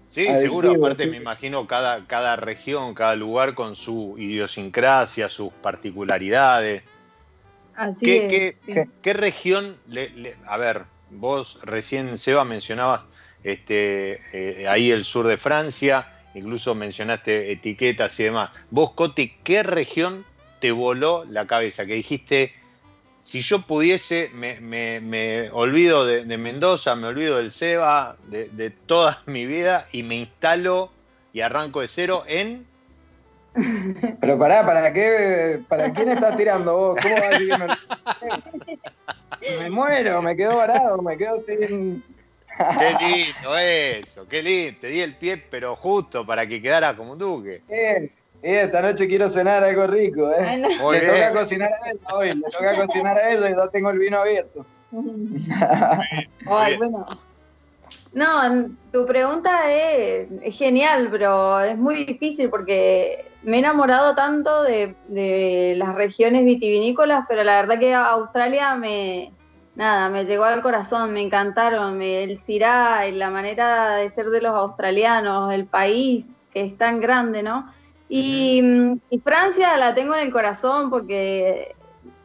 Sí, 0.08 0.28
seguro, 0.36 0.72
aparte 0.72 1.08
me 1.08 1.16
imagino 1.16 1.66
cada, 1.68 2.06
cada 2.06 2.36
región, 2.36 2.94
cada 2.94 3.16
lugar 3.16 3.56
con 3.56 3.78
su 3.78 4.16
idiosincrasia, 4.18 5.30
sus 5.30 5.54
particularidades. 5.54 6.84
Así 7.78 8.06
¿Qué, 8.06 8.58
qué, 9.02 9.14
región, 9.14 9.78
a 10.46 10.58
ver, 10.58 10.84
vos 11.12 11.60
recién, 11.64 12.18
Seba, 12.18 12.44
mencionabas 12.44 13.06
este, 13.46 14.20
eh, 14.34 14.68
ahí 14.68 14.92
el 14.92 15.06
sur 15.06 15.28
de 15.28 15.38
Francia, 15.38 16.08
incluso 16.36 16.76
mencionaste 16.76 17.50
etiquetas 17.50 18.20
y 18.20 18.24
demás. 18.24 18.50
Vos, 18.70 18.92
Coti, 18.92 19.38
¿qué 19.46 19.64
región 19.64 20.26
te 20.62 20.72
voló 20.72 21.26
la 21.26 21.46
cabeza? 21.46 21.86
Que 21.86 21.96
dijiste, 21.96 22.54
si 23.22 23.42
yo 23.42 23.64
pudiese, 23.64 24.30
me, 24.34 25.50
olvido 25.52 26.06
de, 26.06 26.38
Mendoza, 26.38 26.96
me 26.96 27.08
olvido 27.08 27.36
del 27.38 27.52
Seba, 27.52 28.16
de, 28.28 28.70
toda 28.86 29.22
mi 29.26 29.46
vida 29.46 29.88
y 29.92 30.04
me 30.04 30.16
instalo 30.16 30.90
y 31.34 31.42
arranco 31.42 31.82
de 31.82 31.90
cero 31.90 32.24
en... 32.28 32.66
Pero 34.22 34.40
pará, 34.40 34.66
¿para 34.66 34.94
qué? 34.94 35.60
¿Para 35.68 35.92
quién 35.92 36.10
estás 36.10 36.38
tirando 36.38 36.74
vos? 36.74 37.00
¿Cómo 37.02 37.16
vas 37.16 37.24
a 37.24 37.30
decir 37.32 37.50
que 37.50 37.58
me... 39.58 39.58
me 39.58 39.70
muero, 39.70 40.22
me 40.22 40.38
quedo 40.38 40.56
varado, 40.56 41.02
me 41.02 41.18
quedo 41.18 41.44
sin... 41.46 42.02
Qué 42.58 43.06
lindo 43.06 43.58
eso, 43.58 44.28
qué 44.28 44.44
lindo. 44.44 44.80
Te 44.82 44.88
di 44.88 45.02
el 45.02 45.16
pie, 45.16 45.38
pero 45.38 45.76
justo 45.76 46.26
para 46.26 46.46
que 46.46 46.62
quedara 46.62 46.96
como 46.96 47.14
un 47.14 47.18
duque. 47.18 47.62
Bien, 47.68 48.12
esta 48.42 48.82
noche 48.82 49.08
quiero 49.08 49.28
cenar 49.28 49.64
algo 49.64 49.88
rico, 49.88 50.32
¿eh? 50.32 50.58
le 50.58 50.78
toca 50.78 51.34
cocinar 51.34 51.72
a 51.74 51.90
ella 51.90 52.16
hoy, 52.16 52.34
le 52.34 52.50
toca 52.50 52.86
cocinar 52.86 53.18
a 53.18 53.32
ella 53.32 53.50
y 53.50 53.56
ya 53.56 53.68
tengo 53.70 53.90
el 53.90 54.00
vino 54.00 54.20
abierto. 54.20 54.66
Ay, 56.48 56.78
bueno. 56.78 57.06
No, 58.14 58.68
tu 58.92 59.06
pregunta 59.06 59.72
es, 59.72 60.28
genial, 60.56 61.08
pero 61.12 61.62
es 61.62 61.78
muy 61.78 62.04
difícil 62.04 62.50
porque 62.50 63.26
me 63.44 63.58
he 63.58 63.60
enamorado 63.60 64.16
tanto 64.16 64.64
de, 64.64 64.96
de 65.08 65.76
las 65.78 65.96
regiones 65.96 66.44
vitivinícolas, 66.44 67.26
pero 67.30 67.44
la 67.44 67.62
verdad 67.62 67.80
que 67.80 67.94
Australia 67.94 68.76
me, 68.76 69.32
nada, 69.76 70.10
me 70.10 70.26
llegó 70.26 70.44
al 70.44 70.62
corazón, 70.62 71.14
me 71.14 71.22
encantaron, 71.22 72.02
el 72.02 72.40
Cirá, 72.42 73.10
la 73.12 73.30
manera 73.30 73.96
de 73.96 74.10
ser 74.10 74.28
de 74.28 74.42
los 74.42 74.54
australianos, 74.54 75.54
el 75.54 75.66
país 75.66 76.26
que 76.54 76.62
es 76.64 76.78
tan 76.78 77.00
grande, 77.00 77.44
¿no? 77.44 77.72
Y, 78.14 79.20
Francia 79.24 79.78
la 79.78 79.96
tengo 79.96 80.14
en 80.16 80.22
el 80.22 80.32
corazón 80.32 80.90
porque 80.90 81.76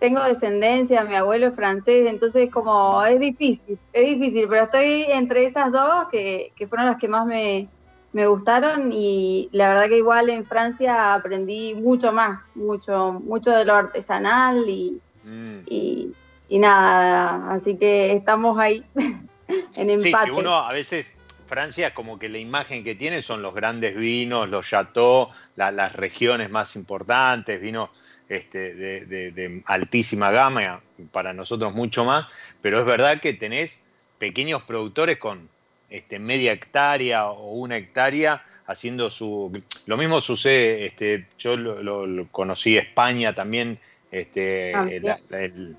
tengo 0.01 0.23
descendencia, 0.25 1.05
mi 1.05 1.15
abuelo 1.15 1.49
es 1.49 1.55
francés, 1.55 2.07
entonces 2.09 2.51
como 2.51 3.05
es 3.05 3.21
difícil, 3.21 3.79
es 3.93 4.07
difícil, 4.07 4.47
pero 4.49 4.65
estoy 4.65 5.07
entre 5.09 5.47
esas 5.47 5.71
dos 5.71 6.09
que, 6.11 6.53
fueron 6.69 6.87
las 6.87 6.97
que 6.97 7.09
más 7.09 7.27
me, 7.27 7.69
gustaron 8.13 8.93
y 8.93 9.49
la 9.53 9.69
verdad 9.69 9.89
que 9.89 9.99
igual 9.99 10.31
en 10.31 10.45
Francia 10.47 11.15
aprendí 11.15 11.75
mucho 11.75 12.13
más, 12.13 12.43
mucho, 12.55 13.21
mucho 13.25 13.51
de 13.51 13.65
lo 13.65 13.75
artesanal 13.75 14.69
y, 14.69 15.01
mm. 15.25 15.59
y 15.67 16.15
y 16.49 16.59
nada, 16.59 17.53
así 17.53 17.77
que 17.77 18.13
estamos 18.13 18.59
ahí 18.59 18.85
en 18.95 19.91
empate. 19.91 19.99
Sí, 19.99 20.13
que 20.27 20.33
uno 20.33 20.55
a 20.55 20.73
veces, 20.73 21.16
Francia 21.47 21.95
como 21.95 22.19
que 22.19 22.29
la 22.29 22.39
imagen 22.39 22.85
que 22.85 22.95
tiene 22.95 23.23
son 23.23 23.43
los 23.43 23.55
grandes 23.55 23.97
vinos, 23.97 24.49
los 24.49 24.69
chateaux, 24.69 25.33
las 25.57 25.93
regiones 25.95 26.51
más 26.51 26.77
importantes, 26.77 27.61
vinos 27.61 27.91
este, 28.29 28.75
de, 28.75 29.63
altísima 29.67 30.31
gama, 30.31 30.81
para 31.13 31.33
nosotros 31.33 31.73
mucho 31.75 32.05
más, 32.05 32.27
pero 32.61 32.81
es 32.81 32.87
verdad 32.87 33.21
que 33.21 33.33
tenés 33.33 33.81
pequeños 34.19 34.63
productores 34.63 35.19
con 35.19 35.49
este, 35.91 36.19
media 36.19 36.53
hectárea 36.53 37.27
o 37.27 37.53
una 37.53 37.77
hectárea 37.77 38.45
haciendo 38.67 39.11
su... 39.11 39.63
Lo 39.87 39.97
mismo 39.97 40.21
sucede, 40.21 40.87
este, 40.87 41.27
yo 41.39 41.57
lo, 41.57 42.27
conocí 42.33 42.77
España 42.77 43.35
también, 43.35 43.79
este, 44.11 44.75
ah, 44.75 44.89
el, 45.31 45.77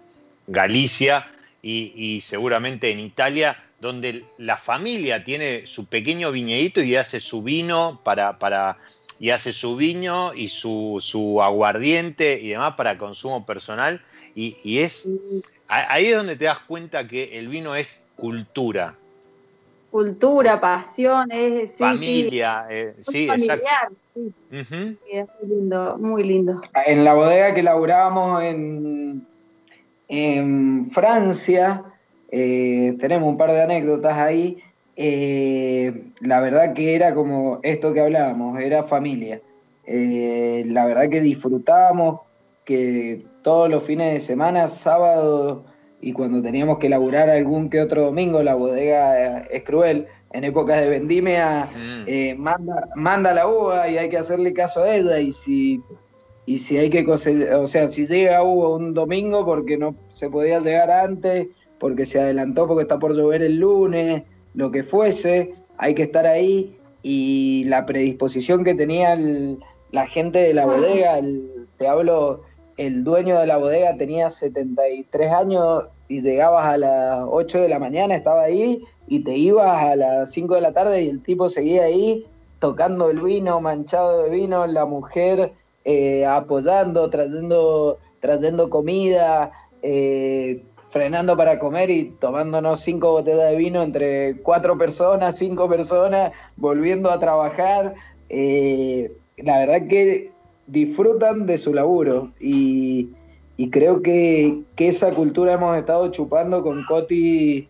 Galicia 0.47 1.27
y, 1.61 2.21
seguramente 2.21 2.89
en 2.89 2.99
Italia, 2.99 3.61
donde 3.79 4.25
la 4.37 4.57
familia 4.57 5.23
tiene 5.23 5.67
su 5.67 5.85
pequeño 5.85 6.31
viñedito 6.31 6.81
y 6.81 6.95
hace 6.95 7.19
su 7.19 7.43
vino 7.43 7.99
para, 8.03 8.39
para 8.39 8.77
y 9.19 9.31
hace 9.31 9.53
su 9.53 9.75
vino 9.75 10.33
y 10.33 10.47
su, 10.47 10.97
su, 11.01 11.41
aguardiente 11.41 12.39
y 12.39 12.49
demás 12.49 12.75
para 12.75 12.97
consumo 12.97 13.45
personal. 13.45 14.01
Y, 14.35 14.77
es 14.77 15.07
ahí 15.67 16.07
es 16.07 16.15
donde 16.15 16.35
te 16.35 16.45
das 16.45 16.59
cuenta 16.59 17.07
que 17.07 17.37
el 17.39 17.47
vino 17.47 17.75
es 17.75 18.03
cultura. 18.15 18.93
Cultura, 19.89 20.59
pasión, 20.59 21.31
es 21.31 21.75
familia, 21.75 22.67
eh, 22.69 22.93
sí, 22.99 23.27
exacto. 23.29 23.95
Sí. 24.13 24.33
es 25.11 25.27
muy 25.41 25.49
lindo, 25.49 25.97
muy 25.97 26.23
lindo. 26.23 26.61
En 26.85 27.03
la 27.03 27.13
bodega 27.13 27.53
que 27.55 27.63
laburábamos 27.63 28.43
en, 28.43 29.25
en 30.07 30.91
Francia, 30.91 31.83
eh, 32.29 32.95
tenemos 32.99 33.29
un 33.29 33.37
par 33.37 33.51
de 33.51 33.61
anécdotas 33.61 34.17
ahí. 34.17 34.57
Eh, 34.95 36.11
la 36.21 36.41
verdad 36.41 36.73
que 36.73 36.95
era 36.95 37.13
como 37.13 37.59
esto 37.63 37.93
que 37.93 38.01
hablábamos, 38.01 38.59
era 38.59 38.83
familia. 38.83 39.41
Eh, 39.85 40.63
la 40.67 40.85
verdad 40.85 41.09
que 41.09 41.21
disfrutábamos 41.21 42.21
que 42.65 43.23
todos 43.43 43.69
los 43.69 43.83
fines 43.83 44.13
de 44.13 44.19
semana, 44.19 44.67
sábado 44.67 45.63
y 46.01 46.13
cuando 46.13 46.41
teníamos 46.41 46.79
que 46.79 46.89
laburar 46.89 47.29
algún 47.29 47.69
que 47.69 47.81
otro 47.81 48.03
domingo, 48.03 48.43
la 48.43 48.55
bodega 48.55 49.39
es 49.41 49.63
cruel. 49.63 50.07
En 50.33 50.43
épocas 50.43 50.81
de 50.81 50.89
vendimia, 50.89 51.69
mm. 51.73 52.37
manda, 52.37 52.89
manda 52.95 53.33
la 53.33 53.47
uva 53.47 53.87
y 53.87 53.97
hay 53.97 54.09
que 54.09 54.17
hacerle 54.17 54.51
caso 54.51 54.83
a 54.83 54.93
ella. 54.93 55.19
Y 55.19 55.31
si 55.31 55.81
y 56.47 56.59
si 56.59 56.77
hay 56.77 56.89
que 56.89 57.05
o 57.05 57.67
sea, 57.67 57.89
si 57.89 58.07
llega 58.07 58.41
hubo 58.41 58.73
un 58.75 58.93
domingo 58.93 59.45
porque 59.45 59.77
no 59.77 59.95
se 60.13 60.29
podía 60.29 60.61
llegar 60.61 60.89
antes, 60.89 61.47
porque 61.79 62.05
se 62.05 62.19
adelantó 62.19 62.67
porque 62.67 62.83
está 62.83 62.99
por 62.99 63.15
llover 63.15 63.41
el 63.41 63.57
lunes, 63.57 64.23
lo 64.53 64.71
que 64.71 64.83
fuese, 64.83 65.53
hay 65.77 65.95
que 65.95 66.03
estar 66.03 66.25
ahí. 66.25 66.77
Y 67.03 67.63
la 67.65 67.85
predisposición 67.85 68.63
que 68.63 68.73
tenía 68.73 69.17
la 69.91 70.07
gente 70.07 70.39
de 70.39 70.53
la 70.53 70.65
bodega, 70.65 71.21
te 71.77 71.87
hablo, 71.87 72.41
el 72.77 73.03
dueño 73.03 73.39
de 73.39 73.47
la 73.47 73.57
bodega 73.57 73.95
tenía 73.97 74.29
73 74.29 75.31
años 75.31 75.85
y 76.09 76.21
llegabas 76.21 76.65
a 76.65 76.77
las 76.77 77.25
8 77.29 77.61
de 77.61 77.69
la 77.69 77.79
mañana, 77.79 78.15
estaba 78.15 78.43
ahí 78.43 78.83
y 79.07 79.23
te 79.23 79.35
ibas 79.35 79.83
a 79.83 79.95
las 79.95 80.31
5 80.31 80.55
de 80.55 80.61
la 80.61 80.73
tarde 80.73 81.03
y 81.03 81.09
el 81.09 81.21
tipo 81.21 81.49
seguía 81.49 81.83
ahí 81.83 82.25
tocando 82.59 83.09
el 83.09 83.21
vino, 83.21 83.61
manchado 83.61 84.23
de 84.23 84.29
vino, 84.29 84.65
la 84.67 84.85
mujer 84.85 85.51
eh, 85.85 86.25
apoyando, 86.25 87.09
trayendo, 87.09 87.97
trayendo 88.19 88.69
comida, 88.69 89.51
eh, 89.81 90.63
frenando 90.89 91.35
para 91.35 91.59
comer 91.59 91.89
y 91.89 92.05
tomándonos 92.19 92.79
cinco 92.81 93.11
botellas 93.11 93.51
de 93.51 93.57
vino 93.57 93.83
entre 93.83 94.37
cuatro 94.37 94.77
personas, 94.77 95.37
cinco 95.37 95.67
personas, 95.67 96.31
volviendo 96.55 97.11
a 97.11 97.19
trabajar. 97.19 97.95
Eh, 98.29 99.11
la 99.37 99.59
verdad 99.59 99.87
que 99.87 100.31
disfrutan 100.67 101.45
de 101.45 101.57
su 101.57 101.73
laburo 101.73 102.31
y, 102.39 103.09
creo 103.71 104.01
que, 104.01 104.61
esa 104.77 105.11
cultura 105.11 105.53
hemos 105.53 105.77
estado 105.77 106.11
chupando 106.11 106.63
con 106.63 106.83
Coti 106.85 107.67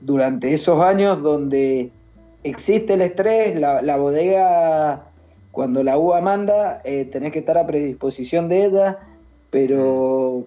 durante 0.00 0.52
esos 0.52 0.80
años 0.80 1.22
donde 1.22 1.90
existe 2.42 2.94
el 2.94 3.02
estrés, 3.02 3.58
la, 3.58 3.82
la 3.82 3.96
bodega 3.96 5.08
cuando 5.58 5.82
la 5.82 5.98
uva 5.98 6.20
manda, 6.20 6.80
eh, 6.84 7.08
tenés 7.10 7.32
que 7.32 7.40
estar 7.40 7.58
a 7.58 7.66
predisposición 7.66 8.48
de 8.48 8.66
ella, 8.66 8.98
pero 9.50 10.46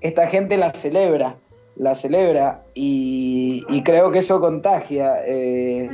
esta 0.00 0.26
gente 0.28 0.56
la 0.56 0.72
celebra, 0.72 1.36
la 1.76 1.94
celebra 1.94 2.62
y, 2.74 3.82
creo 3.84 4.10
que 4.10 4.20
eso 4.20 4.40
contagia. 4.40 5.22
Eh, 5.26 5.88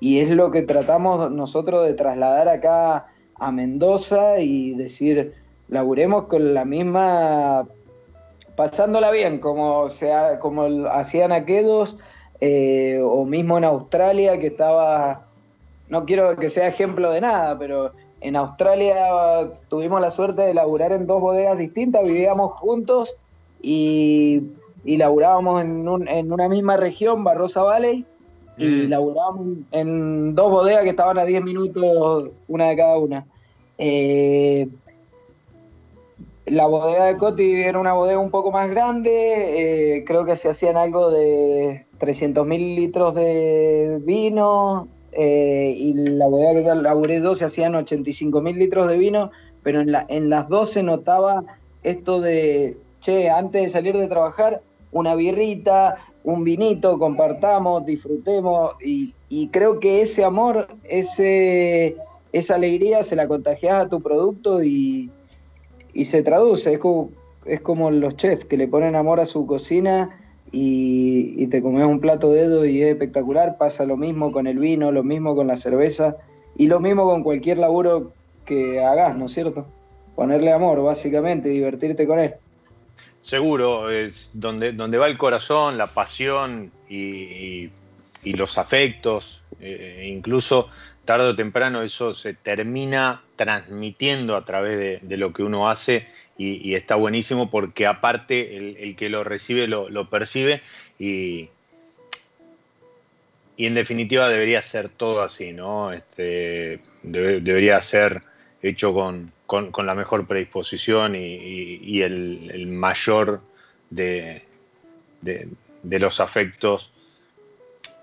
y 0.00 0.20
es 0.20 0.30
lo 0.30 0.50
que 0.50 0.62
tratamos 0.62 1.30
nosotros 1.30 1.86
de 1.86 1.94
trasladar 1.94 2.48
acá 2.48 3.06
a 3.36 3.52
Mendoza 3.52 4.40
y 4.40 4.74
decir, 4.74 5.34
laburemos 5.68 6.24
con 6.24 6.54
la 6.54 6.64
misma 6.64 7.66
pasándola 8.56 9.10
bien, 9.10 9.38
como, 9.38 9.88
sea, 9.88 10.38
como 10.38 10.86
hacían 10.88 11.32
aquellos, 11.32 11.96
eh, 12.40 13.00
o 13.02 13.24
mismo 13.24 13.58
en 13.58 13.64
Australia, 13.64 14.38
que 14.38 14.48
estaba, 14.48 15.26
no 15.88 16.04
quiero 16.04 16.36
que 16.36 16.48
sea 16.48 16.68
ejemplo 16.68 17.10
de 17.10 17.20
nada, 17.20 17.58
pero 17.58 17.92
en 18.20 18.36
Australia 18.36 18.96
tuvimos 19.68 20.00
la 20.00 20.10
suerte 20.10 20.42
de 20.42 20.54
laburar 20.54 20.92
en 20.92 21.06
dos 21.06 21.20
bodegas 21.20 21.58
distintas, 21.58 22.04
vivíamos 22.04 22.52
juntos 22.52 23.16
y, 23.62 24.42
y 24.84 24.96
laburábamos 24.96 25.62
en, 25.62 26.08
en 26.08 26.32
una 26.32 26.48
misma 26.48 26.76
región, 26.76 27.24
Barrosa 27.24 27.62
Valley, 27.62 28.04
y 28.58 28.66
mm. 28.66 28.90
laburábamos 28.90 29.46
en 29.70 30.34
dos 30.34 30.50
bodegas 30.50 30.82
que 30.82 30.90
estaban 30.90 31.18
a 31.18 31.24
10 31.24 31.42
minutos 31.42 32.30
una 32.48 32.68
de 32.68 32.76
cada 32.76 32.98
una. 32.98 33.26
Eh, 33.78 34.68
la 36.46 36.66
bodega 36.66 37.06
de 37.06 37.16
Coti 37.16 37.52
era 37.54 37.78
una 37.78 37.94
bodega 37.94 38.18
un 38.18 38.30
poco 38.30 38.50
más 38.50 38.68
grande, 38.68 39.96
eh, 39.96 40.04
creo 40.04 40.24
que 40.24 40.36
se 40.36 40.48
hacían 40.48 40.76
algo 40.76 41.10
de 41.10 41.86
300 41.98 42.46
mil 42.46 42.76
litros 42.76 43.14
de 43.14 44.00
vino, 44.04 44.88
eh, 45.12 45.74
y 45.76 45.94
la 45.94 46.26
bodega 46.26 46.74
que 46.74 46.82
laburé 46.82 47.22
yo 47.22 47.34
se 47.34 47.44
hacían 47.44 47.74
85 47.74 48.40
mil 48.40 48.58
litros 48.58 48.88
de 48.88 48.98
vino, 48.98 49.30
pero 49.62 49.80
en, 49.80 49.92
la, 49.92 50.04
en 50.08 50.30
las 50.30 50.48
dos 50.48 50.70
se 50.70 50.82
notaba 50.82 51.44
esto 51.84 52.20
de, 52.20 52.76
che, 53.02 53.28
antes 53.28 53.62
de 53.62 53.68
salir 53.68 53.96
de 53.96 54.08
trabajar, 54.08 54.62
una 54.92 55.14
birrita, 55.14 55.96
un 56.24 56.44
vinito, 56.44 56.98
compartamos, 56.98 57.84
disfrutemos, 57.84 58.74
y, 58.82 59.12
y 59.28 59.48
creo 59.48 59.80
que 59.80 60.00
ese 60.00 60.24
amor, 60.24 60.68
ese, 60.84 61.96
esa 62.32 62.54
alegría 62.54 63.02
se 63.02 63.16
la 63.16 63.28
contagias 63.28 63.74
a 63.74 63.88
tu 63.88 64.00
producto 64.00 64.62
y 64.62 65.10
y 65.94 66.04
se 66.04 66.22
traduce, 66.22 66.72
es 66.72 66.78
como, 66.78 67.10
es 67.44 67.60
como 67.60 67.90
los 67.90 68.16
chefs 68.16 68.44
que 68.44 68.56
le 68.56 68.68
ponen 68.68 68.96
amor 68.96 69.20
a 69.20 69.26
su 69.26 69.46
cocina 69.46 70.18
y, 70.50 71.46
te 71.48 71.62
comes 71.62 71.84
un 71.86 72.00
plato 72.00 72.30
de 72.30 72.42
dedo 72.42 72.64
y 72.64 72.82
es 72.82 72.90
espectacular, 72.90 73.58
pasa 73.58 73.84
lo 73.84 73.96
mismo 73.96 74.32
con 74.32 74.46
el 74.46 74.58
vino, 74.58 74.92
lo 74.92 75.02
mismo 75.02 75.34
con 75.34 75.46
la 75.46 75.56
cerveza 75.56 76.16
y 76.56 76.66
lo 76.66 76.80
mismo 76.80 77.04
con 77.04 77.22
cualquier 77.22 77.58
laburo 77.58 78.12
que 78.46 78.82
hagas, 78.82 79.16
¿no 79.16 79.26
es 79.26 79.32
cierto? 79.32 79.66
Ponerle 80.14 80.52
amor, 80.52 80.82
básicamente, 80.82 81.48
divertirte 81.48 82.06
con 82.06 82.18
él. 82.18 82.34
Seguro, 83.22 83.88
es 83.88 84.30
donde, 84.32 84.72
donde 84.72 84.98
va 84.98 85.06
el 85.06 85.16
corazón, 85.16 85.78
la 85.78 85.94
pasión 85.94 86.72
y, 86.88 87.70
los 88.24 88.58
afectos, 88.58 89.44
eh, 89.60 90.08
incluso 90.08 90.68
tarde 91.04 91.28
o 91.28 91.36
temprano 91.36 91.82
eso 91.82 92.14
se 92.14 92.34
termina 92.34 93.22
transmitiendo 93.36 94.34
a 94.36 94.44
través 94.44 95.00
de, 95.02 95.16
lo 95.16 95.32
que 95.32 95.44
uno 95.44 95.70
hace 95.70 96.08
y, 96.36 96.74
está 96.74 96.96
buenísimo 96.96 97.48
porque 97.48 97.86
aparte 97.86 98.56
el, 98.56 98.96
que 98.96 99.08
lo 99.08 99.22
recibe 99.22 99.68
lo, 99.68 100.10
percibe 100.10 100.60
y, 100.98 101.48
y, 103.56 103.66
en 103.66 103.74
definitiva 103.74 104.28
debería 104.28 104.62
ser 104.62 104.88
todo 104.88 105.22
así, 105.22 105.52
¿no? 105.52 105.92
Este, 105.92 106.80
debería 107.04 107.80
ser 107.80 108.22
hecho 108.62 108.94
con, 108.94 109.32
la 109.86 109.94
mejor 109.94 110.26
predisposición 110.26 111.14
y, 111.16 112.02
el, 112.02 112.66
mayor 112.68 113.40
de, 113.90 114.42
de 115.22 115.98
los 115.98 116.20
afectos 116.20 116.92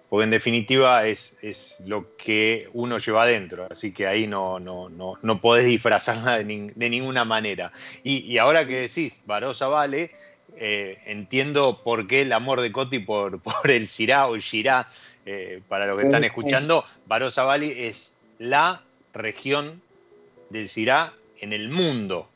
porque 0.10 0.24
en 0.24 0.32
definitiva 0.32 1.06
es, 1.06 1.78
lo 1.86 2.18
que 2.18 2.68
uno 2.74 2.98
lleva 2.98 3.24
adentro, 3.24 3.68
así 3.70 3.92
que 3.92 4.08
ahí 4.08 4.26
no, 4.26 4.60
no, 4.60 4.90
no, 4.90 5.20
no 5.22 5.40
podés 5.40 5.66
disfrazarla 5.66 6.40
de, 6.40 6.44
ninguna 6.90 7.26
manera. 7.26 7.72
Y, 8.04 8.38
ahora 8.40 8.66
que 8.66 8.82
decís, 8.82 9.22
Barosa 9.26 9.68
Vale, 9.68 10.12
eh, 10.58 10.98
entiendo 11.06 11.84
por 11.84 12.08
qué 12.08 12.24
el 12.24 12.34
amor 12.34 12.62
de 12.62 12.72
Coti 12.72 12.98
por, 12.98 13.40
por 13.42 13.70
el 13.70 13.88
Sirá 13.88 14.28
o 14.28 14.34
el 14.34 14.42
Shirá, 14.42 14.90
eh, 15.28 15.62
para 15.68 15.86
los 15.86 16.00
que 16.00 16.06
están 16.06 16.24
escuchando, 16.24 16.86
Barosa 17.06 17.44
Vale 17.44 17.88
es 17.88 18.16
la 18.40 18.82
región 19.14 19.80
del 20.50 20.70
Sirá 20.70 21.14
en 21.40 21.54
el 21.54 21.70
mundo. 21.70 22.30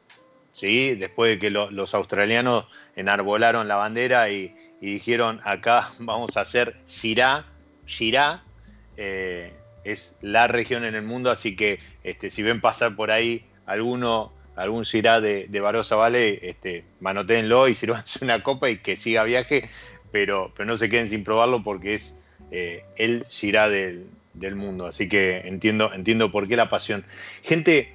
¿sí? 0.51 0.95
Después 0.95 1.32
de 1.32 1.39
que 1.39 1.49
los 1.51 1.93
australianos 1.93 2.66
enarbolaron 2.95 3.68
la 3.68 3.76
bandera 3.76 4.30
y, 4.30 4.55
dijeron 4.80 5.39
acá 5.45 5.89
vamos 5.99 6.36
a 6.36 6.41
hacer 6.41 6.76
Sirá, 6.86 7.45
Girá 7.86 8.43
eh, 8.97 9.53
es 9.86 10.16
la 10.22 10.47
región 10.47 10.84
en 10.84 10.95
el 10.95 11.03
mundo, 11.03 11.32
así 11.32 11.55
que 11.55 11.80
este, 12.03 12.30
si 12.30 12.43
ven 12.43 12.59
pasar 12.59 12.95
por 12.95 13.09
ahí 13.11 13.45
alguno, 13.66 14.34
algún 14.55 14.84
Girá 14.84 15.22
de, 15.22 15.47
de 15.47 15.59
Barosa 15.59 15.95
Vale, 15.95 16.39
este, 16.47 16.86
manotéenlo 16.99 17.68
y 17.68 17.76
sirvanse 17.76 18.24
una 18.24 18.43
copa 18.43 18.70
y 18.70 18.78
que 18.78 18.95
siga 18.95 19.24
viaje, 19.24 19.70
pero, 20.11 20.51
pero 20.55 20.68
no 20.68 20.78
se 20.78 20.89
queden 20.89 21.09
sin 21.09 21.24
probarlo 21.24 21.64
porque 21.64 21.95
es 21.95 22.16
eh, 22.51 22.84
el 22.97 23.26
Girá 23.30 23.70
del, 23.70 24.05
mundo. 24.55 24.86
Así 24.86 25.07
que 25.07 25.39
entiendo, 25.45 25.91
entiendo 25.93 26.32
por 26.32 26.47
qué 26.47 26.55
la 26.55 26.70
pasión. 26.70 27.05
Gente, 27.41 27.93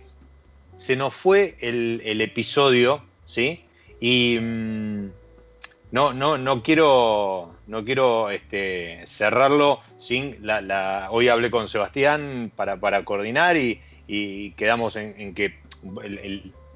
se 0.79 0.97
nos 0.97 1.13
fue 1.13 1.57
el, 1.61 2.21
episodio, 2.23 3.03
¿sí? 3.25 3.65
Y 4.01 4.39
mm, 4.41 5.11
no, 5.91 6.13
no, 6.15 6.39
no 6.39 6.63
quiero 6.63 7.55
no 7.67 7.85
quiero 7.85 8.31
este, 8.31 9.03
cerrarlo 9.07 9.81
sin 9.99 10.39
la, 10.41 11.09
Hoy 11.11 11.29
hablé 11.29 11.51
con 11.51 11.69
Sebastián 11.69 12.51
para, 12.57 13.05
coordinar 13.05 13.57
y, 13.57 14.55
quedamos 14.57 14.97
en, 14.97 15.35
que 15.35 15.59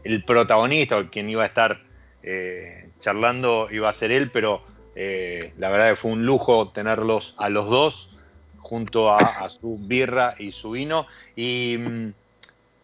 el, 0.05 0.24
protagonista 0.24 0.98
o 0.98 1.09
quien 1.09 1.30
iba 1.30 1.44
a 1.44 1.46
estar 1.46 1.80
eh, 2.22 2.90
charlando 3.00 3.68
iba 3.70 3.88
a 3.88 3.92
ser 3.92 4.12
él, 4.12 4.30
pero 4.30 4.62
eh, 4.94 5.55
la 5.59 5.70
verdad 5.70 5.90
que 5.90 5.96
fue 5.96 6.11
un 6.11 6.26
lujo 6.26 6.68
tenerlos 6.68 7.34
a 7.38 7.48
los 7.48 7.70
dos 7.70 8.11
junto 8.59 9.14
a, 9.14 9.48
su 9.48 9.78
birra 9.78 10.34
y 10.38 10.53
su 10.53 10.72
vino. 10.72 11.07
Y 11.36 11.76
mm, 11.78 12.12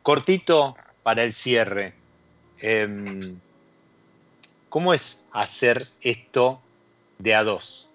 cortito 0.03 0.77
para 1.03 1.23
el 1.23 1.33
cierre. 1.33 1.93
Em, 2.61 3.39
¿Cómo 4.69 4.93
es 4.93 5.23
hacer 5.33 5.85
esto 6.01 6.61
de 7.19 7.35
a 7.35 7.45
dos? 7.45 7.89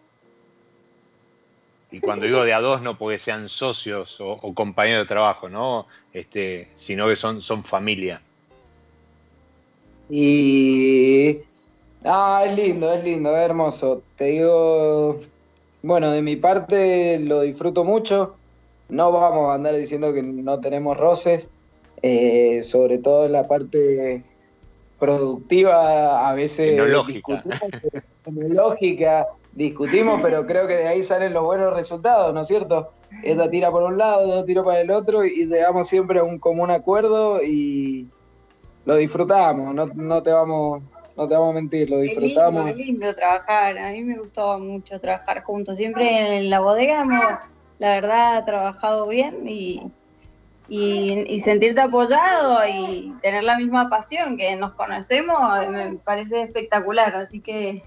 Y 1.92 2.00
cuando 2.00 2.26
digo 2.26 2.44
de 2.44 2.54
a 2.54 2.60
dos, 2.60 2.82
no 2.82 2.98
porque 2.98 3.20
sean 3.20 3.48
socios 3.48 4.20
o, 4.20 4.38
compañeros 4.56 5.04
de 5.04 5.08
trabajo, 5.08 5.48
¿no? 5.48 5.86
Este, 6.12 6.68
sino 6.74 7.08
que 7.08 7.16
son, 7.16 7.40
son 7.40 7.64
familia. 7.64 8.20
Y. 10.10 11.38
Ah, 12.04 12.46
es 12.48 12.56
lindo, 12.56 12.92
es 12.92 13.04
lindo, 13.04 13.38
es 13.38 13.44
hermoso. 13.44 14.02
Te 14.18 14.26
digo. 14.26 15.22
Bueno, 15.84 16.10
de 16.10 16.24
mi 16.24 16.36
parte 16.36 17.20
lo 17.20 17.42
disfruto 17.42 17.84
mucho. 17.84 18.36
No 18.90 19.12
vamos 19.12 19.52
a 19.52 19.54
andar 19.54 19.76
diciendo 19.76 20.14
que 20.14 20.24
no 20.24 20.60
tenemos 20.60 20.98
roces. 20.98 21.48
Eh, 22.06 22.64
sobre 22.64 22.98
todo 22.98 23.26
en 23.26 23.32
la 23.32 23.48
parte 23.48 24.22
productiva, 25.00 26.30
a 26.30 26.34
veces 26.34 26.72
Tecnológica. 26.72 27.42
tecnológica 28.26 29.28
discutimos, 29.54 30.20
pero 30.22 30.46
creo 30.46 30.68
que 30.68 30.76
de 30.76 30.88
ahí 30.88 31.02
salen 31.02 31.32
los 31.32 31.46
buenos 31.46 31.74
resultados, 31.74 32.34
¿no 32.34 32.42
es 32.42 32.48
cierto? 32.50 32.92
Esta 33.24 33.50
tira 33.50 33.72
por 33.72 33.84
un 33.84 33.98
lado, 33.98 34.28
dos 34.28 34.46
tiro 34.46 34.66
para 34.66 34.82
el 34.82 34.92
otro 34.92 35.24
y 35.24 35.46
llegamos 35.46 35.88
siempre 35.88 36.20
a 36.20 36.24
un 36.24 36.40
común 36.40 36.72
acuerdo 36.72 37.42
y 37.42 38.10
lo 38.84 38.98
disfrutamos, 38.98 39.74
no, 39.74 40.22
te 40.24 40.32
vamos 40.32 40.84
no 41.16 41.28
te 41.28 41.36
vamos 41.36 41.52
a 41.52 41.54
mentir, 41.54 41.90
lo 41.90 42.00
disfrutamos. 42.00 42.68
Es 42.68 42.76
lindo, 42.76 43.06
lindo 43.06 43.16
trabajar, 43.16 43.78
a 43.78 43.92
mí 43.92 44.02
me 44.02 44.18
gustaba 44.18 44.58
mucho 44.58 45.00
trabajar 45.00 45.44
juntos, 45.44 45.78
siempre 45.78 46.40
en 46.40 46.50
la 46.50 46.60
bodega 46.60 47.04
hemos, 47.04 47.24
la 47.80 47.90
verdad, 47.90 48.44
trabajado 48.44 49.08
bien 49.08 49.48
y, 49.48 49.90
y, 50.70 51.40
sentirte 51.42 51.82
apoyado 51.82 52.60
y 52.68 53.14
tener 53.22 53.44
la 53.44 53.58
misma 53.58 53.90
pasión 53.90 54.38
que 54.38 54.56
nos 54.56 54.74
conocemos 54.74 55.38
me 55.70 55.98
parece 55.98 56.42
espectacular, 56.42 57.16
así 57.16 57.40
que 57.42 57.84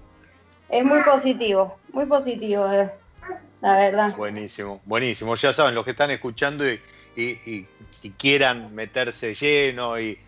es 0.69 0.85
muy 0.85 1.01
positivo, 1.03 1.77
muy 1.91 2.05
positivo, 2.05 2.71
eh, 2.71 2.91
la 3.61 3.77
verdad. 3.77 4.15
Buenísimo, 4.15 4.81
buenísimo. 4.85 5.35
Ya 5.35 5.53
saben, 5.53 5.75
los 5.75 5.85
que 5.85 5.91
están 5.91 6.11
escuchando 6.11 6.65
y, 6.67 7.65
quieran 8.17 8.75
meterse 8.75 9.33
lleno 9.33 9.99
y, 9.99 10.19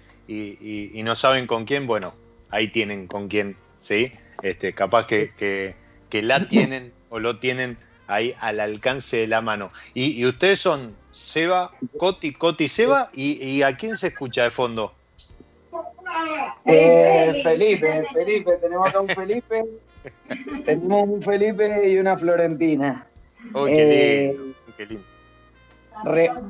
no 1.03 1.15
saben 1.15 1.45
con 1.45 1.65
quién, 1.65 1.85
bueno, 1.87 2.13
ahí 2.49 2.69
tienen 2.69 3.07
con 3.07 3.27
quién, 3.27 3.57
¿sí? 3.79 4.11
Este, 4.41 4.73
capaz 4.73 5.05
que, 5.05 5.31
que, 6.09 6.21
la 6.23 6.47
tienen 6.47 6.93
o 7.09 7.19
lo 7.19 7.37
tienen 7.39 7.77
ahí 8.07 8.35
al 8.39 8.59
alcance 8.59 9.17
de 9.17 9.27
la 9.27 9.41
mano. 9.41 9.71
Y, 9.93 10.25
ustedes 10.25 10.59
son 10.59 10.95
Seba, 11.19 11.71
Coti, 11.97 12.33
Coti, 12.33 12.69
Seba, 12.69 13.09
y, 13.13 13.61
¿a 13.61 13.75
quién 13.75 13.97
se 13.97 14.07
escucha 14.07 14.43
de 14.43 14.51
fondo? 14.51 14.93
Eh, 16.65 17.41
Felipe, 17.43 18.05
Felipe, 18.13 18.57
tenemos 18.57 18.93
a 18.95 19.01
un 19.01 19.09
Felipe 19.09 19.65
tenemos 20.65 21.07
un 21.07 21.21
Felipe 21.21 21.89
y 21.89 21.97
una 21.97 22.17
Florentina. 22.17 23.07
Oh, 23.53 23.65
qué 23.65 24.31
lindo, 24.31 24.43
eh, 24.43 24.73
qué 24.77 24.85
lindo. 24.85 25.05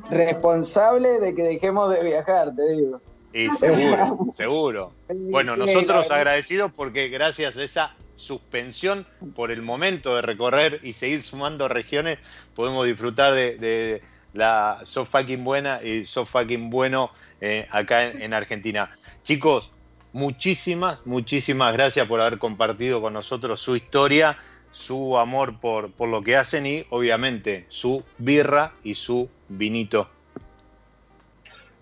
responsable 0.10 1.20
de 1.20 1.36
que 1.36 1.44
dejemos 1.44 1.94
de 1.94 2.04
viajar, 2.04 2.56
te 2.56 2.76
digo. 2.76 3.02
Y 3.34 3.50
seguro, 3.52 4.28
seguro. 4.34 4.92
Bueno, 5.08 5.56
nosotros 5.56 6.10
agradecidos 6.10 6.72
porque 6.72 7.10
gracias 7.10 7.58
a 7.58 7.64
esa 7.64 7.96
suspensión 8.16 9.06
por 9.36 9.52
el 9.52 9.62
momento 9.62 10.16
de 10.16 10.22
recorrer 10.22 10.80
y 10.84 10.94
seguir 10.94 11.22
sumando 11.22 11.68
regiones, 11.68 12.18
podemos 12.56 12.86
disfrutar 12.86 13.34
de, 13.34 14.02
la 14.34 14.80
So 14.84 15.06
Fucking 15.06 15.44
Buena 15.44 15.82
y 15.84 16.06
So 16.06 16.26
Fucking 16.26 16.70
Bueno 16.70 17.12
eh, 17.42 17.68
acá 17.72 18.06
en, 18.06 18.34
Argentina. 18.34 18.90
Chicos, 19.24 19.72
muchísimas, 20.14 21.00
muchísimas 21.06 21.74
gracias 21.74 22.08
por 22.08 22.22
haber 22.22 22.38
compartido 22.38 23.02
con 23.02 23.14
nosotros 23.14 23.60
su 23.60 23.76
historia, 23.76 24.38
su 24.72 25.18
amor 25.18 25.60
por, 25.60 25.92
por 25.92 26.10
lo 26.10 26.22
que 26.22 26.36
hacen 26.36 26.66
y 26.66 26.86
obviamente 26.90 27.66
su 27.70 28.04
birra 28.18 28.74
y 28.84 28.96
su 28.96 29.30
vinito. 29.48 30.10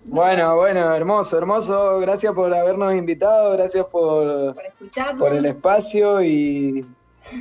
Bueno, 0.06 0.56
bueno, 0.56 0.96
hermoso, 0.96 1.38
hermoso. 1.38 2.00
Gracias 2.00 2.34
por 2.34 2.54
habernos 2.54 2.94
invitado, 2.94 3.52
gracias 3.54 3.86
por, 3.88 4.56
por, 4.56 5.18
por 5.18 5.34
el 5.34 5.46
espacio 5.46 6.24
y 6.24 6.86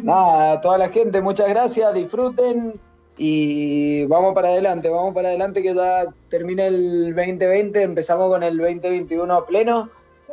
nada, 0.03 0.53
a 0.53 0.61
toda 0.61 0.79
la 0.79 0.89
gente, 0.89 1.21
muchas 1.21 1.49
gracias, 1.49 1.95
disfruten 1.95 2.81
y 3.19 4.05
vamos 4.05 4.35
para 4.35 4.49
adelante, 4.49 4.89
vamos 4.89 5.15
para 5.15 5.29
adelante 5.29 5.63
que 5.63 5.75
ya 5.75 6.07
termina 6.29 6.67
el 6.67 7.15
2020, 7.15 7.83
empezamos 7.83 8.29
con 8.29 8.43
el 8.43 8.59
2021 8.59 9.35
a 9.35 9.47
pleno 9.47 9.89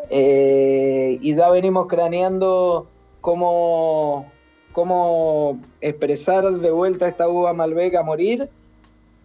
eh, 0.09 1.17
y 1.21 1.35
ya 1.35 1.49
venimos 1.49 1.87
craneando 1.87 2.87
cómo, 3.21 4.31
cómo 4.73 5.61
expresar 5.79 6.51
de 6.51 6.71
vuelta 6.71 7.07
esta 7.07 7.29
uva 7.29 7.53
Malbec 7.53 7.95
a 7.95 8.03
morir 8.03 8.49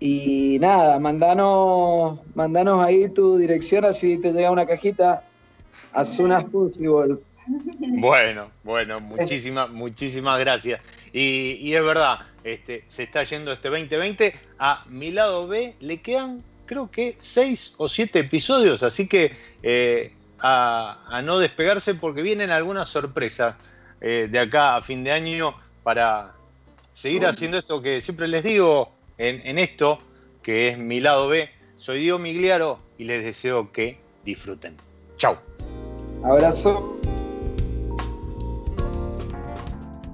y 0.01 0.59
nada, 0.61 1.01
mandanos, 1.01 2.21
mandanos 2.35 2.85
ahí 2.85 3.09
tu 3.09 3.37
dirección 3.39 3.85
así 3.85 4.19
te 4.19 4.33
llega 4.33 4.51
una 4.51 4.67
cajita 4.67 5.25
as 5.93 6.09
soon 6.09 6.33
as 6.33 6.45
possible. 6.45 7.19
Bueno, 7.99 8.51
bueno, 8.63 9.01
muchísimas, 9.01 9.71
muchísimas 9.71 10.39
gracias. 10.39 10.81
Y, 11.13 11.73
es 11.73 11.83
verdad, 11.83 12.19
este, 12.45 12.84
se 12.89 13.05
está 13.05 13.22
yendo 13.24 13.53
este 13.53 13.68
2020. 13.68 14.34
A 14.59 14.84
mi 14.89 15.11
lado 15.11 15.47
B 15.47 15.74
le 15.80 16.01
quedan, 16.01 16.43
creo 16.66 16.91
que, 16.91 17.16
seis 17.20 17.74
o 17.76 17.89
siete 17.89 18.20
episodios, 18.20 18.82
así 18.82 19.07
que 19.07 19.32
eh, 19.62 20.12
a, 20.41 21.22
no 21.24 21.39
despegarse 21.39 21.95
porque 21.95 22.22
vienen 22.22 22.51
algunas 22.51 22.89
sorpresas 22.89 23.57
eh, 24.01 24.28
de 24.30 24.39
acá 24.39 24.76
a 24.76 24.82
fin 24.82 25.03
de 25.05 25.12
año 25.12 25.55
para 25.82 26.34
seguir 26.93 27.26
haciendo 27.26 27.59
esto 27.59 27.82
que 27.82 28.01
siempre 28.01 28.28
les 28.28 28.43
digo, 28.43 28.93
en, 29.18 29.59
esto, 29.59 29.99
que 30.43 30.68
es 30.68 30.78
mi 30.78 31.01
lado 31.01 31.28
B. 31.28 31.51
Soy 31.76 32.01
Diego 32.01 32.18
Migliaro 32.18 32.78
y 32.99 33.05
les 33.05 33.24
deseo 33.24 33.72
que 33.72 33.99
disfruten. 34.24 34.76
Chau. 35.16 35.36
Abrazo. 36.24 36.99